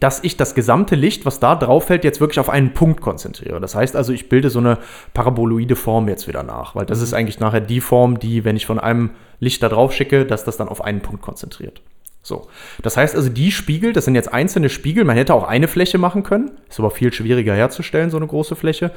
dass 0.00 0.22
ich 0.22 0.36
das 0.36 0.54
gesamte 0.54 0.94
Licht, 0.94 1.26
was 1.26 1.40
da 1.40 1.54
drauf 1.56 1.86
fällt, 1.86 2.04
jetzt 2.04 2.20
wirklich 2.20 2.40
auf 2.40 2.50
einen 2.50 2.72
Punkt 2.72 3.00
konzentriere. 3.00 3.60
Das 3.60 3.74
heißt 3.74 3.96
also, 3.96 4.12
ich 4.12 4.28
bilde 4.28 4.50
so 4.50 4.58
eine 4.58 4.78
paraboloide 5.14 5.76
Form 5.76 6.08
jetzt 6.08 6.28
wieder 6.28 6.42
nach, 6.42 6.74
weil 6.74 6.86
das 6.86 7.00
ist 7.00 7.14
eigentlich 7.14 7.40
nachher 7.40 7.60
die 7.60 7.80
Form, 7.80 8.18
die, 8.18 8.44
wenn 8.44 8.56
ich 8.56 8.66
von 8.66 8.78
einem 8.78 9.10
Licht 9.40 9.62
da 9.62 9.68
drauf 9.68 9.92
schicke, 9.92 10.24
dass 10.24 10.44
das 10.44 10.56
dann 10.56 10.68
auf 10.68 10.84
einen 10.84 11.00
Punkt 11.00 11.22
konzentriert. 11.22 11.82
So. 12.22 12.48
Das 12.82 12.96
heißt 12.96 13.16
also, 13.16 13.28
die 13.28 13.50
Spiegel, 13.50 13.92
das 13.92 14.04
sind 14.04 14.14
jetzt 14.14 14.32
einzelne 14.32 14.68
Spiegel. 14.68 15.04
Man 15.04 15.16
hätte 15.16 15.34
auch 15.34 15.44
eine 15.44 15.68
Fläche 15.68 15.98
machen 15.98 16.22
können, 16.22 16.52
ist 16.68 16.78
aber 16.78 16.90
viel 16.90 17.12
schwieriger 17.12 17.54
herzustellen, 17.54 18.10
so 18.10 18.16
eine 18.16 18.26
große 18.26 18.54
Fläche. 18.54 18.92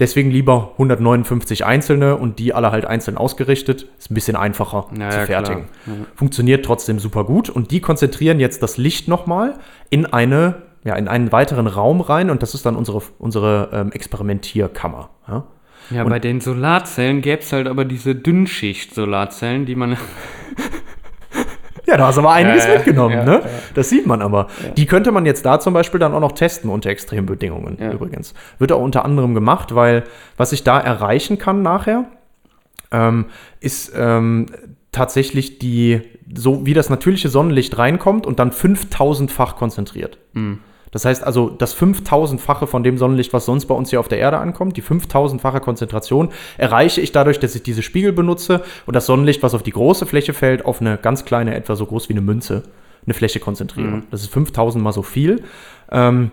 Deswegen 0.00 0.32
lieber 0.32 0.72
159 0.72 1.64
einzelne 1.64 2.16
und 2.16 2.40
die 2.40 2.52
alle 2.52 2.72
halt 2.72 2.84
einzeln 2.84 3.16
ausgerichtet. 3.16 3.86
Ist 3.96 4.10
ein 4.10 4.14
bisschen 4.14 4.34
einfacher 4.34 4.88
Ja, 4.98 5.10
zu 5.10 5.26
fertigen. 5.26 5.68
Funktioniert 6.16 6.64
trotzdem 6.64 6.98
super 6.98 7.22
gut 7.22 7.48
und 7.48 7.70
die 7.70 7.80
konzentrieren 7.80 8.40
jetzt 8.40 8.60
das 8.64 8.76
Licht 8.76 9.06
nochmal 9.06 9.54
in 9.94 10.06
eine, 10.06 10.56
ja, 10.82 10.96
in 10.96 11.06
einen 11.06 11.30
weiteren 11.30 11.68
Raum 11.68 12.00
rein 12.00 12.28
und 12.28 12.42
das 12.42 12.52
ist 12.52 12.66
dann 12.66 12.74
unsere, 12.74 13.00
unsere 13.20 13.68
ähm, 13.72 13.92
Experimentierkammer. 13.92 15.10
Ja? 15.28 15.44
Ja, 15.90 16.02
bei 16.02 16.18
den 16.18 16.40
Solarzellen 16.40 17.20
gäbe 17.20 17.42
es 17.42 17.52
halt 17.52 17.68
aber 17.68 17.84
diese 17.84 18.16
Dünnschicht-Solarzellen, 18.16 19.66
die 19.66 19.76
man. 19.76 19.96
Ja, 21.86 21.98
da 21.98 22.06
hast 22.06 22.16
du 22.16 22.22
aber 22.22 22.32
einiges 22.32 22.66
Ja, 22.66 22.76
mitgenommen, 22.76 23.14
ja, 23.14 23.24
ne? 23.24 23.42
Das 23.74 23.90
sieht 23.90 24.06
man 24.06 24.22
aber. 24.22 24.46
Die 24.78 24.86
könnte 24.86 25.12
man 25.12 25.26
jetzt 25.26 25.44
da 25.44 25.60
zum 25.60 25.74
Beispiel 25.74 26.00
dann 26.00 26.14
auch 26.14 26.20
noch 26.20 26.32
testen 26.32 26.70
unter 26.70 26.88
extremen 26.88 27.26
Bedingungen 27.26 27.76
übrigens. 27.76 28.32
Wird 28.58 28.72
auch 28.72 28.80
unter 28.80 29.04
anderem 29.04 29.34
gemacht, 29.34 29.74
weil 29.74 30.04
was 30.38 30.52
ich 30.52 30.64
da 30.64 30.80
erreichen 30.80 31.36
kann 31.36 31.60
nachher, 31.60 32.06
ähm, 32.90 33.26
ist 33.60 33.92
ähm, 33.94 34.46
tatsächlich 34.94 35.58
die, 35.58 36.00
so 36.34 36.64
wie 36.64 36.74
das 36.74 36.88
natürliche 36.88 37.28
Sonnenlicht 37.28 37.76
reinkommt 37.76 38.26
und 38.26 38.38
dann 38.38 38.50
5000-fach 38.50 39.56
konzentriert. 39.56 40.18
Das 40.94 41.04
heißt 41.04 41.24
also, 41.24 41.50
das 41.50 41.76
5000-fache 41.76 42.68
von 42.68 42.84
dem 42.84 42.98
Sonnenlicht, 42.98 43.32
was 43.32 43.46
sonst 43.46 43.66
bei 43.66 43.74
uns 43.74 43.90
hier 43.90 43.98
auf 43.98 44.06
der 44.06 44.18
Erde 44.18 44.38
ankommt, 44.38 44.76
die 44.76 44.82
5000-fache 44.82 45.58
Konzentration, 45.58 46.28
erreiche 46.56 47.00
ich 47.00 47.10
dadurch, 47.10 47.40
dass 47.40 47.56
ich 47.56 47.64
diese 47.64 47.82
Spiegel 47.82 48.12
benutze 48.12 48.62
und 48.86 48.94
das 48.94 49.06
Sonnenlicht, 49.06 49.42
was 49.42 49.54
auf 49.54 49.64
die 49.64 49.72
große 49.72 50.06
Fläche 50.06 50.32
fällt, 50.34 50.64
auf 50.64 50.80
eine 50.80 50.96
ganz 50.96 51.24
kleine, 51.24 51.56
etwa 51.56 51.74
so 51.74 51.84
groß 51.84 52.08
wie 52.08 52.12
eine 52.12 52.20
Münze, 52.20 52.62
eine 53.04 53.14
Fläche 53.14 53.40
konzentriere. 53.40 54.02
Das 54.12 54.22
ist 54.22 54.32
5000 54.32 54.82
mal 54.82 54.92
so 54.92 55.02
viel. 55.02 55.42
Ähm, 55.90 56.30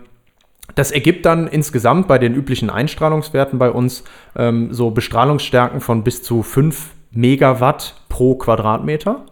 das 0.76 0.92
ergibt 0.92 1.26
dann 1.26 1.48
insgesamt 1.48 2.08
bei 2.08 2.20
den 2.20 2.36
üblichen 2.36 2.70
Einstrahlungswerten 2.70 3.58
bei 3.58 3.72
uns 3.72 4.04
ähm, 4.36 4.72
so 4.72 4.92
Bestrahlungsstärken 4.92 5.82
von 5.82 6.04
bis 6.04 6.22
zu 6.22 6.44
5 6.44 6.92
Megawatt 7.12 7.96
pro 8.10 8.36
Quadratmeter. 8.36 9.26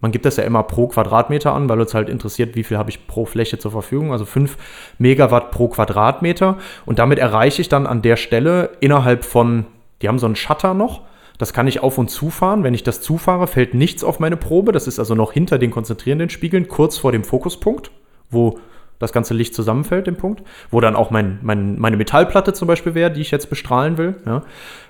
Man 0.00 0.12
gibt 0.12 0.24
das 0.24 0.36
ja 0.36 0.44
immer 0.44 0.62
pro 0.62 0.86
Quadratmeter 0.86 1.52
an, 1.52 1.68
weil 1.68 1.80
uns 1.80 1.92
halt 1.92 2.08
interessiert, 2.08 2.54
wie 2.54 2.62
viel 2.62 2.78
habe 2.78 2.90
ich 2.90 3.08
pro 3.08 3.24
Fläche 3.24 3.58
zur 3.58 3.72
Verfügung. 3.72 4.12
Also 4.12 4.24
5 4.24 4.56
Megawatt 4.98 5.50
pro 5.50 5.68
Quadratmeter. 5.68 6.58
Und 6.86 7.00
damit 7.00 7.18
erreiche 7.18 7.60
ich 7.60 7.68
dann 7.68 7.86
an 7.86 8.02
der 8.02 8.16
Stelle 8.16 8.70
innerhalb 8.80 9.24
von, 9.24 9.66
die 10.00 10.08
haben 10.08 10.20
so 10.20 10.26
einen 10.26 10.36
Shutter 10.36 10.74
noch. 10.74 11.02
Das 11.38 11.52
kann 11.52 11.66
ich 11.66 11.82
auf 11.82 11.98
und 11.98 12.10
zufahren. 12.10 12.62
Wenn 12.62 12.74
ich 12.74 12.84
das 12.84 13.00
zufahre, 13.00 13.46
fällt 13.46 13.74
nichts 13.74 14.04
auf 14.04 14.20
meine 14.20 14.36
Probe. 14.36 14.70
Das 14.72 14.86
ist 14.86 14.98
also 14.98 15.14
noch 15.14 15.32
hinter 15.32 15.58
den 15.58 15.70
konzentrierenden 15.72 16.30
Spiegeln, 16.30 16.68
kurz 16.68 16.98
vor 16.98 17.10
dem 17.10 17.24
Fokuspunkt, 17.24 17.90
wo 18.30 18.58
das 18.98 19.12
ganze 19.12 19.34
Licht 19.34 19.54
zusammenfällt, 19.54 20.08
im 20.08 20.16
Punkt, 20.16 20.42
wo 20.70 20.80
dann 20.80 20.96
auch 20.96 21.10
mein, 21.10 21.38
mein, 21.42 21.78
meine 21.78 21.96
Metallplatte 21.96 22.52
zum 22.52 22.68
Beispiel 22.68 22.94
wäre, 22.94 23.10
die 23.10 23.20
ich 23.20 23.30
jetzt 23.30 23.50
bestrahlen 23.50 23.98
will. 23.98 24.16
Ja. 24.26 24.42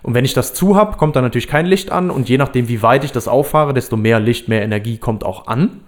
Und 0.03 0.15
wenn 0.15 0.25
ich 0.25 0.35
das 0.35 0.55
zu 0.55 0.77
habe, 0.77 0.97
kommt 0.97 1.17
da 1.17 1.23
natürlich 1.23 1.49
kein 1.49 1.67
Licht 1.67 1.93
an 1.93 2.11
und 2.11 2.29
je 2.29 2.39
nachdem, 2.39 2.69
wie 2.69 2.83
weit 2.83 3.05
ich 3.05 3.13
das 3.13 3.29
auffahre, 3.29 3.75
desto 3.75 3.97
mehr 3.97 4.21
Licht, 4.21 4.49
mehr 4.49 4.63
Energie 4.63 4.99
kommt 4.99 5.25
auch 5.25 5.47
an. 5.47 5.81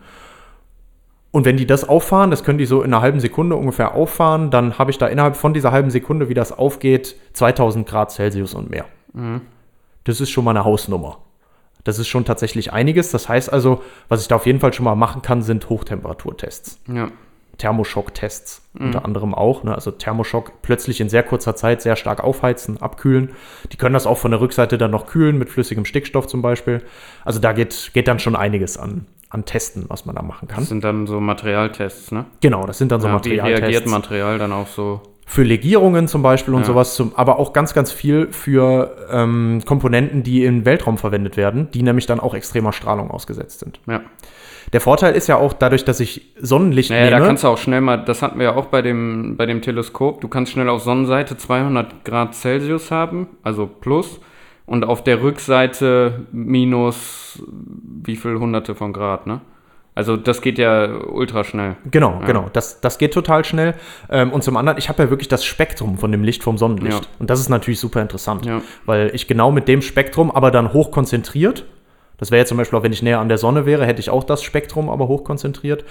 Und 1.33 1.45
wenn 1.45 1.57
die 1.57 1.67
das 1.67 1.89
auffahren, 1.89 2.31
das 2.31 2.43
können 2.43 2.59
die 2.59 2.67
so 2.67 2.83
in 2.83 2.93
einer 2.93 3.03
halben 3.03 3.21
Sekunde 3.21 3.55
ungefähr 3.55 3.95
auffahren, 3.95 4.51
dann 4.51 4.79
habe 4.79 4.91
ich 4.91 4.99
da 4.99 5.07
innerhalb 5.07 5.37
von 5.37 5.55
dieser 5.55 5.71
halben 5.71 5.91
Sekunde, 5.91 6.29
wie 6.29 6.35
das 6.35 6.51
aufgeht, 6.51 7.15
2000 7.35 7.89
Grad 7.89 8.11
Celsius 8.11 8.55
und 8.55 8.69
mehr. 8.69 8.87
Das 10.05 10.21
ist 10.21 10.31
schon 10.31 10.45
mal 10.45 10.51
eine 10.51 10.65
Hausnummer. 10.65 11.19
Das 11.85 11.99
ist 11.99 12.09
schon 12.09 12.25
tatsächlich 12.25 12.73
einiges. 12.73 13.11
Das 13.11 13.29
heißt 13.29 13.53
also, 13.53 13.83
was 14.09 14.23
ich 14.23 14.29
da 14.29 14.37
auf 14.37 14.47
jeden 14.47 14.61
Fall 14.61 14.73
schon 14.73 14.85
mal 14.85 14.97
machen 14.97 15.23
kann, 15.23 15.43
sind 15.43 15.69
Hochtemperaturtests. 15.69 16.81
Ja. 16.93 17.11
Thermoschock-Tests 17.61 18.63
unter 18.79 19.05
anderem 19.05 19.35
auch. 19.35 19.63
Ne? 19.65 19.75
Also 19.75 19.91
Thermoschock 19.91 20.63
plötzlich 20.63 21.01
in 21.01 21.09
sehr 21.09 21.23
kurzer 21.23 21.55
Zeit 21.57 21.83
sehr 21.83 21.97
stark 21.97 22.23
aufheizen, 22.25 22.81
abkühlen. 22.81 23.31
Die 23.73 23.77
können 23.77 23.95
das 23.95 24.07
auch 24.07 24.19
von 24.19 24.31
der 24.31 24.41
Rückseite 24.41 24.79
dann 24.79 24.91
noch 24.91 25.07
kühlen 25.07 25.39
mit 25.39 25.51
flüssigem 25.51 25.85
Stickstoff 25.85 26.27
zum 26.27 26.41
Beispiel. 26.43 26.83
Also 27.25 27.39
da 27.41 27.53
geht, 27.53 27.91
geht 27.93 28.09
dann 28.09 28.19
schon 28.19 28.37
einiges 28.37 28.77
an, 28.79 29.07
an 29.29 29.45
Testen, 29.45 29.85
was 29.89 30.07
man 30.07 30.15
da 30.17 30.23
machen 30.23 30.49
kann. 30.49 30.61
Das 30.61 30.69
sind 30.69 30.83
dann 30.85 31.07
so 31.07 31.21
Materialtests, 31.21 32.13
ne? 32.13 32.27
Genau, 32.41 32.67
das 32.67 32.79
sind 32.79 32.91
dann 32.93 33.01
so 33.01 33.09
ja, 33.09 33.25
wie 33.25 33.29
reagiert 33.31 33.51
Materialtests. 33.61 33.91
Material 33.91 34.39
dann 34.39 34.53
auch 34.53 34.67
so? 34.69 35.03
Für 35.27 35.43
Legierungen 35.45 36.09
zum 36.09 36.23
Beispiel 36.23 36.55
und 36.55 36.63
Ja. 36.63 36.67
sowas, 36.67 36.95
zum, 36.97 37.15
aber 37.15 37.39
auch 37.39 37.53
ganz, 37.53 37.73
ganz 37.75 37.93
viel 37.93 38.33
für 38.33 38.97
ähm, 39.13 39.63
Komponenten, 39.65 40.23
die 40.25 40.45
im 40.45 40.65
Weltraum 40.65 40.99
verwendet 40.99 41.37
werden, 41.37 41.71
die 41.73 41.83
nämlich 41.85 42.07
dann 42.07 42.19
auch 42.19 42.35
extremer 42.35 42.73
Strahlung 42.73 43.11
ausgesetzt 43.11 43.61
sind. 43.61 43.81
Ja. 43.87 44.01
Der 44.73 44.81
Vorteil 44.81 45.15
ist 45.15 45.27
ja 45.27 45.37
auch 45.37 45.53
dadurch, 45.53 45.85
dass 45.85 46.01
ich 46.01 46.33
Sonnenlicht 46.41 46.91
Naja, 46.91 47.05
nehme. 47.07 47.19
da 47.21 47.27
kannst 47.27 47.45
du 47.45 47.49
auch 47.49 47.59
schnell 47.59 47.81
mal, 47.81 47.97
das 47.99 48.23
hatten 48.23 48.39
wir 48.39 48.45
ja 48.47 48.55
auch 48.57 48.67
bei 48.67 48.83
dem, 48.83 49.37
bei 49.37 49.47
dem 49.47 49.63
Teleskop, 49.63 50.21
du 50.21 50.29
kannst 50.29 50.53
schnell 50.53 50.69
auf 50.69 50.83
Sonnenseite 50.83 51.37
200 51.37 52.05
Grad 52.05 52.35
Celsius 52.35 52.91
haben, 52.91 53.29
also 53.43 53.67
plus, 53.67 54.21
und 54.67 54.85
auf 54.85 55.03
der 55.03 55.23
Rückseite 55.23 56.27
minus 56.33 57.43
wie 58.05 58.17
viel 58.17 58.39
Hunderte 58.39 58.75
von 58.75 58.93
Grad, 58.93 59.27
ne? 59.27 59.41
Also 59.97 60.17
das 60.17 60.41
geht 60.41 60.57
ja 60.59 60.89
ultra 61.11 61.43
schnell. 61.43 61.77
Genau, 61.91 62.19
Ja. 62.21 62.27
genau. 62.27 62.49
Das, 62.53 62.81
das 62.81 62.97
geht 62.97 63.13
total 63.13 63.45
schnell. 63.45 63.75
Ähm, 64.09 64.33
und 64.33 64.43
zum 64.45 64.57
anderen, 64.57 64.79
ich 64.79 64.89
habe 64.89 65.03
ja 65.03 65.11
wirklich 65.11 65.27
das 65.29 65.45
Spektrum 65.45 65.99
von 65.99 66.13
dem 66.13 66.23
Licht 66.23 66.45
vom 66.45 66.57
Sonnenlicht. 66.59 67.03
Ja. 67.03 67.09
Und 67.19 67.29
das 67.29 67.41
ist 67.41 67.49
natürlich 67.49 67.81
super 67.81 68.01
interessant, 68.01 68.47
Ja. 68.47 68.63
weil 68.87 69.11
ich 69.15 69.27
genau 69.27 69.51
mit 69.51 69.67
dem 69.67 69.83
Spektrum, 69.83 70.31
aber 70.31 70.53
dann 70.53 70.73
hoch 70.73 70.93
konzentriert, 70.93 71.65
das 72.21 72.31
wäre 72.31 72.39
jetzt 72.41 72.51
zum 72.51 72.59
Beispiel 72.59 72.79
auch, 72.79 72.83
wenn 72.85 72.93
ich 72.93 73.03
näher 73.03 73.19
an 73.19 73.29
der 73.29 73.39
Sonne 73.39 73.67
wäre, 73.67 73.85
hätte 73.87 74.01
ich 74.01 74.11
auch 74.11 74.23
das 74.23 74.43
Spektrum, 74.43 74.89
aber 74.89 75.09
hoch 75.09 75.25
konzentriert. 75.25 75.85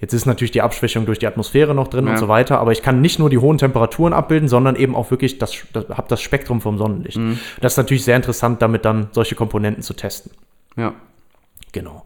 Jetzt 0.00 0.14
ist 0.14 0.26
natürlich 0.26 0.50
die 0.50 0.62
Abschwächung 0.62 1.06
durch 1.06 1.18
die 1.18 1.26
Atmosphäre 1.26 1.74
noch 1.74 1.88
drin 1.88 2.06
Ja. 2.06 2.12
und 2.12 2.18
so 2.18 2.26
weiter, 2.28 2.58
aber 2.58 2.72
ich 2.72 2.82
kann 2.82 3.00
nicht 3.00 3.18
nur 3.18 3.30
die 3.30 3.38
hohen 3.38 3.58
Temperaturen 3.58 4.12
abbilden, 4.12 4.48
sondern 4.48 4.74
eben 4.76 4.96
auch 4.96 5.10
wirklich 5.10 5.38
das, 5.38 5.54
das 5.72 5.88
habe 5.90 6.06
das 6.08 6.20
Spektrum 6.20 6.60
vom 6.60 6.78
Sonnenlicht. 6.78 7.18
Mhm. 7.18 7.38
Das 7.60 7.74
ist 7.74 7.76
natürlich 7.76 8.04
sehr 8.04 8.16
interessant, 8.16 8.62
damit 8.62 8.84
dann 8.84 9.08
solche 9.12 9.34
Komponenten 9.34 9.82
zu 9.82 9.94
testen. 9.94 10.32
Ja. 10.76 10.94
Genau. 11.72 12.04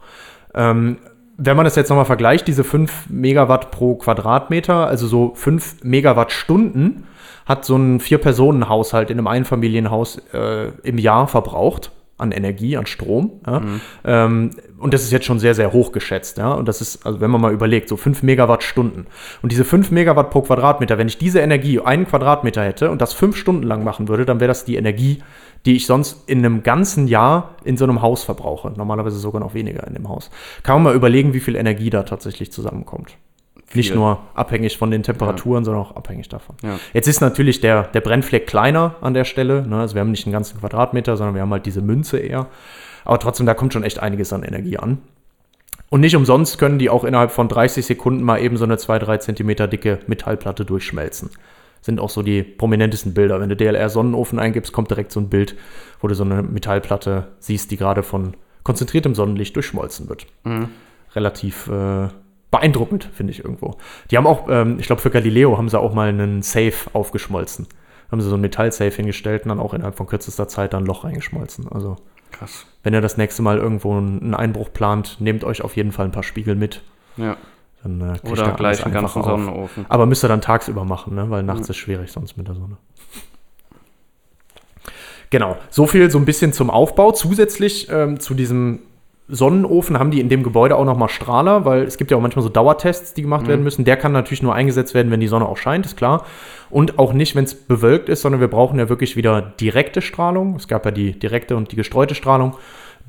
Ähm, 0.54 0.98
wenn 1.38 1.56
man 1.56 1.64
das 1.64 1.76
jetzt 1.76 1.88
nochmal 1.90 2.04
vergleicht, 2.06 2.48
diese 2.48 2.64
5 2.64 3.08
Megawatt 3.10 3.70
pro 3.70 3.94
Quadratmeter, 3.96 4.86
also 4.86 5.06
so 5.06 5.32
5 5.34 5.82
Megawattstunden, 5.84 7.04
hat 7.46 7.64
so 7.64 7.76
ein 7.76 8.00
Vier-Personen-Haushalt 8.00 9.10
in 9.10 9.18
einem 9.18 9.26
Einfamilienhaus 9.26 10.18
äh, 10.32 10.68
im 10.82 10.98
Jahr 10.98 11.28
verbraucht 11.28 11.92
an 12.18 12.32
Energie, 12.32 12.76
an 12.76 12.86
Strom. 12.86 13.40
Ja? 13.46 13.62
Ähm, 14.04 14.50
und 14.78 14.94
das 14.94 15.02
ist 15.02 15.12
jetzt 15.12 15.26
schon 15.26 15.38
sehr, 15.38 15.54
sehr 15.54 15.72
hoch 15.72 15.92
geschätzt. 15.92 16.38
Ja? 16.38 16.52
Und 16.52 16.66
das 16.66 16.80
ist, 16.80 17.04
also 17.04 17.20
wenn 17.20 17.30
man 17.30 17.40
mal 17.40 17.52
überlegt, 17.52 17.88
so 17.88 17.96
5 17.96 18.22
Megawattstunden. 18.22 19.06
Und 19.42 19.52
diese 19.52 19.64
5 19.64 19.90
Megawatt 19.90 20.30
pro 20.30 20.42
Quadratmeter, 20.42 20.98
wenn 20.98 21.08
ich 21.08 21.18
diese 21.18 21.40
Energie 21.40 21.80
einen 21.80 22.06
Quadratmeter 22.06 22.64
hätte 22.64 22.90
und 22.90 23.00
das 23.00 23.12
fünf 23.12 23.36
Stunden 23.36 23.62
lang 23.62 23.84
machen 23.84 24.08
würde, 24.08 24.24
dann 24.24 24.40
wäre 24.40 24.48
das 24.48 24.64
die 24.64 24.76
Energie, 24.76 25.22
die 25.66 25.76
ich 25.76 25.86
sonst 25.86 26.28
in 26.28 26.38
einem 26.38 26.62
ganzen 26.62 27.08
Jahr 27.08 27.56
in 27.64 27.76
so 27.76 27.84
einem 27.84 28.00
Haus 28.00 28.24
verbrauche. 28.24 28.72
Normalerweise 28.76 29.18
sogar 29.18 29.40
noch 29.40 29.54
weniger 29.54 29.86
in 29.86 29.94
dem 29.94 30.08
Haus. 30.08 30.30
Kann 30.62 30.76
man 30.76 30.84
mal 30.84 30.94
überlegen, 30.94 31.34
wie 31.34 31.40
viel 31.40 31.56
Energie 31.56 31.90
da 31.90 32.02
tatsächlich 32.04 32.52
zusammenkommt. 32.52 33.16
Nicht 33.74 33.94
nur 33.94 34.20
abhängig 34.34 34.78
von 34.78 34.90
den 34.90 35.02
Temperaturen, 35.02 35.64
sondern 35.64 35.82
auch 35.82 35.96
abhängig 35.96 36.28
davon. 36.28 36.56
Ja. 36.62 36.78
Jetzt 36.92 37.08
ist 37.08 37.20
natürlich 37.20 37.60
der, 37.60 37.84
der 37.84 38.00
Brennfleck 38.00 38.46
kleiner 38.46 38.94
an 39.00 39.12
der 39.12 39.24
Stelle. 39.24 39.66
Ne? 39.66 39.80
Also 39.80 39.94
wir 39.94 40.00
haben 40.00 40.12
nicht 40.12 40.24
einen 40.26 40.32
ganzen 40.32 40.60
Quadratmeter, 40.60 41.16
sondern 41.16 41.34
wir 41.34 41.42
haben 41.42 41.50
halt 41.50 41.66
diese 41.66 41.82
Münze 41.82 42.18
eher. 42.18 42.46
Aber 43.04 43.18
trotzdem, 43.18 43.44
da 43.44 43.54
kommt 43.54 43.72
schon 43.72 43.82
echt 43.82 43.98
einiges 43.98 44.32
an 44.32 44.42
Energie 44.42 44.78
an. 44.78 44.98
Und 45.88 46.00
nicht 46.00 46.16
umsonst 46.16 46.58
können 46.58 46.78
die 46.78 46.90
auch 46.90 47.04
innerhalb 47.04 47.30
von 47.30 47.48
30 47.48 47.84
Sekunden 47.86 48.22
mal 48.22 48.40
eben 48.40 48.56
so 48.56 48.64
eine 48.64 48.76
2-3 48.76 49.20
Zentimeter 49.20 49.68
dicke 49.68 50.00
Metallplatte 50.06 50.64
durchschmelzen. 50.64 51.30
Sind 51.80 52.00
auch 52.00 52.10
so 52.10 52.22
die 52.22 52.42
prominentesten 52.42 53.14
Bilder. 53.14 53.40
Wenn 53.40 53.48
du 53.48 53.56
DLR 53.56 53.88
Sonnenofen 53.88 54.38
eingibst, 54.38 54.72
kommt 54.72 54.90
direkt 54.90 55.12
so 55.12 55.20
ein 55.20 55.28
Bild, 55.28 55.54
wo 56.00 56.08
du 56.08 56.14
so 56.14 56.24
eine 56.24 56.42
Metallplatte 56.42 57.28
siehst, 57.38 57.70
die 57.70 57.76
gerade 57.76 58.02
von 58.02 58.34
konzentriertem 58.64 59.14
Sonnenlicht 59.14 59.54
durchschmolzen 59.54 60.08
wird. 60.08 60.26
Relativ 61.14 61.68
äh, 61.68 62.08
beeindruckend, 62.50 63.08
finde 63.12 63.32
ich 63.32 63.44
irgendwo. 63.44 63.76
Die 64.10 64.16
haben 64.16 64.26
auch, 64.26 64.48
ähm, 64.48 64.78
ich 64.78 64.86
glaube, 64.86 65.02
für 65.02 65.10
Galileo 65.10 65.58
haben 65.58 65.68
sie 65.68 65.78
auch 65.78 65.94
mal 65.94 66.08
einen 66.08 66.42
Safe 66.42 66.74
aufgeschmolzen. 66.92 67.66
Haben 68.10 68.20
sie 68.20 68.28
so 68.28 68.36
ein 68.36 68.40
Metallsafe 68.40 68.96
hingestellt 68.96 69.42
und 69.42 69.48
dann 69.48 69.60
auch 69.60 69.74
innerhalb 69.74 69.96
von 69.96 70.06
kürzester 70.06 70.46
Zeit 70.46 70.72
da 70.72 70.78
ein 70.78 70.86
Loch 70.86 71.04
reingeschmolzen. 71.04 71.68
Also, 71.72 71.96
Krass. 72.30 72.66
wenn 72.82 72.94
ihr 72.94 73.00
das 73.00 73.16
nächste 73.16 73.42
Mal 73.42 73.58
irgendwo 73.58 73.96
einen 73.96 74.34
Einbruch 74.34 74.72
plant, 74.72 75.16
nehmt 75.20 75.42
euch 75.42 75.62
auf 75.62 75.76
jeden 75.76 75.92
Fall 75.92 76.06
ein 76.06 76.12
paar 76.12 76.22
Spiegel 76.22 76.54
mit. 76.54 76.82
Ja. 77.16 77.36
Dann, 77.82 78.00
äh, 78.00 78.28
Oder 78.28 78.52
gleich 78.52 78.84
einen 78.84 78.94
ganzen 78.94 79.20
auf. 79.20 79.26
Sonnenofen. 79.26 79.86
Aber 79.88 80.06
müsst 80.06 80.24
ihr 80.24 80.28
dann 80.28 80.40
tagsüber 80.40 80.84
machen, 80.84 81.14
ne? 81.14 81.30
weil 81.30 81.42
nachts 81.42 81.68
ist 81.68 81.76
schwierig 81.76 82.12
sonst 82.12 82.36
mit 82.36 82.46
der 82.48 82.54
Sonne. 82.54 82.76
Genau, 85.30 85.56
so 85.70 85.86
viel 85.86 86.10
so 86.10 86.18
ein 86.18 86.24
bisschen 86.24 86.52
zum 86.52 86.70
Aufbau. 86.70 87.12
Zusätzlich 87.12 87.88
ähm, 87.90 88.20
zu 88.20 88.34
diesem 88.34 88.80
Sonnenofen 89.28 89.98
haben 89.98 90.12
die 90.12 90.20
in 90.20 90.28
dem 90.28 90.44
Gebäude 90.44 90.76
auch 90.76 90.84
nochmal 90.84 91.08
Strahler, 91.08 91.64
weil 91.64 91.82
es 91.82 91.98
gibt 91.98 92.12
ja 92.12 92.16
auch 92.16 92.20
manchmal 92.20 92.44
so 92.44 92.48
Dauertests, 92.48 93.12
die 93.12 93.22
gemacht 93.22 93.48
werden 93.48 93.64
müssen. 93.64 93.84
Der 93.84 93.96
kann 93.96 94.12
natürlich 94.12 94.42
nur 94.42 94.54
eingesetzt 94.54 94.94
werden, 94.94 95.10
wenn 95.10 95.18
die 95.18 95.26
Sonne 95.26 95.46
auch 95.46 95.56
scheint, 95.56 95.84
ist 95.84 95.96
klar. 95.96 96.24
Und 96.70 97.00
auch 97.00 97.12
nicht, 97.12 97.34
wenn 97.34 97.44
es 97.44 97.54
bewölkt 97.54 98.08
ist, 98.08 98.22
sondern 98.22 98.40
wir 98.40 98.48
brauchen 98.48 98.78
ja 98.78 98.88
wirklich 98.88 99.16
wieder 99.16 99.42
direkte 99.42 100.00
Strahlung. 100.00 100.54
Es 100.54 100.68
gab 100.68 100.84
ja 100.84 100.92
die 100.92 101.18
direkte 101.18 101.56
und 101.56 101.72
die 101.72 101.76
gestreute 101.76 102.14
Strahlung, 102.14 102.56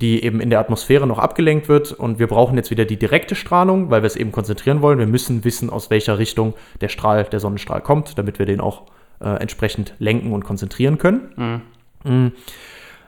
die 0.02 0.24
eben 0.24 0.42
in 0.42 0.50
der 0.50 0.60
Atmosphäre 0.60 1.06
noch 1.06 1.20
abgelenkt 1.20 1.70
wird. 1.70 1.92
Und 1.92 2.18
wir 2.18 2.28
brauchen 2.28 2.58
jetzt 2.58 2.72
wieder 2.72 2.86
die 2.86 2.98
direkte 2.98 3.36
Strahlung, 3.36 3.92
weil 3.92 4.02
wir 4.02 4.08
es 4.08 4.16
eben 4.16 4.32
konzentrieren 4.32 4.82
wollen. 4.82 4.98
Wir 4.98 5.08
müssen 5.08 5.44
wissen, 5.44 5.70
aus 5.70 5.92
welcher 5.92 6.18
Richtung 6.18 6.56
der 6.82 6.90
Strahl, 6.90 7.26
der 7.26 7.40
Sonnenstrahl 7.40 7.82
kommt, 7.82 8.18
damit 8.18 8.40
wir 8.40 8.48
den 8.48 8.60
auch 8.60 8.84
äh, 9.20 9.30
entsprechend 9.30 9.94
lenken 10.00 10.34
und 10.34 10.46
konzentrieren 10.46 10.98
können. 10.98 11.62
Mm. 12.04 12.28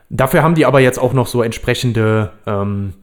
Dafür 0.09 0.43
haben 0.43 0.55
die 0.55 0.65
aber 0.65 0.79
jetzt 0.79 0.99
auch 0.99 1.13
noch 1.13 1.27
so 1.27 1.43
entsprechende 1.43 2.31
ähm, 2.47 2.93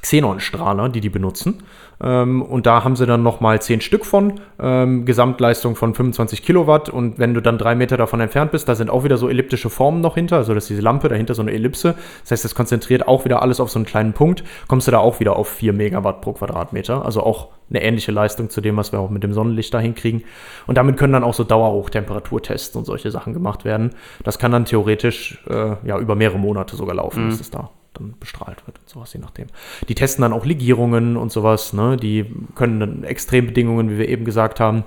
Xenonstrahler, 0.00 0.88
die 0.88 1.00
die 1.00 1.08
benutzen. 1.08 1.62
Ähm, 2.00 2.42
und 2.42 2.66
da 2.66 2.84
haben 2.84 2.94
sie 2.96 3.06
dann 3.06 3.22
nochmal 3.22 3.60
10 3.60 3.80
Stück 3.80 4.04
von, 4.06 4.34
ähm, 4.60 5.04
Gesamtleistung 5.04 5.74
von 5.76 5.94
25 5.94 6.42
Kilowatt. 6.44 6.88
Und 6.88 7.18
wenn 7.18 7.34
du 7.34 7.42
dann 7.42 7.58
drei 7.58 7.74
Meter 7.74 7.96
davon 7.96 8.20
entfernt 8.20 8.52
bist, 8.52 8.68
da 8.68 8.74
sind 8.74 8.88
auch 8.90 9.04
wieder 9.04 9.16
so 9.16 9.28
elliptische 9.28 9.68
Formen 9.70 10.00
noch 10.00 10.14
hinter. 10.14 10.36
Also 10.36 10.54
das 10.54 10.64
ist 10.64 10.70
diese 10.70 10.82
Lampe, 10.82 11.08
dahinter 11.08 11.34
so 11.34 11.42
eine 11.42 11.52
Ellipse. 11.52 11.94
Das 12.22 12.30
heißt, 12.30 12.44
es 12.44 12.54
konzentriert 12.54 13.08
auch 13.08 13.24
wieder 13.24 13.42
alles 13.42 13.58
auf 13.60 13.70
so 13.70 13.78
einen 13.78 13.86
kleinen 13.86 14.12
Punkt. 14.12 14.44
Kommst 14.68 14.86
du 14.86 14.92
da 14.92 14.98
auch 14.98 15.18
wieder 15.20 15.36
auf 15.36 15.48
4 15.48 15.72
Megawatt 15.72 16.20
pro 16.20 16.32
Quadratmeter. 16.34 17.04
Also 17.04 17.22
auch 17.22 17.48
eine 17.70 17.82
ähnliche 17.82 18.12
Leistung 18.12 18.48
zu 18.48 18.60
dem, 18.60 18.76
was 18.76 18.92
wir 18.92 19.00
auch 19.00 19.10
mit 19.10 19.22
dem 19.22 19.32
Sonnenlicht 19.32 19.74
da 19.74 19.80
hinkriegen. 19.80 20.22
Und 20.66 20.78
damit 20.78 20.96
können 20.96 21.12
dann 21.12 21.24
auch 21.24 21.34
so 21.34 21.44
Dauerhochtemperaturtests 21.44 22.76
und 22.76 22.84
solche 22.84 23.10
Sachen 23.10 23.34
gemacht 23.34 23.64
werden. 23.64 23.90
Das 24.24 24.38
kann 24.38 24.52
dann 24.52 24.64
theoretisch 24.64 25.42
äh, 25.50 25.74
ja, 25.84 25.98
über 25.98 26.14
mehrere 26.14 26.38
Monate 26.38 26.76
sogar 26.76 26.94
laufen, 26.94 27.24
Mhm. 27.24 27.28
bis 27.30 27.40
es 27.40 27.50
da 27.50 27.70
dann 27.98 28.14
bestrahlt 28.18 28.66
wird 28.66 28.78
und 28.78 28.88
sowas, 28.88 29.12
je 29.12 29.20
nachdem. 29.20 29.48
Die 29.88 29.94
testen 29.94 30.22
dann 30.22 30.32
auch 30.32 30.46
Legierungen 30.46 31.16
und 31.16 31.32
sowas, 31.32 31.72
ne? 31.72 31.96
Die 31.96 32.26
können 32.54 32.80
dann 32.80 33.04
Extrembedingungen, 33.04 33.90
wie 33.90 33.98
wir 33.98 34.08
eben 34.08 34.24
gesagt 34.24 34.60
haben. 34.60 34.84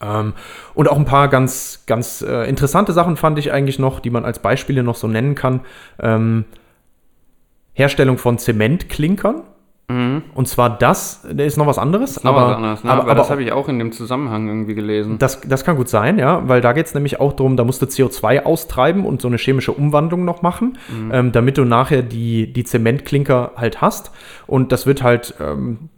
Ähm, 0.00 0.34
und 0.74 0.88
auch 0.88 0.96
ein 0.96 1.04
paar 1.04 1.28
ganz, 1.28 1.84
ganz 1.86 2.22
äh, 2.22 2.48
interessante 2.48 2.92
Sachen 2.92 3.16
fand 3.16 3.38
ich 3.38 3.52
eigentlich 3.52 3.78
noch, 3.78 4.00
die 4.00 4.10
man 4.10 4.24
als 4.24 4.38
Beispiele 4.38 4.82
noch 4.82 4.96
so 4.96 5.06
nennen 5.06 5.34
kann. 5.34 5.60
Ähm, 6.00 6.44
Herstellung 7.72 8.18
von 8.18 8.38
Zementklinkern. 8.38 9.42
Und 9.88 10.48
zwar 10.48 10.78
das, 10.78 11.26
da 11.30 11.44
ist 11.44 11.58
noch 11.58 11.66
was 11.66 11.78
anderes. 11.78 12.22
Mhm. 12.22 12.30
Noch 12.30 12.36
was 12.36 12.56
anderes, 12.56 12.84
ne? 12.84 12.90
aber, 12.90 13.02
aber, 13.02 13.10
aber 13.10 13.20
das 13.20 13.30
habe 13.30 13.42
ich 13.42 13.52
auch 13.52 13.68
in 13.68 13.78
dem 13.78 13.92
Zusammenhang 13.92 14.48
irgendwie 14.48 14.74
gelesen. 14.74 15.18
das, 15.18 15.40
das 15.42 15.64
kann 15.64 15.76
gut 15.76 15.88
sein, 15.88 16.18
ja, 16.18 16.48
weil 16.48 16.60
da 16.60 16.72
geht 16.72 16.86
es 16.86 16.94
nämlich 16.94 17.20
auch 17.20 17.32
darum, 17.34 17.56
da 17.56 17.64
musst 17.64 17.82
du 17.82 17.86
CO2 17.86 18.44
austreiben 18.44 19.04
und 19.04 19.20
so 19.20 19.28
eine 19.28 19.36
chemische 19.36 19.72
Umwandlung 19.72 20.24
noch 20.24 20.40
machen, 20.40 20.78
ähm, 21.12 21.32
damit 21.32 21.58
du 21.58 21.64
nachher 21.64 22.02
die, 22.02 22.52
die 22.52 22.64
Zementklinker 22.64 23.52
halt 23.56 23.80
hast. 23.80 24.12
Und 24.46 24.72
das 24.72 24.86
wird 24.86 25.02
halt 25.02 25.34
ähm, 25.40 25.90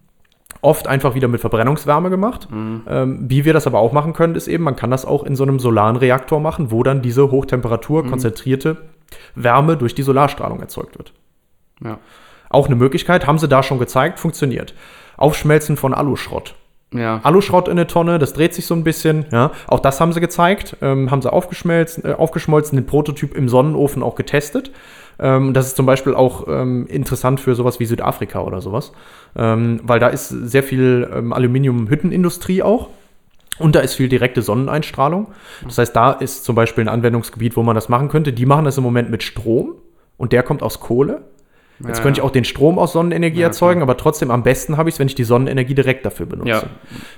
oft 0.60 0.88
einfach 0.88 1.14
wieder 1.14 1.28
mit 1.28 1.40
Verbrennungswärme 1.40 2.10
gemacht. 2.10 2.48
Ähm, 2.50 3.18
wie 3.28 3.44
wir 3.44 3.52
das 3.52 3.66
aber 3.66 3.78
auch 3.78 3.92
machen 3.92 4.12
können, 4.12 4.34
ist 4.34 4.48
eben, 4.48 4.64
man 4.64 4.76
kann 4.76 4.90
das 4.90 5.04
auch 5.04 5.22
in 5.22 5.36
so 5.36 5.44
einem 5.44 5.60
solaren 5.60 5.96
Reaktor 5.96 6.40
machen, 6.40 6.70
wo 6.70 6.82
dann 6.82 7.02
diese 7.02 7.30
Hochtemperatur 7.30 8.06
konzentrierte 8.06 8.78
Wärme 9.34 9.76
durch 9.76 9.94
die 9.94 10.02
Solarstrahlung 10.02 10.60
erzeugt 10.60 10.98
wird. 10.98 11.12
ja. 11.84 11.98
Auch 12.54 12.66
eine 12.66 12.76
Möglichkeit, 12.76 13.26
haben 13.26 13.38
sie 13.38 13.48
da 13.48 13.62
schon 13.62 13.78
gezeigt, 13.78 14.18
funktioniert. 14.18 14.74
Aufschmelzen 15.16 15.76
von 15.76 15.92
Aluschrott. 15.92 16.54
Ja. 16.92 17.20
Aluschrott 17.24 17.66
in 17.66 17.72
eine 17.72 17.86
Tonne, 17.86 18.18
das 18.18 18.32
dreht 18.32 18.54
sich 18.54 18.66
so 18.66 18.74
ein 18.74 18.84
bisschen. 18.84 19.26
Ja. 19.32 19.50
Auch 19.66 19.80
das 19.80 20.00
haben 20.00 20.12
sie 20.12 20.20
gezeigt, 20.20 20.76
ähm, 20.80 21.10
haben 21.10 21.22
sie 21.22 21.32
aufgeschmelzen, 21.32 22.04
äh, 22.04 22.12
aufgeschmolzen, 22.14 22.76
den 22.76 22.86
Prototyp 22.86 23.34
im 23.36 23.48
Sonnenofen 23.48 24.02
auch 24.02 24.14
getestet. 24.14 24.70
Ähm, 25.18 25.54
das 25.54 25.66
ist 25.66 25.76
zum 25.76 25.86
Beispiel 25.86 26.14
auch 26.14 26.46
ähm, 26.48 26.86
interessant 26.86 27.40
für 27.40 27.54
sowas 27.54 27.80
wie 27.80 27.86
Südafrika 27.86 28.40
oder 28.40 28.60
sowas, 28.60 28.92
ähm, 29.36 29.80
weil 29.82 29.98
da 29.98 30.08
ist 30.08 30.28
sehr 30.28 30.62
viel 30.62 31.08
ähm, 31.12 31.32
Aluminium-Hüttenindustrie 31.32 32.62
auch. 32.62 32.88
Und 33.58 33.76
da 33.76 33.80
ist 33.80 33.94
viel 33.94 34.08
direkte 34.08 34.42
Sonneneinstrahlung. 34.42 35.28
Das 35.64 35.78
heißt, 35.78 35.94
da 35.94 36.10
ist 36.10 36.44
zum 36.44 36.56
Beispiel 36.56 36.82
ein 36.82 36.88
Anwendungsgebiet, 36.88 37.56
wo 37.56 37.62
man 37.62 37.76
das 37.76 37.88
machen 37.88 38.08
könnte. 38.08 38.32
Die 38.32 38.46
machen 38.46 38.64
das 38.64 38.78
im 38.78 38.82
Moment 38.82 39.10
mit 39.10 39.22
Strom 39.22 39.74
und 40.16 40.32
der 40.32 40.42
kommt 40.42 40.62
aus 40.64 40.80
Kohle. 40.80 41.22
Jetzt 41.80 41.98
Ja, 41.98 42.02
könnte 42.02 42.20
ich 42.20 42.24
auch 42.24 42.30
den 42.30 42.44
Strom 42.44 42.78
aus 42.78 42.92
Sonnenenergie 42.92 43.40
Ja, 43.40 43.48
erzeugen, 43.48 43.82
aber 43.82 43.96
trotzdem 43.96 44.30
am 44.30 44.42
besten 44.44 44.76
habe 44.76 44.88
ich 44.88 44.94
es, 44.94 44.98
wenn 45.00 45.08
ich 45.08 45.16
die 45.16 45.24
Sonnenenergie 45.24 45.74
direkt 45.74 46.06
dafür 46.06 46.26
benutze. 46.26 46.48
Ja. 46.50 46.62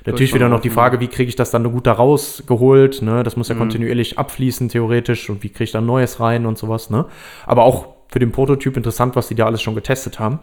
Natürlich 0.06 0.32
wieder 0.34 0.48
noch 0.48 0.60
die. 0.60 0.70
Frage, 0.70 0.98
wie 1.00 1.08
kriege 1.08 1.28
ich 1.28 1.36
das 1.36 1.50
dann 1.50 1.70
gut 1.70 1.86
da 1.86 1.92
rausgeholt? 1.92 3.02
Ne? 3.02 3.22
Das 3.22 3.36
Mhm. 3.36 3.40
muss 3.40 3.48
ja 3.48 3.54
kontinuierlich 3.54 4.18
abfließen, 4.18 4.68
theoretisch. 4.70 5.28
Und 5.28 5.42
wie 5.42 5.50
kriege 5.50 5.64
ich 5.64 5.72
dann 5.72 5.84
Neues 5.86 6.20
rein 6.20 6.46
und 6.46 6.56
sowas. 6.56 6.88
Ne? 6.90 7.04
Aber 7.44 7.64
auch 7.64 7.88
für 8.08 8.18
den 8.18 8.32
Prototyp 8.32 8.76
interessant, 8.76 9.14
was 9.14 9.28
die 9.28 9.34
da 9.34 9.44
alles 9.46 9.60
schon 9.60 9.74
getestet 9.74 10.18
haben. 10.18 10.38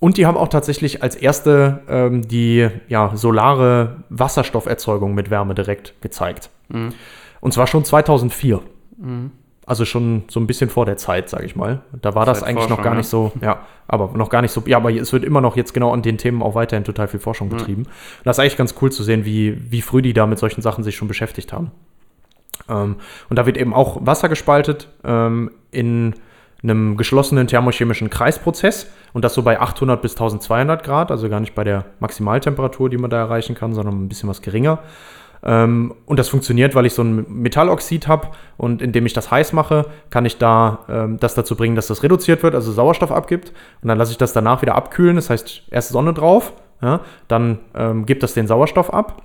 Und 0.00 0.16
die 0.16 0.26
haben 0.26 0.36
auch 0.36 0.48
tatsächlich 0.48 1.02
als 1.04 1.14
erste 1.14 1.82
ähm, 1.88 2.26
die 2.26 2.68
ja, 2.88 3.12
solare 3.14 4.02
Wasserstofferzeugung 4.08 5.14
mit 5.14 5.30
Wärme 5.30 5.54
direkt 5.54 5.94
gezeigt. 6.02 6.50
Mhm. 6.68 6.94
Und 7.40 7.52
zwar 7.54 7.68
schon 7.68 7.84
2004. 7.84 8.60
Also 9.64 9.84
schon 9.84 10.24
so 10.28 10.40
ein 10.40 10.48
bisschen 10.48 10.70
vor 10.70 10.86
der 10.86 10.96
Zeit, 10.96 11.28
sage 11.28 11.44
ich 11.46 11.54
mal. 11.54 11.82
Da 12.00 12.14
war 12.14 12.26
das 12.26 12.40
Seit 12.40 12.48
eigentlich 12.48 12.68
noch 12.68 12.82
gar 12.82 12.96
nicht 12.96 13.06
so, 13.06 13.30
ja, 13.40 13.60
aber 13.86 14.10
noch 14.16 14.28
gar 14.28 14.42
nicht 14.42 14.50
so, 14.50 14.62
ja, 14.66 14.76
aber 14.78 14.92
es 14.92 15.12
wird 15.12 15.24
immer 15.24 15.40
noch 15.40 15.56
jetzt 15.56 15.72
genau 15.72 15.92
an 15.92 16.02
den 16.02 16.18
Themen 16.18 16.42
auch 16.42 16.56
weiterhin 16.56 16.84
total 16.84 17.06
viel 17.06 17.20
Forschung 17.20 17.48
betrieben. 17.48 17.82
Und 17.82 18.24
das 18.24 18.36
ist 18.36 18.40
eigentlich 18.40 18.56
ganz 18.56 18.74
cool 18.82 18.90
zu 18.90 19.04
sehen, 19.04 19.24
wie, 19.24 19.70
wie 19.70 19.82
früh 19.82 20.02
die 20.02 20.12
da 20.12 20.26
mit 20.26 20.38
solchen 20.38 20.62
Sachen 20.62 20.82
sich 20.82 20.96
schon 20.96 21.06
beschäftigt 21.06 21.52
haben. 21.52 21.70
Ähm, 22.68 22.96
und 23.28 23.38
da 23.38 23.46
wird 23.46 23.56
eben 23.56 23.72
auch 23.72 24.04
Wasser 24.04 24.28
gespaltet 24.28 24.88
ähm, 25.04 25.50
in 25.70 26.14
einem 26.62 26.96
geschlossenen 26.96 27.46
thermochemischen 27.46 28.08
Kreisprozess 28.08 28.90
und 29.12 29.24
das 29.24 29.34
so 29.34 29.42
bei 29.42 29.60
800 29.60 30.00
bis 30.00 30.12
1200 30.12 30.84
Grad, 30.84 31.10
also 31.10 31.28
gar 31.28 31.40
nicht 31.40 31.54
bei 31.54 31.64
der 31.64 31.86
Maximaltemperatur, 32.00 32.88
die 32.88 32.98
man 32.98 33.10
da 33.10 33.18
erreichen 33.18 33.54
kann, 33.54 33.74
sondern 33.74 34.04
ein 34.04 34.08
bisschen 34.08 34.28
was 34.28 34.42
geringer. 34.42 34.78
Ähm, 35.44 35.94
und 36.06 36.18
das 36.18 36.28
funktioniert, 36.28 36.74
weil 36.74 36.86
ich 36.86 36.94
so 36.94 37.02
ein 37.02 37.26
Metalloxid 37.28 38.06
habe 38.06 38.28
und 38.56 38.80
indem 38.80 39.06
ich 39.06 39.12
das 39.12 39.30
heiß 39.30 39.52
mache, 39.52 39.86
kann 40.10 40.24
ich 40.24 40.38
da 40.38 40.80
ähm, 40.88 41.18
das 41.18 41.34
dazu 41.34 41.56
bringen, 41.56 41.74
dass 41.74 41.88
das 41.88 42.02
reduziert 42.02 42.42
wird, 42.42 42.54
also 42.54 42.70
Sauerstoff 42.72 43.10
abgibt. 43.10 43.52
Und 43.82 43.88
dann 43.88 43.98
lasse 43.98 44.12
ich 44.12 44.18
das 44.18 44.32
danach 44.32 44.62
wieder 44.62 44.74
abkühlen. 44.74 45.16
Das 45.16 45.30
heißt, 45.30 45.64
erst 45.70 45.90
Sonne 45.90 46.14
drauf, 46.14 46.52
ja, 46.80 47.00
dann 47.28 47.58
ähm, 47.74 48.06
gibt 48.06 48.22
das 48.22 48.34
den 48.34 48.46
Sauerstoff 48.46 48.92
ab 48.92 49.22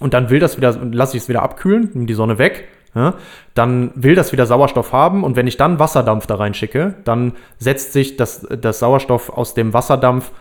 und 0.00 0.14
dann 0.14 0.30
will 0.30 0.38
das 0.38 0.56
wieder, 0.56 0.76
lasse 0.92 1.16
ich 1.16 1.24
es 1.24 1.28
wieder 1.28 1.42
abkühlen, 1.42 1.90
nehme 1.94 2.06
die 2.06 2.14
Sonne 2.14 2.38
weg. 2.38 2.68
Ja, 2.94 3.14
dann 3.54 3.92
will 3.94 4.14
das 4.14 4.32
wieder 4.32 4.46
Sauerstoff 4.46 4.94
haben 4.94 5.22
und 5.22 5.36
wenn 5.36 5.46
ich 5.46 5.58
dann 5.58 5.78
Wasserdampf 5.78 6.26
da 6.26 6.36
reinschicke, 6.36 6.94
dann 7.04 7.34
setzt 7.58 7.92
sich 7.92 8.16
das, 8.16 8.46
das 8.60 8.78
Sauerstoff 8.78 9.28
aus 9.28 9.52
dem 9.52 9.74
Wasserdampf 9.74 10.32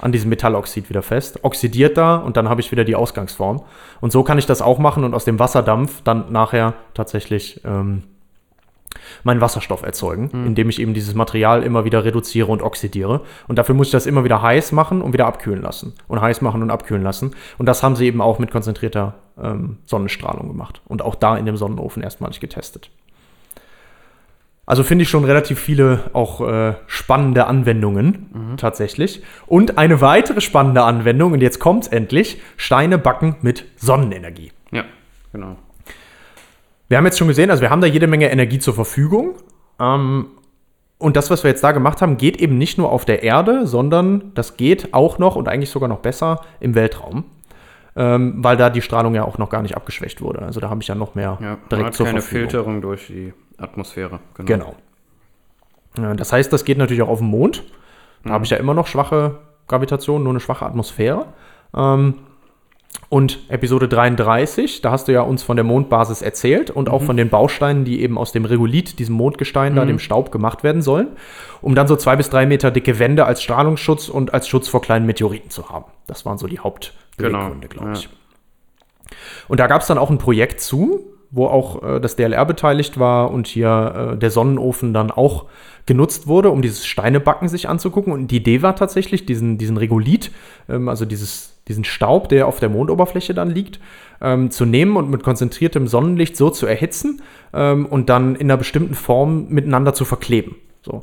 an 0.00 0.12
diesem 0.12 0.30
Metalloxid 0.30 0.88
wieder 0.90 1.02
fest, 1.02 1.40
oxidiert 1.42 1.96
da 1.96 2.16
und 2.16 2.36
dann 2.36 2.48
habe 2.48 2.60
ich 2.60 2.70
wieder 2.70 2.84
die 2.84 2.96
Ausgangsform. 2.96 3.62
Und 4.00 4.12
so 4.12 4.22
kann 4.22 4.38
ich 4.38 4.46
das 4.46 4.62
auch 4.62 4.78
machen 4.78 5.04
und 5.04 5.14
aus 5.14 5.24
dem 5.24 5.38
Wasserdampf 5.38 6.02
dann 6.02 6.32
nachher 6.32 6.74
tatsächlich 6.94 7.60
ähm, 7.64 8.04
meinen 9.22 9.40
Wasserstoff 9.40 9.82
erzeugen, 9.82 10.30
indem 10.46 10.68
ich 10.68 10.80
eben 10.80 10.94
dieses 10.94 11.14
Material 11.14 11.62
immer 11.62 11.84
wieder 11.84 12.04
reduziere 12.04 12.50
und 12.50 12.62
oxidiere. 12.62 13.22
Und 13.48 13.58
dafür 13.58 13.74
muss 13.74 13.88
ich 13.88 13.92
das 13.92 14.06
immer 14.06 14.24
wieder 14.24 14.42
heiß 14.42 14.72
machen 14.72 15.02
und 15.02 15.12
wieder 15.12 15.26
abkühlen 15.26 15.62
lassen. 15.62 15.94
Und 16.08 16.20
heiß 16.20 16.40
machen 16.40 16.62
und 16.62 16.70
abkühlen 16.70 17.02
lassen. 17.02 17.32
Und 17.58 17.66
das 17.66 17.82
haben 17.82 17.96
sie 17.96 18.06
eben 18.06 18.20
auch 18.20 18.38
mit 18.38 18.50
konzentrierter 18.50 19.14
ähm, 19.40 19.78
Sonnenstrahlung 19.86 20.48
gemacht. 20.48 20.80
Und 20.86 21.02
auch 21.02 21.14
da 21.14 21.36
in 21.36 21.46
dem 21.46 21.56
Sonnenofen 21.56 22.02
erstmalig 22.02 22.40
getestet. 22.40 22.90
Also 24.66 24.82
finde 24.82 25.02
ich 25.02 25.10
schon 25.10 25.24
relativ 25.24 25.58
viele 25.58 26.10
auch 26.14 26.40
äh, 26.40 26.74
spannende 26.86 27.46
Anwendungen 27.46 28.56
tatsächlich. 28.56 29.22
Und 29.46 29.76
eine 29.76 30.00
weitere 30.00 30.40
spannende 30.40 30.82
Anwendung, 30.82 31.32
und 31.32 31.42
jetzt 31.42 31.58
kommt's 31.58 31.88
endlich, 31.88 32.40
Steine 32.56 32.96
backen 32.96 33.36
mit 33.42 33.66
Sonnenenergie. 33.76 34.52
Ja, 34.70 34.84
genau. 35.32 35.56
Wir 36.88 36.98
haben 36.98 37.04
jetzt 37.06 37.18
schon 37.18 37.28
gesehen, 37.28 37.50
also 37.50 37.60
wir 37.60 37.70
haben 37.70 37.80
da 37.80 37.86
jede 37.86 38.06
Menge 38.06 38.30
Energie 38.30 38.58
zur 38.58 38.74
Verfügung. 38.74 39.34
Ähm, 39.78 40.28
und 40.98 41.16
das, 41.16 41.28
was 41.28 41.44
wir 41.44 41.50
jetzt 41.50 41.62
da 41.62 41.72
gemacht 41.72 42.00
haben, 42.00 42.16
geht 42.16 42.40
eben 42.40 42.56
nicht 42.56 42.78
nur 42.78 42.90
auf 42.90 43.04
der 43.04 43.22
Erde, 43.22 43.66
sondern 43.66 44.32
das 44.34 44.56
geht 44.56 44.94
auch 44.94 45.18
noch 45.18 45.36
und 45.36 45.48
eigentlich 45.48 45.70
sogar 45.70 45.88
noch 45.88 45.98
besser 45.98 46.40
im 46.60 46.74
Weltraum. 46.74 47.24
Ähm, 47.96 48.34
weil 48.38 48.56
da 48.56 48.70
die 48.70 48.82
Strahlung 48.82 49.14
ja 49.14 49.24
auch 49.24 49.38
noch 49.38 49.50
gar 49.50 49.62
nicht 49.62 49.76
abgeschwächt 49.76 50.20
wurde. 50.20 50.42
Also 50.42 50.58
da 50.60 50.68
habe 50.68 50.82
ich 50.82 50.88
ja 50.88 50.94
noch 50.96 51.14
mehr 51.14 51.38
Ja, 51.40 51.46
man 51.50 51.58
direkt 51.70 51.86
hat 51.86 51.94
zur 51.94 52.06
keine 52.06 52.20
Verfügung. 52.20 52.50
Filterung 52.50 52.80
durch 52.82 53.06
die 53.06 53.32
Atmosphäre. 53.56 54.18
Genau. 54.34 54.74
Ja, 55.96 56.14
Das 56.14 56.32
heißt, 56.32 56.52
das 56.52 56.64
geht 56.64 56.78
natürlich 56.78 57.02
auch 57.02 57.08
auf 57.08 57.18
dem 57.18 57.28
Mond. 57.28 57.62
Da 58.24 58.30
habe 58.30 58.44
ich 58.44 58.50
ja 58.50 58.56
immer 58.56 58.74
noch 58.74 58.86
schwache 58.88 59.38
Gravitation, 59.68 60.22
nur 60.24 60.32
eine 60.32 60.40
schwache 60.40 60.66
Atmosphäre. 60.66 61.26
Ähm, 61.74 62.14
und 63.08 63.38
Episode 63.48 63.88
33, 63.88 64.80
da 64.80 64.90
hast 64.90 65.08
du 65.08 65.12
ja 65.12 65.20
uns 65.22 65.42
von 65.42 65.56
der 65.56 65.64
Mondbasis 65.64 66.22
erzählt 66.22 66.70
und 66.70 66.88
auch 66.88 67.02
von 67.02 67.16
den 67.16 67.28
Bausteinen, 67.28 67.84
die 67.84 68.02
eben 68.02 68.18
aus 68.18 68.32
dem 68.32 68.44
Regolith, 68.44 68.98
diesem 68.98 69.14
Mondgestein 69.14 69.76
da, 69.76 69.84
dem 69.84 69.98
Staub 69.98 70.32
gemacht 70.32 70.64
werden 70.64 70.82
sollen, 70.82 71.08
um 71.60 71.74
dann 71.74 71.86
so 71.86 71.96
zwei 71.96 72.16
bis 72.16 72.30
drei 72.30 72.46
Meter 72.46 72.70
dicke 72.70 72.98
Wände 72.98 73.26
als 73.26 73.42
Strahlungsschutz 73.42 74.08
und 74.08 74.34
als 74.34 74.48
Schutz 74.48 74.68
vor 74.68 74.82
kleinen 74.82 75.06
Meteoriten 75.06 75.50
zu 75.50 75.68
haben. 75.68 75.84
Das 76.06 76.26
waren 76.26 76.38
so 76.38 76.46
die 76.46 76.58
Hauptbeweggründe, 76.58 77.68
glaube 77.68 77.88
ja. 77.88 77.94
ich. 77.94 78.08
Und 79.48 79.60
da 79.60 79.66
gab 79.66 79.82
es 79.82 79.86
dann 79.86 79.98
auch 79.98 80.10
ein 80.10 80.18
Projekt 80.18 80.60
zu, 80.60 81.13
wo 81.34 81.46
auch 81.46 81.82
äh, 81.82 82.00
das 82.00 82.16
DLR 82.16 82.46
beteiligt 82.46 82.98
war 82.98 83.30
und 83.30 83.46
hier 83.46 84.12
äh, 84.12 84.16
der 84.16 84.30
Sonnenofen 84.30 84.94
dann 84.94 85.10
auch 85.10 85.46
genutzt 85.84 86.26
wurde, 86.28 86.50
um 86.50 86.62
dieses 86.62 86.86
Steinebacken 86.86 87.48
sich 87.48 87.68
anzugucken. 87.68 88.12
Und 88.12 88.28
die 88.28 88.36
Idee 88.36 88.62
war 88.62 88.76
tatsächlich, 88.76 89.26
diesen, 89.26 89.58
diesen 89.58 89.76
Regolith, 89.76 90.30
ähm, 90.68 90.88
also 90.88 91.04
dieses, 91.04 91.56
diesen 91.66 91.84
Staub, 91.84 92.28
der 92.28 92.46
auf 92.46 92.60
der 92.60 92.68
Mondoberfläche 92.68 93.34
dann 93.34 93.50
liegt, 93.50 93.80
ähm, 94.20 94.50
zu 94.50 94.64
nehmen 94.64 94.96
und 94.96 95.10
mit 95.10 95.24
konzentriertem 95.24 95.88
Sonnenlicht 95.88 96.36
so 96.36 96.50
zu 96.50 96.66
erhitzen 96.66 97.20
ähm, 97.52 97.86
und 97.86 98.08
dann 98.08 98.36
in 98.36 98.48
einer 98.50 98.56
bestimmten 98.56 98.94
Form 98.94 99.48
miteinander 99.48 99.92
zu 99.92 100.04
verkleben. 100.04 100.54
So. 100.82 101.02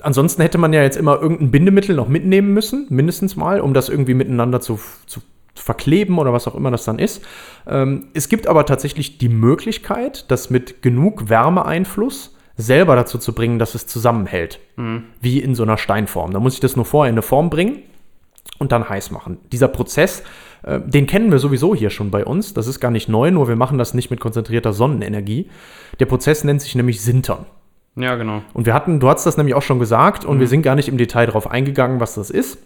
Ansonsten 0.00 0.40
hätte 0.42 0.58
man 0.58 0.72
ja 0.72 0.82
jetzt 0.82 0.96
immer 0.96 1.20
irgendein 1.20 1.50
Bindemittel 1.50 1.94
noch 1.94 2.08
mitnehmen 2.08 2.54
müssen, 2.54 2.86
mindestens 2.88 3.36
mal, 3.36 3.60
um 3.60 3.74
das 3.74 3.88
irgendwie 3.88 4.14
miteinander 4.14 4.60
zu, 4.60 4.80
zu 5.06 5.20
verkleben 5.54 6.18
oder 6.18 6.32
was 6.32 6.48
auch 6.48 6.54
immer 6.54 6.70
das 6.70 6.84
dann 6.84 6.98
ist. 6.98 7.22
Ähm, 7.66 8.08
es 8.14 8.28
gibt 8.28 8.46
aber 8.46 8.66
tatsächlich 8.66 9.18
die 9.18 9.28
Möglichkeit, 9.28 10.30
das 10.30 10.50
mit 10.50 10.82
genug 10.82 11.28
Wärmeeinfluss 11.28 12.36
selber 12.56 12.96
dazu 12.96 13.18
zu 13.18 13.34
bringen, 13.34 13.58
dass 13.58 13.74
es 13.74 13.86
zusammenhält. 13.86 14.60
Wie 15.20 15.40
in 15.40 15.54
so 15.54 15.62
einer 15.62 15.78
Steinform. 15.78 16.32
Da 16.32 16.40
muss 16.40 16.54
ich 16.54 16.60
das 16.60 16.76
nur 16.76 16.84
vorher 16.84 17.10
in 17.10 17.14
eine 17.14 17.22
Form 17.22 17.50
bringen 17.50 17.82
und 18.58 18.72
dann 18.72 18.88
heiß 18.88 19.10
machen. 19.10 19.38
Dieser 19.50 19.68
Prozess, 19.68 20.22
äh, 20.62 20.80
den 20.80 21.06
kennen 21.06 21.30
wir 21.30 21.38
sowieso 21.38 21.74
hier 21.74 21.90
schon 21.90 22.10
bei 22.10 22.24
uns. 22.24 22.54
Das 22.54 22.66
ist 22.66 22.80
gar 22.80 22.90
nicht 22.90 23.08
neu, 23.08 23.30
nur 23.30 23.48
wir 23.48 23.56
machen 23.56 23.78
das 23.78 23.94
nicht 23.94 24.10
mit 24.10 24.20
konzentrierter 24.20 24.72
Sonnenenergie. 24.72 25.50
Der 26.00 26.06
Prozess 26.06 26.44
nennt 26.44 26.62
sich 26.62 26.74
nämlich 26.74 27.00
Sintern. 27.00 27.46
Ja, 27.96 28.16
genau. 28.16 28.42
Und 28.54 28.64
wir 28.64 28.72
hatten, 28.72 29.00
du 29.00 29.08
hast 29.08 29.26
das 29.26 29.36
nämlich 29.36 29.54
auch 29.54 29.62
schon 29.62 29.78
gesagt 29.78 30.24
und 30.24 30.40
wir 30.40 30.48
sind 30.48 30.62
gar 30.62 30.74
nicht 30.74 30.88
im 30.88 30.96
Detail 30.96 31.26
darauf 31.26 31.50
eingegangen, 31.50 32.00
was 32.00 32.14
das 32.14 32.30
ist. 32.30 32.58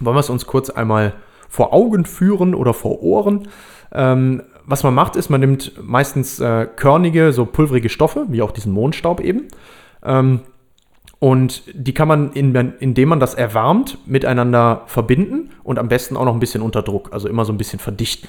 Wollen 0.00 0.16
wir 0.16 0.20
es 0.20 0.30
uns 0.30 0.46
kurz 0.46 0.70
einmal 0.70 1.14
vor 1.48 1.72
Augen 1.72 2.04
führen 2.04 2.54
oder 2.54 2.74
vor 2.74 3.02
Ohren? 3.02 3.48
Ähm, 3.92 4.42
was 4.64 4.82
man 4.82 4.94
macht, 4.94 5.16
ist, 5.16 5.30
man 5.30 5.40
nimmt 5.40 5.72
meistens 5.82 6.40
äh, 6.40 6.66
körnige, 6.66 7.32
so 7.32 7.46
pulverige 7.46 7.88
Stoffe, 7.88 8.26
wie 8.28 8.42
auch 8.42 8.50
diesen 8.50 8.72
Mondstaub 8.72 9.20
eben. 9.20 9.48
Ähm, 10.04 10.40
und 11.20 11.64
die 11.72 11.94
kann 11.94 12.06
man, 12.06 12.32
in, 12.32 12.54
indem 12.78 13.08
man 13.08 13.18
das 13.18 13.34
erwärmt, 13.34 13.98
miteinander 14.06 14.82
verbinden 14.86 15.50
und 15.64 15.78
am 15.78 15.88
besten 15.88 16.16
auch 16.16 16.24
noch 16.24 16.34
ein 16.34 16.40
bisschen 16.40 16.62
unter 16.62 16.82
Druck, 16.82 17.12
also 17.12 17.28
immer 17.28 17.44
so 17.44 17.52
ein 17.52 17.58
bisschen 17.58 17.80
verdichten. 17.80 18.28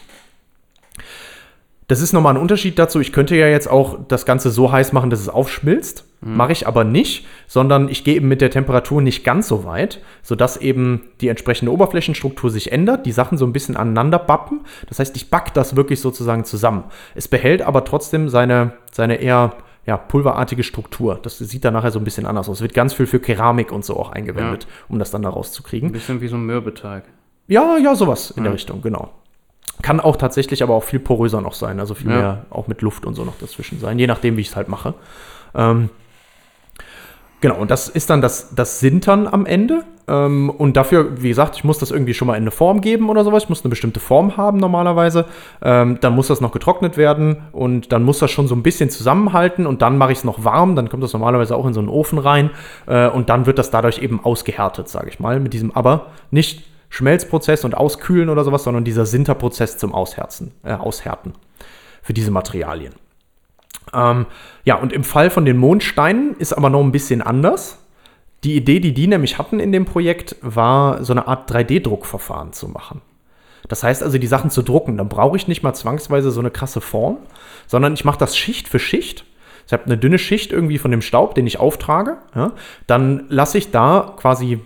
Das 1.89 2.01
ist 2.01 2.13
nochmal 2.13 2.35
ein 2.35 2.41
Unterschied 2.41 2.77
dazu. 2.79 2.99
Ich 2.99 3.11
könnte 3.11 3.35
ja 3.35 3.47
jetzt 3.47 3.67
auch 3.69 3.97
das 4.07 4.25
Ganze 4.25 4.51
so 4.51 4.71
heiß 4.71 4.93
machen, 4.93 5.09
dass 5.09 5.19
es 5.19 5.27
aufschmilzt. 5.27 6.05
Mache 6.21 6.51
ich 6.51 6.67
aber 6.67 6.83
nicht, 6.83 7.25
sondern 7.47 7.87
ich 7.89 8.03
gehe 8.03 8.15
eben 8.15 8.27
mit 8.27 8.41
der 8.41 8.51
Temperatur 8.51 9.01
nicht 9.01 9.23
ganz 9.23 9.47
so 9.47 9.63
weit, 9.63 10.01
sodass 10.21 10.57
eben 10.57 11.01
die 11.21 11.29
entsprechende 11.29 11.71
Oberflächenstruktur 11.71 12.49
sich 12.51 12.71
ändert, 12.73 13.05
die 13.05 13.11
Sachen 13.13 13.37
so 13.37 13.45
ein 13.45 13.53
bisschen 13.53 13.75
aneinander 13.77 14.19
bappen. 14.19 14.61
Das 14.87 14.99
heißt, 14.99 15.15
ich 15.15 15.29
back 15.31 15.53
das 15.53 15.75
wirklich 15.77 15.99
sozusagen 16.01 16.43
zusammen. 16.43 16.83
Es 17.15 17.27
behält 17.27 17.61
aber 17.61 17.85
trotzdem 17.85 18.29
seine, 18.29 18.73
seine 18.91 19.15
eher 19.15 19.53
ja, 19.85 19.97
pulverartige 19.97 20.63
Struktur. 20.63 21.19
Das 21.23 21.39
sieht 21.39 21.65
dann 21.65 21.73
nachher 21.73 21.91
so 21.91 21.99
ein 21.99 22.03
bisschen 22.05 22.25
anders 22.27 22.49
aus. 22.49 22.57
Es 22.57 22.61
wird 22.61 22.73
ganz 22.73 22.93
viel 22.93 23.07
für 23.07 23.19
Keramik 23.19 23.71
und 23.71 23.83
so 23.83 23.97
auch 23.97 24.11
eingewendet, 24.11 24.67
um 24.89 24.99
das 24.99 25.09
dann 25.09 25.23
da 25.23 25.29
Ein 25.29 25.33
rauszukriegen. 25.35 25.91
bisschen 25.91 26.21
wie 26.21 26.27
so 26.27 26.35
ein 26.35 26.45
Mürbeteig. 26.45 27.05
Ja, 27.47 27.77
ja, 27.77 27.95
sowas 27.95 28.29
in 28.31 28.43
der 28.43 28.51
Ja. 28.51 28.55
Richtung, 28.55 28.81
genau. 28.83 29.09
Kann 29.81 29.99
auch 29.99 30.17
tatsächlich 30.17 30.61
aber 30.61 30.73
auch 30.73 30.83
viel 30.83 30.99
poröser 30.99 31.41
noch 31.41 31.53
sein, 31.53 31.79
also 31.79 31.95
viel 31.95 32.11
Ja. 32.11 32.17
mehr 32.17 32.45
auch 32.49 32.67
mit 32.67 32.81
Luft 32.81 33.05
und 33.05 33.15
so 33.15 33.23
noch 33.23 33.37
dazwischen 33.39 33.79
sein, 33.79 33.97
je 33.97 34.07
nachdem, 34.07 34.35
wie 34.37 34.41
ich 34.41 34.49
es 34.49 34.55
halt 34.55 34.67
mache. 34.67 34.93
Ähm, 35.55 35.89
genau, 37.41 37.55
und 37.55 37.71
das 37.71 37.87
ist 37.87 38.09
dann 38.09 38.21
das, 38.21 38.53
das 38.53 38.79
Sintern 38.79 39.27
am 39.27 39.45
Ende. 39.45 39.83
Ähm, 40.09 40.49
und 40.49 40.75
dafür, 40.75 41.21
wie 41.21 41.29
gesagt, 41.29 41.55
ich 41.55 41.63
muss 41.63 41.77
das 41.77 41.91
irgendwie 41.91 42.13
schon 42.13 42.27
mal 42.27 42.35
in 42.35 42.43
eine 42.43 42.51
Form 42.51 42.81
geben 42.81 43.09
oder 43.09 43.23
sowas. 43.23 43.43
Ich 43.43 43.49
muss 43.49 43.63
eine 43.63 43.69
bestimmte 43.69 43.99
Form 43.99 44.37
haben 44.37 44.57
normalerweise. 44.57 45.25
Ähm, 45.61 45.99
dann 46.01 46.15
muss 46.15 46.27
das 46.27 46.41
noch 46.41 46.51
getrocknet 46.51 46.97
werden 46.97 47.37
und 47.51 47.91
dann 47.91 48.03
muss 48.03 48.19
das 48.19 48.31
schon 48.31 48.47
so 48.47 48.55
ein 48.55 48.63
bisschen 48.63 48.89
zusammenhalten 48.89 49.67
und 49.67 49.81
dann 49.81 49.97
mache 49.97 50.11
ich 50.11 50.17
es 50.19 50.23
noch 50.23 50.43
warm. 50.43 50.75
Dann 50.75 50.89
kommt 50.89 51.03
das 51.03 51.13
normalerweise 51.13 51.55
auch 51.55 51.65
in 51.67 51.73
so 51.73 51.79
einen 51.79 51.89
Ofen 51.89 52.17
rein 52.17 52.49
äh, 52.87 53.07
und 53.07 53.29
dann 53.29 53.45
wird 53.45 53.59
das 53.59 53.69
dadurch 53.69 53.99
eben 53.99 54.19
ausgehärtet, 54.23 54.89
sage 54.89 55.09
ich 55.09 55.19
mal, 55.19 55.39
mit 55.39 55.53
diesem 55.53 55.71
aber 55.71 56.07
nicht 56.31 56.65
Schmelzprozess 56.89 57.65
und 57.65 57.75
Auskühlen 57.75 58.29
oder 58.29 58.43
sowas, 58.43 58.63
sondern 58.63 58.83
dieser 58.83 59.05
Sinterprozess 59.05 59.77
zum 59.77 59.93
Ausherzen, 59.93 60.51
äh, 60.63 60.73
Aushärten 60.73 61.33
für 62.01 62.13
diese 62.13 62.31
Materialien. 62.31 62.93
Ähm, 63.93 64.25
ja, 64.65 64.75
und 64.75 64.93
im 64.93 65.03
Fall 65.03 65.29
von 65.29 65.45
den 65.45 65.57
Mondsteinen 65.57 66.35
ist 66.37 66.53
aber 66.53 66.69
noch 66.69 66.81
ein 66.81 66.91
bisschen 66.91 67.21
anders. 67.21 67.79
Die 68.43 68.55
Idee, 68.55 68.79
die 68.79 68.93
die 68.93 69.07
nämlich 69.07 69.37
hatten 69.37 69.59
in 69.59 69.71
dem 69.71 69.85
Projekt, 69.85 70.35
war 70.41 71.03
so 71.03 71.13
eine 71.13 71.27
Art 71.27 71.51
3D-Druckverfahren 71.51 72.53
zu 72.53 72.69
machen. 72.69 73.01
Das 73.67 73.83
heißt 73.83 74.01
also, 74.01 74.17
die 74.17 74.27
Sachen 74.27 74.49
zu 74.49 74.61
drucken, 74.61 74.97
dann 74.97 75.09
brauche 75.09 75.37
ich 75.37 75.47
nicht 75.47 75.61
mal 75.61 75.73
zwangsweise 75.73 76.31
so 76.31 76.39
eine 76.39 76.49
krasse 76.49 76.81
Form, 76.81 77.17
sondern 77.67 77.93
ich 77.93 78.05
mache 78.05 78.17
das 78.17 78.37
Schicht 78.37 78.67
für 78.67 78.79
Schicht. 78.79 79.25
Ich 79.67 79.73
habe 79.73 79.85
eine 79.85 79.97
dünne 79.97 80.17
Schicht 80.17 80.51
irgendwie 80.51 80.79
von 80.79 80.89
dem 80.89 81.01
Staub, 81.01 81.35
den 81.35 81.45
ich 81.45 81.59
auftrage. 81.59 82.17
Ja? 82.33 82.53
Dann 82.87 83.25
lasse 83.29 83.59
ich 83.59 83.69
da 83.69 84.15
quasi 84.17 84.59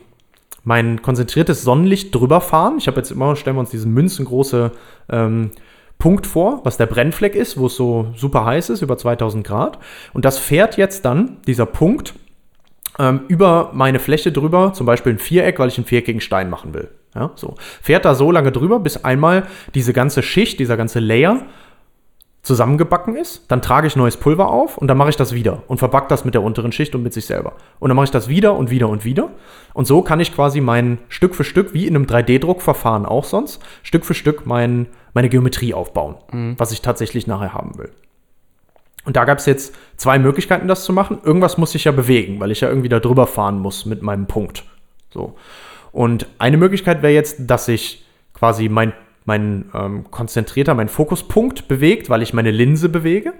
mein 0.64 1.02
konzentriertes 1.02 1.64
Sonnenlicht 1.64 2.16
drüber 2.16 2.42
fahren. 2.42 2.76
Ich 2.78 2.88
habe 2.88 2.98
jetzt 2.98 3.12
immer, 3.12 3.36
stellen 3.36 3.56
wir 3.56 3.62
uns 3.62 3.72
diesen 3.72 3.94
münzengroße 3.94 4.72
ähm, 5.10 5.52
Punkt 5.98 6.28
vor, 6.28 6.62
was 6.64 6.78
der 6.78 6.86
Brennfleck 6.86 7.36
ist, 7.36 7.58
wo 7.58 7.68
es 7.68 7.76
so 7.76 8.08
super 8.16 8.46
heiß 8.46 8.70
ist, 8.70 8.82
über 8.82 8.98
2000 8.98 9.46
Grad. 9.46 9.80
Und 10.14 10.26
das 10.26 10.38
fährt 10.38 10.78
jetzt 10.78 11.06
dann, 11.06 11.38
dieser 11.48 11.66
Punkt, 11.66 12.14
ähm, 13.00 13.22
über 13.28 13.72
meine 13.74 14.00
Fläche 14.00 14.32
drüber, 14.32 14.74
zum 14.74 14.86
Beispiel 14.86 15.14
ein 15.14 15.20
Viereck, 15.20 15.60
weil 15.60 15.70
ich 15.70 15.78
einen 15.78 15.86
viereckigen 15.86 16.22
Stein 16.22 16.50
machen 16.50 16.74
will. 16.74 16.90
Ja, 17.16 17.32
so. 17.36 17.56
Fährt 17.82 18.06
da 18.06 18.16
so 18.16 18.32
lange 18.32 18.52
drüber, 18.52 18.80
bis 18.80 19.04
einmal 19.04 19.48
diese 19.76 19.94
ganze 19.94 20.24
Schicht, 20.24 20.60
dieser 20.60 20.78
ganze 20.78 21.00
Layer 21.00 21.46
zusammengebacken 22.44 23.16
ist. 23.16 23.46
Dann 23.48 23.62
trage 23.62 23.88
ich 23.88 23.96
neues 23.96 24.18
Pulver 24.18 24.50
auf 24.50 24.78
und 24.78 24.88
dann 24.88 24.98
mache 24.98 25.10
ich 25.10 25.16
das 25.16 25.34
wieder 25.34 25.64
und 25.68 25.80
verback 25.80 26.10
das 26.10 26.26
mit 26.26 26.34
der 26.34 26.44
unteren 26.44 26.74
Schicht 26.74 26.94
und 26.94 27.02
mit 27.02 27.14
sich 27.14 27.26
selber. 27.26 27.54
Und 27.80 27.90
dann 27.90 27.96
mache 27.96 28.06
ich 28.06 28.12
das 28.12 28.28
wieder 28.28 28.56
und 28.56 28.70
wieder 28.70 28.90
und 28.90 29.06
wieder. 29.06 29.30
Und 29.74 29.88
so 29.88 30.02
kann 30.02 30.20
ich 30.20 30.36
quasi 30.36 30.60
mein 30.60 31.00
Stück 31.08 31.36
für 31.36 31.46
Stück, 31.46 31.74
wie 31.74 31.88
in 31.88 31.96
einem 31.96 32.06
3D-Druckverfahren 32.06 33.06
auch 33.06 33.24
sonst, 33.24 33.64
Stück 33.82 34.06
für 34.06 34.14
Stück 34.14 34.46
mein, 34.46 34.88
meine 35.14 35.30
Geometrie 35.30 35.74
aufbauen, 35.74 36.16
was 36.58 36.74
ich 36.74 36.82
tatsächlich 36.82 37.28
nachher 37.28 37.54
haben 37.54 37.78
will. 37.78 37.92
Und 39.06 39.16
da 39.16 39.26
gab 39.26 39.40
es 39.40 39.46
jetzt 39.46 39.76
zwei 39.98 40.20
Möglichkeiten, 40.20 40.68
das 40.68 40.86
zu 40.86 40.94
machen. 40.94 41.20
Irgendwas 41.24 41.58
muss 41.58 41.76
ich 41.76 41.86
ja 41.86 41.92
bewegen, 41.92 42.40
weil 42.40 42.52
ich 42.52 42.62
ja 42.62 42.70
irgendwie 42.70 42.90
da 42.90 43.00
drüber 43.00 43.28
fahren 43.28 43.60
muss 43.60 43.86
mit 43.86 44.02
meinem 44.02 44.28
Punkt. 44.28 44.64
So. 45.14 45.36
Und 45.92 46.28
eine 46.40 46.58
Möglichkeit 46.58 47.02
wäre 47.02 47.14
jetzt, 47.14 47.38
dass 47.40 47.66
sich 47.66 48.06
quasi 48.34 48.70
mein, 48.70 48.94
mein 49.26 49.66
ähm, 49.74 50.06
konzentrierter, 50.12 50.74
mein 50.76 50.90
Fokuspunkt 50.90 51.68
bewegt, 51.68 52.10
weil 52.10 52.22
ich 52.22 52.34
meine 52.34 52.52
Linse 52.52 52.90
bewege 52.90 53.34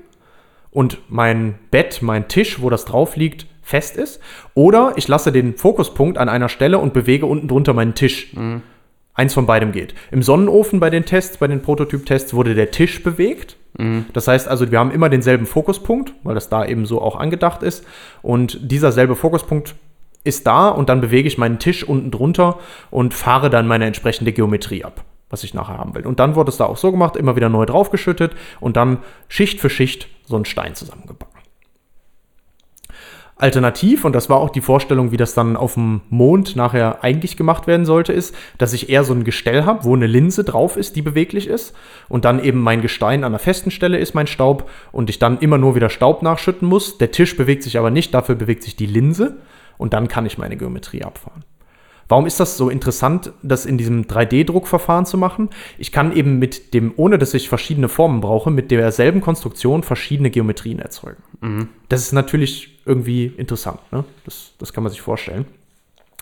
und 0.72 1.00
mein 1.10 1.56
Bett, 1.72 2.02
mein 2.02 2.28
Tisch, 2.28 2.62
wo 2.62 2.70
das 2.70 2.86
drauf 2.86 3.16
liegt, 3.16 3.48
fest 3.62 3.98
ist. 3.98 4.20
Oder 4.54 4.94
ich 4.96 5.08
lasse 5.08 5.32
den 5.32 5.56
Fokuspunkt 5.56 6.18
an 6.18 6.30
einer 6.30 6.50
Stelle 6.50 6.80
und 6.80 6.94
bewege 6.94 7.26
unten 7.26 7.48
drunter 7.48 7.74
meinen 7.74 7.96
Tisch. 7.96 8.34
Eins 9.16 9.34
von 9.34 9.46
beidem 9.46 9.72
geht. 9.72 9.94
Im 10.12 10.24
Sonnenofen 10.24 10.80
bei 10.80 10.90
den 10.90 11.06
Tests, 11.06 11.38
bei 11.38 11.48
den 11.48 11.62
Prototyp-Tests 11.62 12.34
wurde 12.34 12.56
der 12.56 12.72
Tisch 12.72 13.04
bewegt. 13.04 13.58
Das 14.14 14.28
heißt 14.28 14.48
also, 14.48 14.72
wir 14.72 14.80
haben 14.80 14.92
immer 14.92 15.10
denselben 15.10 15.46
Fokuspunkt, 15.46 16.14
weil 16.24 16.36
das 16.36 16.50
da 16.50 16.66
eben 16.66 16.86
so 16.86 17.02
auch 17.02 17.16
angedacht 17.16 17.64
ist. 17.64 17.86
Und 18.22 18.60
dieser 18.72 18.92
selbe 18.92 19.16
Fokuspunkt 19.16 19.76
ist 20.24 20.48
da 20.48 20.70
und 20.70 20.90
dann 20.90 21.02
bewege 21.02 21.28
ich 21.28 21.38
meinen 21.38 21.60
Tisch 21.60 21.84
unten 21.84 22.10
drunter 22.12 22.60
und 22.92 23.14
fahre 23.14 23.50
dann 23.50 23.68
meine 23.68 23.86
entsprechende 23.86 24.32
Geometrie 24.32 24.84
ab, 24.84 25.04
was 25.34 25.44
ich 25.44 25.54
nachher 25.54 25.80
haben 25.80 25.96
will. 25.96 26.06
Und 26.06 26.20
dann 26.20 26.36
wurde 26.36 26.52
es 26.52 26.58
da 26.58 26.66
auch 26.66 26.78
so 26.78 26.92
gemacht, 26.92 27.16
immer 27.18 27.36
wieder 27.36 27.50
neu 27.50 27.66
draufgeschüttet 27.66 28.34
und 28.60 28.78
dann 28.78 29.00
Schicht 29.28 29.60
für 29.60 29.70
Schicht 29.70 30.08
so 30.26 30.36
einen 30.36 30.46
Stein 30.46 30.76
zusammengebacken. 30.76 31.34
Alternativ, 33.36 34.06
und 34.06 34.14
das 34.14 34.30
war 34.30 34.38
auch 34.38 34.52
die 34.52 34.62
Vorstellung, 34.62 35.12
wie 35.12 35.18
das 35.18 35.34
dann 35.34 35.58
auf 35.58 35.74
dem 35.74 36.02
Mond 36.10 36.56
nachher 36.56 37.04
eigentlich 37.04 37.36
gemacht 37.36 37.66
werden 37.66 37.84
sollte, 37.84 38.14
ist, 38.14 38.36
dass 38.60 38.74
ich 38.74 38.90
eher 38.90 39.04
so 39.04 39.14
ein 39.14 39.24
Gestell 39.24 39.66
habe, 39.66 39.84
wo 39.84 39.96
eine 39.96 40.06
Linse 40.06 40.44
drauf 40.44 40.78
ist, 40.78 40.96
die 40.96 41.02
beweglich 41.02 41.48
ist. 41.48 41.74
Und 42.10 42.26
dann 42.26 42.42
eben 42.42 42.62
mein 42.62 42.82
Gestein 42.82 43.24
an 43.24 43.32
einer 43.32 43.40
festen 43.40 43.72
Stelle 43.72 43.98
ist, 43.98 44.14
mein 44.14 44.28
Staub, 44.28 44.70
und 44.92 45.10
ich 45.10 45.18
dann 45.18 45.40
immer 45.40 45.58
nur 45.58 45.74
wieder 45.74 45.90
Staub 45.90 46.22
nachschütten 46.22 46.68
muss. 46.68 47.00
Der 47.00 47.12
Tisch 47.12 47.36
bewegt 47.36 47.64
sich 47.64 47.80
aber 47.80 47.90
nicht, 47.90 48.14
dafür 48.14 48.36
bewegt 48.36 48.64
sich 48.64 48.76
die 48.76 48.86
Linse. 48.86 49.38
Und 49.80 49.94
dann 49.94 50.08
kann 50.08 50.28
ich 50.28 50.38
meine 50.38 50.56
Geometrie 50.56 51.04
abfahren. 51.04 51.44
Warum 52.14 52.28
ist 52.28 52.40
das 52.40 52.58
so 52.58 52.70
interessant, 52.70 53.34
das 53.42 53.66
in 53.66 53.80
diesem 53.80 54.04
3D-Druckverfahren 54.04 55.08
zu 55.08 55.18
machen? 55.18 55.50
Ich 55.80 55.92
kann 55.92 56.16
eben 56.16 56.38
mit 56.38 56.76
dem, 56.76 56.94
ohne 56.96 57.18
dass 57.18 57.34
ich 57.34 57.50
verschiedene 57.50 57.90
Formen 57.90 58.22
brauche, 58.22 58.52
mit 58.52 58.70
derselben 58.70 59.20
Konstruktion 59.20 59.82
verschiedene 59.82 60.30
Geometrien 60.30 60.78
erzeugen. 60.78 61.24
Das 61.90 62.02
ist 62.02 62.12
natürlich 62.12 62.78
irgendwie 62.86 63.26
interessant. 63.26 63.80
Ne? 63.92 64.04
Das, 64.26 64.52
das 64.60 64.74
kann 64.74 64.84
man 64.84 64.92
sich 64.92 65.02
vorstellen. 65.02 65.46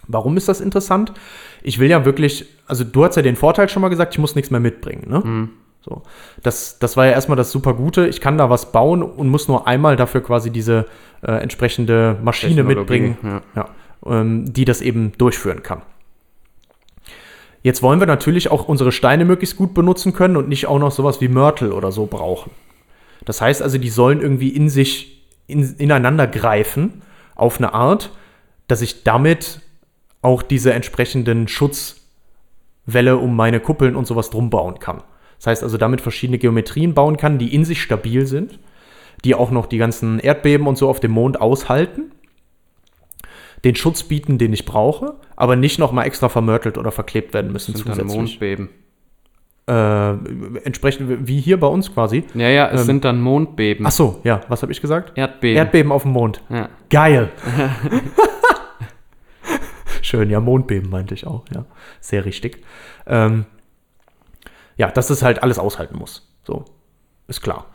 Warum 0.08 0.38
ist 0.38 0.47
das 0.47 0.62
interessant? 0.62 1.12
Ich 1.62 1.77
will 1.77 1.89
ja 1.89 2.06
wirklich, 2.06 2.45
also 2.67 2.86
du 2.86 3.04
hast 3.04 3.17
ja 3.17 3.21
den 3.21 3.36
Vorteil 3.36 3.67
schon 3.67 3.82
mal 3.82 3.89
gesagt, 3.89 4.13
ich 4.13 4.19
muss 4.19 4.34
nichts 4.34 4.49
mehr 4.49 4.62
mitbringen. 4.62 5.10
Ne? 5.10 5.49
So. 5.82 6.04
Das, 6.41 6.80
das 6.80 6.95
war 6.95 7.08
ja 7.08 7.12
erstmal 7.12 7.36
das 7.36 7.51
super 7.51 7.73
Gute. 7.73 8.08
Ich 8.08 8.21
kann 8.21 8.38
da 8.38 8.49
was 8.49 8.71
bauen 8.71 9.04
und 9.04 9.27
muss 9.27 9.49
nur 9.49 9.67
einmal 9.67 9.97
dafür 9.97 10.23
quasi 10.23 10.51
diese 10.51 10.86
äh, 11.21 11.34
entsprechende 11.34 12.17
Maschine 12.23 12.63
mitbringen, 12.63 13.17
ja. 13.23 13.41
ähm, 13.56 13.65
die 14.04 14.66
das 14.66 14.82
eben 14.82 15.12
durchführen 15.18 15.64
kann. 15.64 15.84
Jetzt 17.64 17.84
wollen 17.84 18.00
wir 18.00 18.08
natürlich 18.08 18.50
auch 18.50 18.68
unsere 18.68 18.92
Steine 18.92 19.26
möglichst 19.26 19.56
gut 19.56 19.74
benutzen 19.74 20.14
können 20.14 20.36
und 20.36 20.50
nicht 20.50 20.66
auch 20.66 20.80
noch 20.80 20.92
sowas 20.92 21.22
wie 21.22 21.28
Mörtel 21.28 21.72
oder 21.72 21.92
so 21.92 22.08
brauchen. 22.08 22.52
Das 23.26 23.40
heißt 23.40 23.62
also, 23.62 23.78
die 23.78 23.90
sollen 23.90 24.22
irgendwie 24.22 24.50
in 24.50 24.70
sich 24.70 25.28
in, 25.48 25.76
ineinander 25.78 26.26
greifen 26.26 27.04
auf 27.36 27.58
eine 27.58 27.74
Art, 27.74 28.12
dass 28.68 28.82
ich 28.82 29.04
damit 29.04 29.62
auch 30.24 30.42
diese 30.42 30.74
entsprechenden 30.74 31.48
Schutzwelle 31.48 33.18
um 33.18 33.36
meine 33.36 33.60
Kuppeln 33.60 33.96
und 33.96 34.08
sowas 34.08 34.32
drum 34.32 34.50
bauen 34.50 34.80
kann. 34.80 35.04
Das 35.38 35.48
heißt 35.48 35.64
also, 35.64 35.78
damit 35.78 36.02
verschiedene 36.02 36.40
Geometrien 36.40 36.94
bauen 36.94 37.18
kann, 37.18 37.38
die 37.38 37.54
in 37.54 37.66
sich 37.66 37.82
stabil 37.82 38.26
sind, 38.26 38.60
die 39.24 39.36
auch 39.36 39.52
noch 39.52 39.68
die 39.68 39.78
ganzen 39.78 40.20
Erdbeben 40.20 40.66
und 40.66 40.78
so 40.78 40.90
auf 40.90 41.00
dem 41.00 41.12
Mond 41.12 41.40
aushalten, 41.40 42.12
den 43.63 43.76
Schutz 43.76 44.04
bieten, 44.04 44.38
den 44.38 44.54
ich 44.54 44.65
brauche, 44.65 45.15
aber 45.36 45.56
nicht 45.56 45.80
noch 45.80 45.91
mal 45.91 46.04
extra 46.04 46.30
vermörtelt 46.30 46.78
oder 46.78 46.91
verklebt 46.91 47.34
werden 47.34 47.52
müssen 47.52 47.76
Sind 47.76 47.88
dann 47.88 47.95
zusätzlich. 47.95 48.17
Mondbeben. 48.17 48.69
Äh, 49.67 50.10
entsprechend 50.65 51.28
wie 51.28 51.39
hier 51.39 51.60
bei 51.60 51.67
uns 51.67 51.93
quasi. 51.93 52.24
Ja, 52.34 52.50
ja, 52.50 52.69
es 52.69 52.82
Ähm, 52.82 52.86
sind 52.88 53.06
dann 53.06 53.21
Mondbeben. 53.21 53.86
Ach 53.86 53.91
so, 53.91 54.19
ja, 54.24 54.41
was 54.47 54.63
habe 54.63 54.71
ich 54.71 54.82
gesagt? 54.82 55.17
Erdbeben. 55.17 55.58
Erdbeben 55.58 55.91
auf 55.91 56.02
dem 56.04 56.12
Mond. 56.12 56.41
Ja. 56.50 56.69
Geil. 56.89 57.30
Schön, 60.02 60.30
ja, 60.30 60.39
Mondbeben 60.39 60.89
meinte 60.89 61.13
ich 61.13 61.28
auch, 61.28 61.45
ja. 61.54 61.65
Sehr 62.00 62.26
richtig. 62.26 62.63
Ähm, 63.06 63.45
ja, 64.78 64.89
dass 64.89 65.10
es 65.10 65.21
halt 65.21 65.43
alles 65.43 65.60
aushalten 65.60 65.97
muss. 65.97 66.28
So, 66.43 66.65
ist 67.28 67.41
klar. 67.41 67.67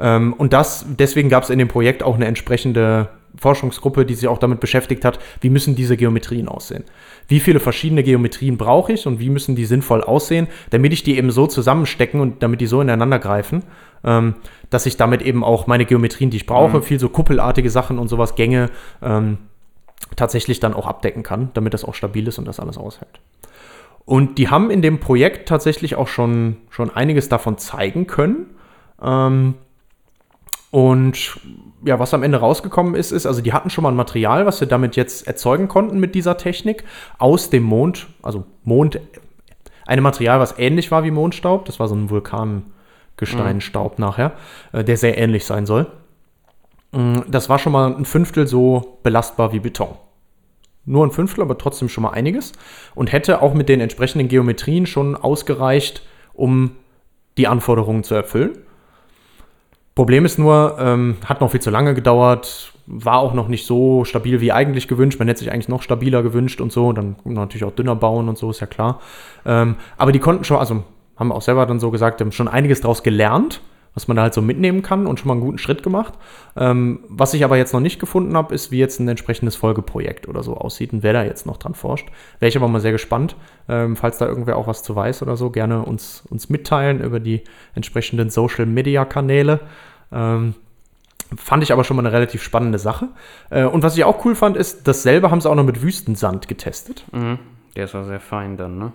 Ähm, 0.00 0.32
und 0.32 0.52
das, 0.52 0.86
deswegen 0.88 1.28
gab 1.28 1.44
es 1.44 1.50
in 1.50 1.58
dem 1.58 1.68
Projekt 1.68 2.02
auch 2.02 2.14
eine 2.14 2.26
entsprechende 2.26 3.08
Forschungsgruppe, 3.36 4.04
die 4.04 4.14
sich 4.14 4.28
auch 4.28 4.38
damit 4.38 4.60
beschäftigt 4.60 5.04
hat, 5.04 5.18
wie 5.40 5.50
müssen 5.50 5.74
diese 5.74 5.96
Geometrien 5.96 6.48
aussehen? 6.48 6.84
Wie 7.28 7.40
viele 7.40 7.60
verschiedene 7.60 8.02
Geometrien 8.02 8.56
brauche 8.56 8.92
ich 8.92 9.06
und 9.06 9.20
wie 9.20 9.30
müssen 9.30 9.54
die 9.54 9.64
sinnvoll 9.64 10.02
aussehen, 10.02 10.48
damit 10.70 10.92
ich 10.92 11.02
die 11.02 11.16
eben 11.16 11.30
so 11.30 11.46
zusammenstecken 11.46 12.20
und 12.20 12.42
damit 12.42 12.60
die 12.60 12.66
so 12.66 12.80
ineinander 12.80 13.18
greifen, 13.18 13.62
ähm, 14.04 14.34
dass 14.70 14.86
ich 14.86 14.96
damit 14.96 15.22
eben 15.22 15.44
auch 15.44 15.66
meine 15.66 15.84
Geometrien, 15.84 16.30
die 16.30 16.38
ich 16.38 16.46
brauche, 16.46 16.82
viel 16.82 16.98
so 16.98 17.08
kuppelartige 17.08 17.70
Sachen 17.70 17.98
und 17.98 18.08
sowas, 18.08 18.34
Gänge, 18.34 18.70
ähm, 19.02 19.38
tatsächlich 20.16 20.60
dann 20.60 20.74
auch 20.74 20.86
abdecken 20.86 21.22
kann, 21.22 21.50
damit 21.54 21.74
das 21.74 21.84
auch 21.84 21.94
stabil 21.94 22.26
ist 22.26 22.38
und 22.38 22.46
das 22.46 22.60
alles 22.60 22.78
aushält. 22.78 23.20
Und 24.04 24.38
die 24.38 24.48
haben 24.48 24.70
in 24.70 24.80
dem 24.80 25.00
Projekt 25.00 25.48
tatsächlich 25.48 25.96
auch 25.96 26.08
schon, 26.08 26.56
schon 26.70 26.90
einiges 26.90 27.28
davon 27.28 27.58
zeigen 27.58 28.06
können. 28.06 28.46
Ähm, 29.02 29.54
und 30.70 31.40
ja, 31.84 31.98
was 31.98 32.12
am 32.12 32.22
Ende 32.22 32.38
rausgekommen 32.38 32.94
ist, 32.94 33.12
ist, 33.12 33.26
also 33.26 33.40
die 33.40 33.52
hatten 33.52 33.70
schon 33.70 33.82
mal 33.82 33.90
ein 33.90 33.96
Material, 33.96 34.44
was 34.46 34.58
sie 34.58 34.66
damit 34.66 34.96
jetzt 34.96 35.26
erzeugen 35.26 35.68
konnten 35.68 35.98
mit 35.98 36.14
dieser 36.14 36.36
Technik 36.36 36.84
aus 37.18 37.50
dem 37.50 37.62
Mond, 37.62 38.08
also 38.22 38.44
Mond, 38.64 39.00
ein 39.86 40.02
Material, 40.02 40.40
was 40.40 40.58
ähnlich 40.58 40.90
war 40.90 41.04
wie 41.04 41.10
Mondstaub, 41.10 41.64
das 41.64 41.80
war 41.80 41.88
so 41.88 41.94
ein 41.94 42.10
Vulkangesteinstaub 42.10 43.98
nachher, 43.98 44.32
äh, 44.72 44.84
der 44.84 44.98
sehr 44.98 45.16
ähnlich 45.16 45.46
sein 45.46 45.64
soll. 45.64 45.86
Mm, 46.92 47.20
Das 47.28 47.48
war 47.48 47.58
schon 47.58 47.72
mal 47.72 47.94
ein 47.94 48.04
Fünftel 48.04 48.46
so 48.46 48.98
belastbar 49.02 49.52
wie 49.52 49.60
Beton. 49.60 49.96
Nur 50.84 51.06
ein 51.06 51.10
Fünftel, 51.10 51.42
aber 51.42 51.56
trotzdem 51.56 51.88
schon 51.88 52.02
mal 52.02 52.10
einiges. 52.10 52.52
Und 52.94 53.12
hätte 53.12 53.42
auch 53.42 53.54
mit 53.54 53.68
den 53.68 53.80
entsprechenden 53.80 54.28
Geometrien 54.28 54.86
schon 54.86 55.16
ausgereicht, 55.16 56.02
um 56.32 56.76
die 57.36 57.46
Anforderungen 57.46 58.04
zu 58.04 58.14
erfüllen. 58.14 58.58
Problem 59.98 60.24
ist 60.24 60.38
nur, 60.38 60.76
ähm, 60.78 61.16
hat 61.24 61.40
noch 61.40 61.50
viel 61.50 61.60
zu 61.60 61.70
lange 61.70 61.92
gedauert, 61.92 62.72
war 62.86 63.18
auch 63.18 63.34
noch 63.34 63.48
nicht 63.48 63.66
so 63.66 64.04
stabil 64.04 64.40
wie 64.40 64.52
eigentlich 64.52 64.86
gewünscht. 64.86 65.18
Man 65.18 65.26
hätte 65.26 65.40
sich 65.40 65.50
eigentlich 65.50 65.68
noch 65.68 65.82
stabiler 65.82 66.22
gewünscht 66.22 66.60
und 66.60 66.70
so. 66.70 66.92
Dann 66.92 67.16
natürlich 67.24 67.64
auch 67.64 67.72
dünner 67.72 67.96
bauen 67.96 68.28
und 68.28 68.38
so, 68.38 68.48
ist 68.48 68.60
ja 68.60 68.68
klar. 68.68 69.00
Ähm, 69.44 69.74
aber 69.96 70.12
die 70.12 70.20
konnten 70.20 70.44
schon, 70.44 70.58
also 70.58 70.84
haben 71.16 71.32
auch 71.32 71.42
selber 71.42 71.66
dann 71.66 71.80
so 71.80 71.90
gesagt, 71.90 72.20
haben 72.20 72.30
schon 72.30 72.46
einiges 72.46 72.80
daraus 72.80 73.02
gelernt, 73.02 73.60
was 73.94 74.06
man 74.06 74.16
da 74.16 74.22
halt 74.22 74.34
so 74.34 74.40
mitnehmen 74.40 74.82
kann 74.82 75.08
und 75.08 75.18
schon 75.18 75.26
mal 75.26 75.34
einen 75.34 75.40
guten 75.40 75.58
Schritt 75.58 75.82
gemacht. 75.82 76.14
Ähm, 76.56 77.00
was 77.08 77.34
ich 77.34 77.42
aber 77.42 77.56
jetzt 77.56 77.72
noch 77.72 77.80
nicht 77.80 77.98
gefunden 77.98 78.36
habe, 78.36 78.54
ist, 78.54 78.70
wie 78.70 78.78
jetzt 78.78 79.00
ein 79.00 79.08
entsprechendes 79.08 79.56
Folgeprojekt 79.56 80.28
oder 80.28 80.44
so 80.44 80.56
aussieht 80.56 80.92
und 80.92 81.02
wer 81.02 81.12
da 81.12 81.24
jetzt 81.24 81.44
noch 81.44 81.56
dran 81.56 81.74
forscht. 81.74 82.06
Wäre 82.38 82.48
ich 82.48 82.56
aber 82.56 82.68
mal 82.68 82.78
sehr 82.78 82.92
gespannt, 82.92 83.34
ähm, 83.68 83.96
falls 83.96 84.18
da 84.18 84.28
irgendwer 84.28 84.56
auch 84.56 84.68
was 84.68 84.84
zu 84.84 84.94
weiß 84.94 85.22
oder 85.22 85.36
so, 85.36 85.50
gerne 85.50 85.84
uns, 85.84 86.22
uns 86.30 86.48
mitteilen 86.48 87.00
über 87.00 87.18
die 87.18 87.42
entsprechenden 87.74 88.30
Social-Media-Kanäle. 88.30 89.58
Ähm, 90.12 90.54
fand 91.36 91.62
ich 91.62 91.72
aber 91.72 91.84
schon 91.84 91.96
mal 91.96 92.06
eine 92.06 92.12
relativ 92.12 92.42
spannende 92.42 92.78
Sache. 92.78 93.08
Äh, 93.50 93.64
und 93.64 93.82
was 93.82 93.96
ich 93.96 94.04
auch 94.04 94.24
cool 94.24 94.34
fand, 94.34 94.56
ist, 94.56 94.88
dasselbe 94.88 95.30
haben 95.30 95.40
sie 95.40 95.50
auch 95.50 95.54
noch 95.54 95.64
mit 95.64 95.82
Wüstensand 95.82 96.48
getestet. 96.48 97.04
Mhm. 97.12 97.38
Der 97.76 97.84
ist 97.84 97.94
auch 97.94 98.04
sehr 98.04 98.20
fein 98.20 98.56
dann, 98.56 98.78
ne? 98.78 98.92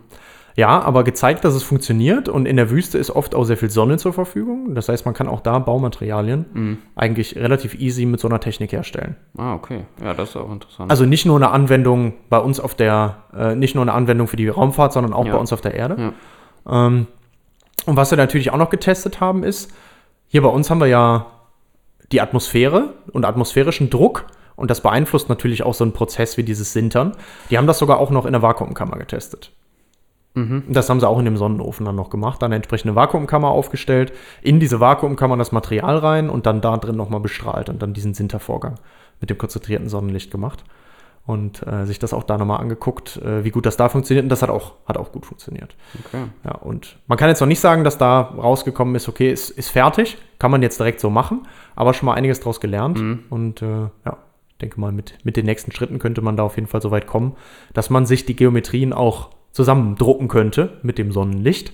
Ja, 0.56 0.82
aber 0.82 1.04
gezeigt, 1.04 1.46
dass 1.46 1.56
es 1.56 1.64
funktioniert 1.64 2.30
und 2.30 2.46
in 2.46 2.58
der 2.58 2.70
Wüste 2.70 3.00
ist 3.00 3.10
oft 3.10 3.34
auch 3.34 3.44
sehr 3.44 3.58
viel 3.58 3.72
Sonne 3.72 3.98
zur 3.98 4.14
Verfügung. 4.14 4.76
Das 4.76 4.88
heißt, 4.88 5.04
man 5.04 5.16
kann 5.16 5.28
auch 5.28 5.42
da 5.42 5.58
Baumaterialien 5.58 6.78
eigentlich 6.96 7.36
relativ 7.36 7.74
easy 7.74 8.06
mit 8.06 8.20
so 8.20 8.28
einer 8.28 8.40
Technik 8.40 8.72
herstellen. 8.72 9.16
Ah, 9.36 9.56
okay. 9.56 9.86
Ja, 10.04 10.14
das 10.14 10.30
ist 10.30 10.36
auch 10.36 10.52
interessant. 10.52 10.92
Also 10.92 11.06
nicht 11.06 11.26
nur 11.26 11.38
eine 11.38 11.50
Anwendung 11.50 12.14
bei 12.30 12.38
uns 12.38 12.60
auf 12.60 12.76
der, 12.76 13.18
äh, 13.36 13.56
nicht 13.56 13.74
nur 13.74 13.82
eine 13.84 13.94
Anwendung 13.94 14.28
für 14.28 14.38
die 14.38 14.48
Raumfahrt, 14.48 14.94
sondern 14.94 15.14
auch 15.14 15.26
Ja. 15.26 15.34
bei 15.34 15.40
uns 15.40 15.52
auf 15.54 15.62
der 15.62 15.74
Erde. 15.74 16.14
Ja. 16.68 16.86
Ähm, 16.88 17.08
und 17.88 17.96
was 17.96 18.12
wir 18.12 18.18
natürlich 18.20 18.52
auch 18.52 18.58
noch 18.58 18.70
getestet 18.70 19.20
haben, 19.20 19.44
ist, 19.44 19.72
hier 20.34 20.42
bei 20.42 20.50
uns 20.50 20.72
haben 20.72 20.80
wir 20.80 20.88
ja 20.88 21.28
die 22.12 22.20
Atmosphäre 22.20 22.96
und 23.12 23.24
atmosphärischen 23.24 23.92
Druck 23.92 24.26
und 24.56 24.72
das 24.72 24.82
beeinflusst 24.82 25.30
natürlich 25.30 25.62
auch 25.62 25.76
so 25.76 25.84
einen 25.84 25.94
Prozess 25.94 26.38
wie 26.38 26.44
dieses 26.44 26.74
Sintern. 26.74 27.16
Die 27.52 27.58
haben 27.60 27.68
das 27.68 27.78
sogar 27.78 28.00
auch 28.00 28.10
noch 28.10 28.26
in 28.26 28.32
der 28.32 28.42
Vakuumkammer 28.42 28.98
getestet. 28.98 29.52
Das 30.70 30.90
haben 30.90 31.00
sie 31.00 31.08
auch 31.08 31.20
in 31.20 31.26
dem 31.26 31.38
Sonnenofen 31.38 31.86
dann 31.86 31.96
noch 31.96 32.10
gemacht, 32.10 32.42
dann 32.42 32.48
eine 32.48 32.56
entsprechende 32.56 32.96
Vakuumkammer 32.96 33.50
aufgestellt, 33.50 34.12
in 34.42 34.60
diese 34.60 34.80
Vakuumkammer 34.80 35.38
das 35.38 35.52
Material 35.52 35.98
rein 35.98 36.32
und 36.32 36.48
dann 36.48 36.62
da 36.62 36.78
drin 36.78 36.96
nochmal 36.96 37.20
bestrahlt 37.20 37.70
und 37.70 37.84
dann 37.84 37.94
diesen 37.94 38.16
Sintervorgang 38.16 38.80
mit 39.22 39.30
dem 39.30 39.38
konzentrierten 39.38 39.88
Sonnenlicht 39.88 40.32
gemacht 40.32 40.64
und 41.26 41.66
äh, 41.66 41.86
sich 41.86 42.00
das 42.00 42.14
auch 42.14 42.24
da 42.24 42.38
nochmal 42.38 42.60
angeguckt, 42.60 43.18
äh, 43.18 43.44
wie 43.44 43.52
gut 43.52 43.66
das 43.66 43.78
da 43.78 43.88
funktioniert 43.90 44.24
und 44.24 44.30
das 44.30 44.42
hat 44.42 44.50
auch, 44.50 44.74
hat 44.86 44.98
auch 44.98 45.12
gut 45.12 45.26
funktioniert. 45.26 45.76
okay. 46.06 46.26
Ja, 46.44 46.56
und 46.56 46.98
man 47.08 47.18
kann 47.18 47.30
jetzt 47.30 47.40
noch 47.40 47.48
nicht 47.48 47.62
sagen, 47.62 47.84
dass 47.84 47.98
da 47.98 48.22
rausgekommen 48.22 48.96
ist, 48.96 49.08
okay, 49.08 49.32
ist, 49.32 49.50
ist 49.50 49.70
fertig, 49.70 50.18
kann 50.40 50.52
man 50.52 50.62
jetzt 50.62 50.80
direkt 50.80 51.00
so 51.00 51.10
machen, 51.10 51.48
aber 51.76 51.94
schon 51.94 52.08
mal 52.08 52.16
einiges 52.16 52.42
draus 52.42 52.60
gelernt. 52.60 53.00
Und 53.30 53.62
äh, 53.62 53.90
ja, 54.06 54.18
denke 54.62 54.80
mal, 54.80 54.92
mit, 54.92 55.18
mit 55.24 55.38
den 55.38 55.46
nächsten 55.46 55.72
Schritten 55.72 56.00
könnte 56.00 56.22
man 56.22 56.36
da 56.36 56.44
auf 56.44 56.56
jeden 56.56 56.68
Fall 56.68 56.82
so 56.82 56.92
weit 56.92 57.08
kommen, 57.08 57.36
dass 57.74 57.90
man 57.90 58.06
sich 58.06 58.26
die 58.26 58.36
Geometrien 58.36 58.94
auch 58.94 59.30
zusammendrucken 59.52 60.28
könnte 60.28 60.80
mit 60.82 60.98
dem 60.98 61.12
Sonnenlicht. 61.12 61.74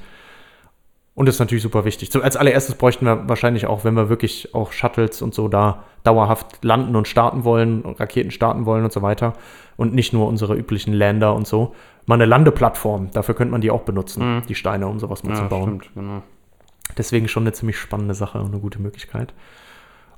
Und 1.19 1.25
das 1.25 1.35
ist 1.35 1.39
natürlich 1.39 1.63
super 1.63 1.83
wichtig. 1.83 2.11
So, 2.13 2.21
als 2.21 2.37
allererstes 2.37 2.75
bräuchten 2.75 3.03
wir 3.05 3.27
wahrscheinlich 3.27 3.65
auch, 3.67 3.83
wenn 3.83 3.93
wir 3.93 4.07
wirklich 4.07 4.55
auch 4.55 4.71
Shuttles 4.71 5.21
und 5.21 5.33
so 5.35 5.49
da 5.49 5.83
dauerhaft 6.05 6.63
landen 6.63 6.95
und 6.95 7.09
starten 7.09 7.43
wollen, 7.43 7.83
Raketen 7.85 8.31
starten 8.31 8.65
wollen 8.65 8.85
und 8.85 8.93
so 8.93 9.01
weiter. 9.01 9.33
Und 9.75 9.93
nicht 9.93 10.13
nur 10.13 10.29
unsere 10.29 10.55
üblichen 10.55 10.93
Lander 10.93 11.35
und 11.35 11.45
so. 11.45 11.75
Mal 12.05 12.15
eine 12.15 12.23
Landeplattform. 12.25 13.09
Dafür 13.11 13.35
könnte 13.35 13.51
man 13.51 13.59
die 13.59 13.69
auch 13.69 13.81
benutzen, 13.81 14.43
die 14.47 14.55
Steine, 14.55 14.87
um 14.87 14.97
sowas 14.97 15.23
mal 15.25 15.31
Ja, 15.35 15.43
zu 15.43 15.49
bauen. 15.49 15.81
stimmt, 15.81 15.89
genau. 15.93 16.21
Deswegen 16.97 17.27
schon 17.27 17.43
eine 17.43 17.51
ziemlich 17.51 17.77
spannende 17.77 18.13
Sache 18.13 18.39
und 18.39 18.47
eine 18.53 18.59
gute 18.59 18.81
Möglichkeit. 18.81 19.33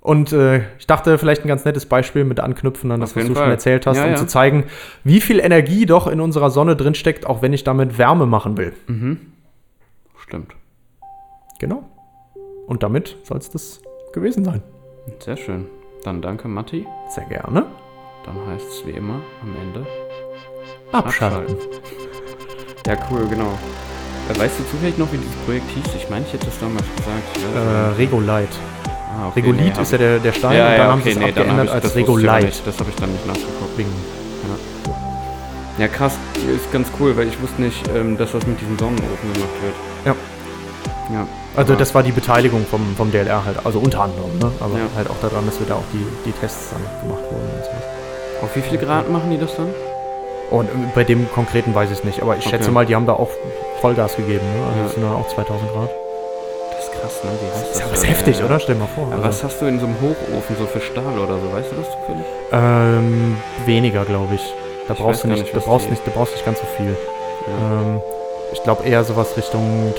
Und 0.01 0.31
äh, 0.33 0.61
ich 0.77 0.85
dachte, 0.85 1.17
vielleicht 1.17 1.43
ein 1.43 1.47
ganz 1.47 1.65
nettes 1.65 1.87
Beispiel 1.87 2.25
mit 2.25 2.39
anknüpfen 2.39 2.91
an 2.91 2.99
das, 2.99 3.15
was 3.15 3.23
du 3.23 3.27
schon 3.29 3.35
Fall. 3.37 3.49
erzählt 3.49 3.87
hast, 3.87 3.97
Ja, 3.97 4.03
um 4.05 4.11
ja. 4.11 4.17
zu 4.17 4.27
zeigen, 4.27 4.65
wie 5.03 5.19
viel 5.19 5.39
Energie 5.39 5.87
doch 5.87 6.05
in 6.05 6.21
unserer 6.21 6.51
Sonne 6.51 6.75
drinsteckt, 6.75 7.25
auch 7.25 7.41
wenn 7.41 7.53
ich 7.53 7.63
damit 7.63 7.97
Wärme 7.97 8.27
machen 8.27 8.55
will. 8.57 8.73
Stimmt. 10.19 10.55
Genau. 11.61 11.83
Und 12.65 12.81
damit 12.81 13.17
soll 13.21 13.37
es 13.37 13.51
das 13.51 13.81
gewesen 14.13 14.43
sein. 14.43 14.63
Sehr 15.19 15.37
schön. 15.37 15.67
Dann 16.03 16.19
danke, 16.19 16.47
Matti. 16.47 16.87
Sehr 17.07 17.25
gerne. 17.25 17.67
Dann 18.25 18.35
heißt 18.47 18.65
es 18.67 18.85
wie 18.87 18.91
immer 18.91 19.21
am 19.43 19.55
Ende. 19.61 19.85
Abschalten. 20.91 21.55
Ja, 22.87 22.97
cool, 23.11 23.27
genau. 23.29 23.59
Äh, 24.27 24.39
Weißt 24.39 24.59
du 24.59 24.63
zufällig 24.71 24.97
noch, 24.97 25.13
wie 25.13 25.17
dieses 25.17 25.35
Projekt 25.45 25.69
hieß? 25.69 25.95
Ich 25.97 26.09
meine, 26.09 26.25
ich 26.25 26.33
hätte 26.33 26.47
das 26.47 26.59
damals 26.59 26.85
gesagt. 26.95 27.37
Äh. 27.55 27.95
Regolite. 27.95 28.57
Ah, 28.87 29.27
okay, 29.27 29.41
Regolith 29.41 29.75
nee, 29.75 29.81
ist 29.83 29.91
ja 29.91 29.97
der, 29.99 30.17
der 30.17 30.33
Stein 30.33 30.57
ja, 30.57 30.63
und 30.63 30.71
dann 30.71 30.77
ja, 30.79 30.91
haben 30.91 30.99
okay, 31.01 31.03
sie 31.03 31.09
es 31.11 31.17
nee, 31.19 31.29
abgeändert 31.29 31.65
ich, 31.65 31.71
als 31.73 31.95
Regolite. 31.95 32.51
Das 32.65 32.79
habe 32.79 32.89
ich 32.89 32.95
dann 32.95 33.11
nicht 33.11 33.27
nachgeguckt. 33.27 33.77
Wegen 33.77 33.93
Ja, 35.77 35.87
krass. 35.87 36.17
Ist 36.55 36.71
ganz 36.71 36.87
cool, 36.99 37.15
weil 37.15 37.27
ich 37.27 37.39
wusste 37.39 37.61
nicht, 37.61 37.87
ähm, 37.89 38.17
dass 38.17 38.31
das 38.31 38.47
mit 38.47 38.59
diesem 38.59 38.79
Sonnenofen 38.79 39.33
gemacht 39.33 39.61
wird. 39.61 39.75
Ja. 40.05 40.15
Ja. 41.13 41.27
Also 41.55 41.73
aber- 41.73 41.79
das 41.79 41.93
war 41.93 42.03
die 42.03 42.11
Beteiligung 42.11 42.65
vom, 42.65 42.95
vom 42.95 43.11
DLR 43.11 43.43
halt, 43.45 43.57
also 43.65 43.79
unter 43.79 44.01
anderem, 44.01 44.37
ne? 44.39 44.51
aber 44.59 44.75
Ja. 44.77 44.85
halt 44.95 45.09
auch 45.09 45.19
daran, 45.21 45.45
dass 45.45 45.59
wir 45.59 45.67
da 45.67 45.75
auch 45.75 45.87
die, 45.93 46.05
die 46.25 46.31
Tests 46.31 46.69
dann 46.71 46.81
gemacht 47.01 47.23
wurden 47.29 47.49
und 47.57 47.63
so. 47.65 48.45
Auf 48.45 48.55
wie 48.55 48.61
viel 48.61 48.77
Grad 48.77 49.09
machen 49.09 49.29
die 49.31 49.37
das 49.37 49.55
dann? 49.55 49.69
Und 50.49 50.65
äh, 50.67 50.71
bei 50.95 51.03
dem 51.03 51.29
konkreten 51.31 51.73
weiß 51.75 51.91
ich 51.91 51.99
es 51.99 52.03
nicht, 52.03 52.21
aber 52.21 52.35
ich 52.37 52.45
Okay. 52.45 52.57
schätze 52.57 52.71
mal, 52.71 52.85
die 52.85 52.95
haben 52.95 53.05
da 53.05 53.13
auch 53.13 53.29
Vollgas 53.81 54.15
gegeben, 54.15 54.45
ne? 54.45 54.65
also 54.67 54.77
Ja. 54.79 54.83
das 54.85 54.93
sind 54.93 55.03
dann 55.03 55.13
auch 55.15 55.27
2000 55.27 55.71
Grad. 55.73 55.89
Das 56.71 56.85
ist 56.85 56.91
krass, 56.93 57.23
ne? 57.23 57.29
Wie 57.41 57.47
das? 57.47 57.79
Das 57.79 57.91
ist 57.91 58.03
Ja, 58.03 58.09
heftig, 58.09 58.39
ja. 58.39 58.45
oder? 58.45 58.59
Stell 58.59 58.75
dir 58.75 58.81
mal 58.81 58.87
vor. 58.95 59.05
Aber 59.07 59.15
Also, 59.15 59.27
was 59.27 59.43
hast 59.43 59.61
du 59.61 59.65
in 59.65 59.79
so 59.79 59.85
einem 59.85 59.95
Hochofen 60.01 60.55
so 60.57 60.65
für 60.65 60.79
Stahl 60.81 61.17
oder 61.19 61.35
so? 61.39 61.51
Weißt 61.53 61.71
du 61.71 61.75
das 61.75 61.87
zufällig? 61.91 62.25
ähm, 62.53 63.37
weniger, 63.65 64.05
glaube 64.05 64.35
ich. 64.35 64.53
Da 64.87 64.93
Ich 64.93 64.99
brauchst 64.99 65.23
du 65.23 65.27
nicht, 65.27 65.43
nicht, 65.43 65.55
da 65.55 65.59
brauchst 65.59 65.89
nicht, 65.89 66.01
da 66.07 66.11
brauchst 66.15 66.33
nicht 66.33 66.45
ganz 66.45 66.59
so 66.59 66.65
viel. 66.77 66.95
Ähm, 67.47 68.01
ich 68.53 68.63
glaube 68.63 68.83
eher 68.83 69.03
sowas 69.03 69.37
Richtung 69.37 69.93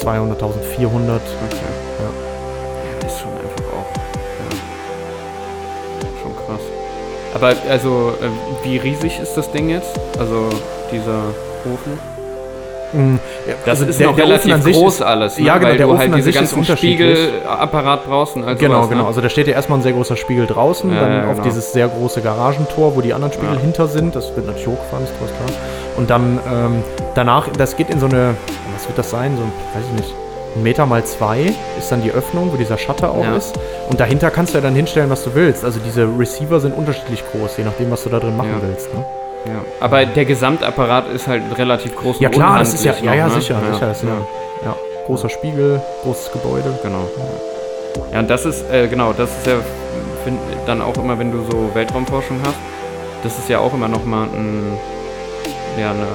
1200, 0.00 0.42
1400. 0.42 1.20
Okay. 1.20 1.56
Ja. 1.98 3.00
Ja, 3.00 3.06
ist 3.06 3.18
schon 3.20 3.30
einfach 3.32 3.64
auch. 3.76 3.90
Ja. 4.40 4.56
Schon 6.22 6.34
krass. 6.36 6.64
Aber 7.34 7.54
also, 7.70 8.12
äh, 8.20 8.64
wie 8.66 8.76
riesig 8.78 9.18
ist 9.20 9.34
das 9.36 9.50
Ding 9.52 9.68
jetzt? 9.70 9.98
Also, 10.18 10.48
dieser 10.92 11.20
Ofen? 11.72 11.98
Das 13.64 13.78
Also 13.80 13.84
ist 13.84 14.00
der- 14.00 14.08
noch 14.08 14.16
der 14.16 14.24
Ofen 14.24 14.32
relativ 14.32 14.52
an 14.54 14.62
sich 14.62 14.76
groß 14.76 14.94
ist- 14.94 15.02
alles, 15.02 15.38
ne? 15.38 15.44
Ja, 15.46 15.58
genau, 15.58 15.68
weil 15.68 15.76
der 15.76 15.86
du 15.86 15.92
Ofen 15.92 16.00
halt 16.00 16.10
an 16.10 16.16
diese 16.16 16.32
ganzen 16.32 16.58
unterschiedlich. 16.58 17.18
Spiegelapparat 17.18 18.00
und 18.08 18.44
all 18.44 18.56
Genau, 18.56 18.74
sowas, 18.78 18.88
genau. 18.88 19.02
Ne? 19.02 19.06
Also 19.06 19.20
da 19.20 19.28
steht 19.28 19.46
ja 19.46 19.52
erstmal 19.54 19.78
ein 19.78 19.82
sehr 19.82 19.92
großer 19.92 20.16
Spiegel 20.16 20.48
draußen, 20.48 20.92
Ja, 20.92 21.00
dann 21.02 21.12
ja, 21.12 21.22
auf 21.26 21.30
genau. 21.34 21.44
dieses 21.44 21.72
sehr 21.72 21.86
große 21.86 22.20
Garagentor, 22.20 22.96
wo 22.96 23.00
die 23.00 23.14
anderen 23.14 23.32
Spiegel 23.32 23.60
hinter 23.60 23.86
sind. 23.86 24.16
Das 24.16 24.34
wird 24.34 24.44
natürlich 24.46 24.66
hochgefahren, 24.66 25.04
ist 25.04 25.12
ganz 25.20 25.30
klar. 25.30 25.60
Und 26.00 26.08
dann 26.08 26.40
ähm, 26.50 26.82
danach, 27.14 27.48
das 27.58 27.76
geht 27.76 27.90
in 27.90 28.00
so 28.00 28.06
eine, 28.06 28.34
was 28.74 28.88
wird 28.88 28.96
das 28.96 29.10
sein? 29.10 29.36
So, 29.36 29.42
weiß 29.42 29.84
ich 29.86 30.00
nicht, 30.00 30.14
ein 30.56 30.62
Meter 30.62 30.86
mal 30.86 31.04
zwei 31.04 31.52
ist 31.78 31.92
dann 31.92 32.02
die 32.02 32.10
Öffnung, 32.10 32.50
wo 32.52 32.56
dieser 32.56 32.78
Shutter 32.78 33.10
auch 33.10 33.22
Ja. 33.22 33.36
ist. 33.36 33.52
Und 33.90 34.00
dahinter 34.00 34.30
kannst 34.30 34.54
du 34.54 34.58
ja 34.58 34.62
dann 34.64 34.74
hinstellen, 34.74 35.10
was 35.10 35.24
du 35.24 35.34
willst. 35.34 35.62
Also 35.62 35.78
diese 35.84 36.08
Receiver 36.18 36.58
sind 36.58 36.74
unterschiedlich 36.74 37.22
groß, 37.30 37.58
je 37.58 37.64
nachdem, 37.64 37.90
was 37.90 38.02
du 38.02 38.08
da 38.08 38.18
drin 38.18 38.34
machen 38.34 38.54
Ja. 38.62 38.66
willst. 38.66 38.92
Ne? 38.94 39.04
Ja. 39.44 39.52
Aber 39.80 40.06
der 40.06 40.24
Gesamtapparat 40.24 41.08
ist 41.14 41.28
halt 41.28 41.42
relativ 41.58 41.94
groß 41.96 42.18
Ja 42.20 42.28
und 42.28 42.34
klar, 42.34 42.58
das 42.60 42.72
ist 42.72 42.82
ja, 42.84 42.92
unhandlich 42.92 43.06
ja, 43.06 43.14
ja, 43.14 43.26
noch, 43.28 43.34
ne? 43.34 43.40
sicher, 43.42 43.60
sicher. 43.74 43.90
Ist 43.90 44.02
ja. 44.02 44.08
Ja, 44.64 44.76
großer 45.06 45.28
Spiegel, 45.28 45.82
großes 46.02 46.32
Gebäude. 46.32 46.78
Genau. 46.82 47.04
Ja, 48.10 48.20
und 48.20 48.30
das 48.30 48.46
ist, 48.46 48.64
äh, 48.72 48.88
genau, 48.88 49.12
das 49.12 49.28
ist 49.30 49.46
ja 49.46 49.54
find, 50.24 50.38
dann 50.66 50.80
auch 50.80 50.96
immer, 50.96 51.18
wenn 51.18 51.30
du 51.30 51.44
so 51.50 51.70
Weltraumforschung 51.74 52.38
hast, 52.42 52.56
das 53.22 53.38
ist 53.38 53.50
ja 53.50 53.58
auch 53.58 53.74
immer 53.74 53.88
nochmal 53.88 54.24
ein, 54.34 54.78
ja, 55.78 55.90
eine, 55.90 56.06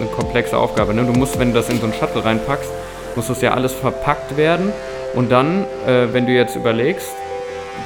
eine 0.00 0.06
komplexe 0.16 0.56
Aufgabe. 0.56 0.94
Ne? 0.94 1.04
Du 1.04 1.12
musst, 1.18 1.38
wenn 1.38 1.52
du 1.52 1.58
das 1.58 1.68
in 1.68 1.78
so 1.78 1.84
einen 1.84 1.94
Shuttle 1.94 2.24
reinpackst, 2.24 2.70
muss 3.14 3.28
das 3.28 3.40
ja 3.40 3.52
alles 3.52 3.72
verpackt 3.72 4.36
werden. 4.36 4.72
Und 5.14 5.32
dann, 5.32 5.64
äh, 5.86 6.12
wenn 6.12 6.26
du 6.26 6.32
jetzt 6.32 6.56
überlegst, 6.56 7.08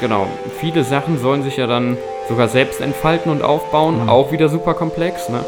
genau, 0.00 0.26
viele 0.58 0.82
Sachen 0.84 1.18
sollen 1.20 1.42
sich 1.42 1.56
ja 1.56 1.66
dann 1.66 1.96
sogar 2.28 2.48
selbst 2.48 2.80
entfalten 2.80 3.30
und 3.30 3.42
aufbauen, 3.42 4.02
Mhm. 4.04 4.08
auch 4.08 4.32
wieder 4.32 4.48
super 4.48 4.74
komplex. 4.74 5.28
Ne? 5.28 5.40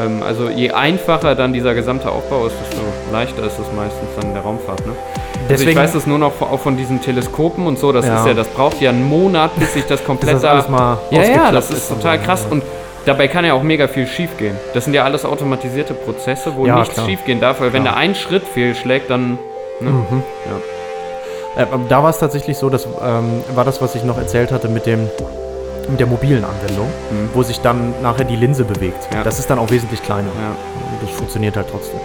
Ähm, 0.00 0.22
also 0.26 0.48
je 0.48 0.70
einfacher 0.72 1.34
dann 1.34 1.52
dieser 1.52 1.74
gesamte 1.74 2.10
Aufbau 2.10 2.46
ist, 2.46 2.54
desto 2.62 2.82
leichter 3.12 3.42
ist 3.44 3.58
es 3.58 3.66
meistens 3.76 4.08
dann 4.16 4.28
in 4.30 4.34
der 4.34 4.42
Raumfahrt. 4.42 4.86
Ne? 4.86 4.92
also 4.92 5.54
ich 5.54 5.58
Deswegen- 5.66 5.80
weiß 5.80 5.94
es 5.96 6.06
nur 6.06 6.18
noch 6.18 6.40
auch 6.40 6.60
von 6.60 6.76
diesen 6.76 7.00
Teleskopen 7.02 7.66
und 7.66 7.78
so, 7.78 7.90
das 7.90 8.06
Ja. 8.06 8.20
ist 8.20 8.26
ja, 8.26 8.34
das 8.34 8.46
braucht 8.48 8.80
ja 8.80 8.90
einen 8.90 9.08
Monat, 9.08 9.50
bis 9.58 9.72
sich 9.72 9.84
das 9.86 10.04
komplett 10.06 10.34
das 10.36 10.42
da- 10.42 10.52
alles 10.52 10.68
mal 10.68 10.98
Ja, 11.10 11.22
ja, 11.22 11.50
das 11.52 11.70
ist 11.70 11.90
und 11.90 11.98
total 12.00 12.18
krass 12.20 12.44
ja. 12.46 12.52
und 12.52 12.62
dabei 13.06 13.28
kann 13.28 13.44
ja 13.44 13.54
auch 13.54 13.62
mega 13.62 13.88
viel 13.88 14.06
schief 14.06 14.36
gehen. 14.38 14.56
Das 14.74 14.84
sind 14.84 14.94
ja 14.94 15.04
alles 15.04 15.24
automatisierte 15.24 15.94
Prozesse, 15.94 16.52
wo 16.56 16.66
Ja, 16.66 16.78
nichts 16.78 16.94
klar. 16.94 17.06
schief 17.06 17.24
gehen 17.24 17.40
darf, 17.40 17.60
weil 17.60 17.72
wenn 17.72 17.82
Klar. 17.82 17.94
da 17.94 18.00
ein 18.00 18.14
Schritt 18.14 18.42
fehlschlägt, 18.44 19.10
dann 19.10 19.38
ne? 19.80 19.90
Mhm. 19.90 20.22
ja. 21.56 21.62
Äh, 21.62 21.66
da 21.88 22.02
war 22.02 22.10
es 22.10 22.18
tatsächlich 22.18 22.56
so, 22.58 22.70
das 22.70 22.86
ähm, 22.86 23.42
war 23.54 23.64
das, 23.64 23.80
was 23.82 23.94
ich 23.94 24.04
noch 24.04 24.18
erzählt 24.18 24.52
hatte 24.52 24.68
mit 24.68 24.86
dem 24.86 25.08
mit 25.88 25.98
der 25.98 26.06
mobilen 26.06 26.44
Anwendung, 26.44 26.86
Mhm. 27.10 27.30
wo 27.34 27.42
sich 27.42 27.60
dann 27.62 27.94
nachher 28.02 28.24
die 28.24 28.36
Linse 28.36 28.62
bewegt. 28.64 29.08
Ja. 29.12 29.24
Das 29.24 29.40
ist 29.40 29.50
dann 29.50 29.58
auch 29.58 29.70
wesentlich 29.70 30.00
kleiner. 30.02 30.28
Das 31.00 31.10
funktioniert 31.10 31.56
halt 31.56 31.66
trotzdem. 31.68 31.98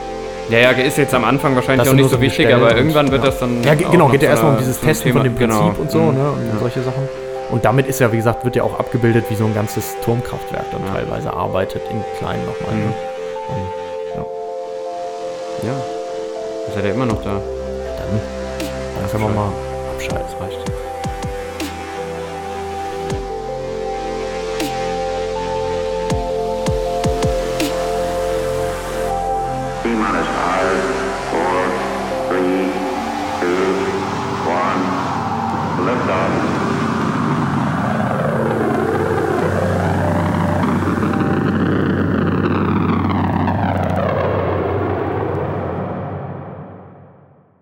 Ja, 0.50 0.58
ja, 0.60 0.70
ist 0.72 0.98
jetzt 0.98 1.14
am 1.14 1.24
Anfang 1.24 1.56
wahrscheinlich 1.56 1.84
Das 1.86 1.90
auch 1.90 1.96
nicht 1.96 2.10
so 2.10 2.16
so 2.16 2.22
wichtig, 2.22 2.52
aber 2.54 2.76
irgendwann 2.76 3.12
wird 3.12 3.24
das 3.24 3.38
dann. 3.40 3.64
Ja, 3.64 3.76
genau, 3.76 4.08
geht 4.08 4.24
ja 4.24 4.30
erstmal 4.30 4.54
um 4.54 4.58
dieses 4.58 4.80
Testen 4.80 5.12
Thema. 5.12 5.20
von 5.20 5.24
dem 5.26 5.36
Prinzip 5.36 5.60
Genau. 5.60 5.76
und 5.80 5.92
so, 5.92 6.00
Mhm. 6.00 6.14
ne? 6.18 6.30
Und 6.54 6.60
solche 6.60 6.82
Sachen. 6.82 7.04
Und 7.52 7.64
damit 7.64 7.88
ist 7.88 8.00
ja, 8.00 8.12
wie 8.12 8.18
gesagt, 8.18 8.44
wird 8.44 8.56
ja 8.56 8.64
auch 8.64 8.80
abgebildet, 8.80 9.26
wie 9.30 9.36
so 9.36 9.46
ein 9.46 9.54
ganzes 9.54 9.96
Turmkraftwerk 10.04 10.66
dann 10.72 10.86
ja. 10.86 10.94
teilweise 10.94 11.34
arbeitet, 11.34 11.82
in 11.90 12.04
klein 12.18 12.40
nochmal. 12.46 12.76
Ne? 12.76 12.86
Mhm. 12.86 12.94
Und, 13.50 13.68
ja. 15.64 15.70
ja. 15.70 15.78
Ist 16.68 16.78
er 16.78 16.86
ja 16.86 16.94
immer 16.94 17.06
noch 17.06 17.24
da? 17.24 17.34
Dann, 17.34 18.22
dann 19.00 19.12
können 19.12 19.24
wir 19.24 19.30
mal 19.30 19.52
abschalten. 19.96 20.26
Das 20.32 20.42
reicht. 20.42 20.72
Liftoff. 35.86 36.45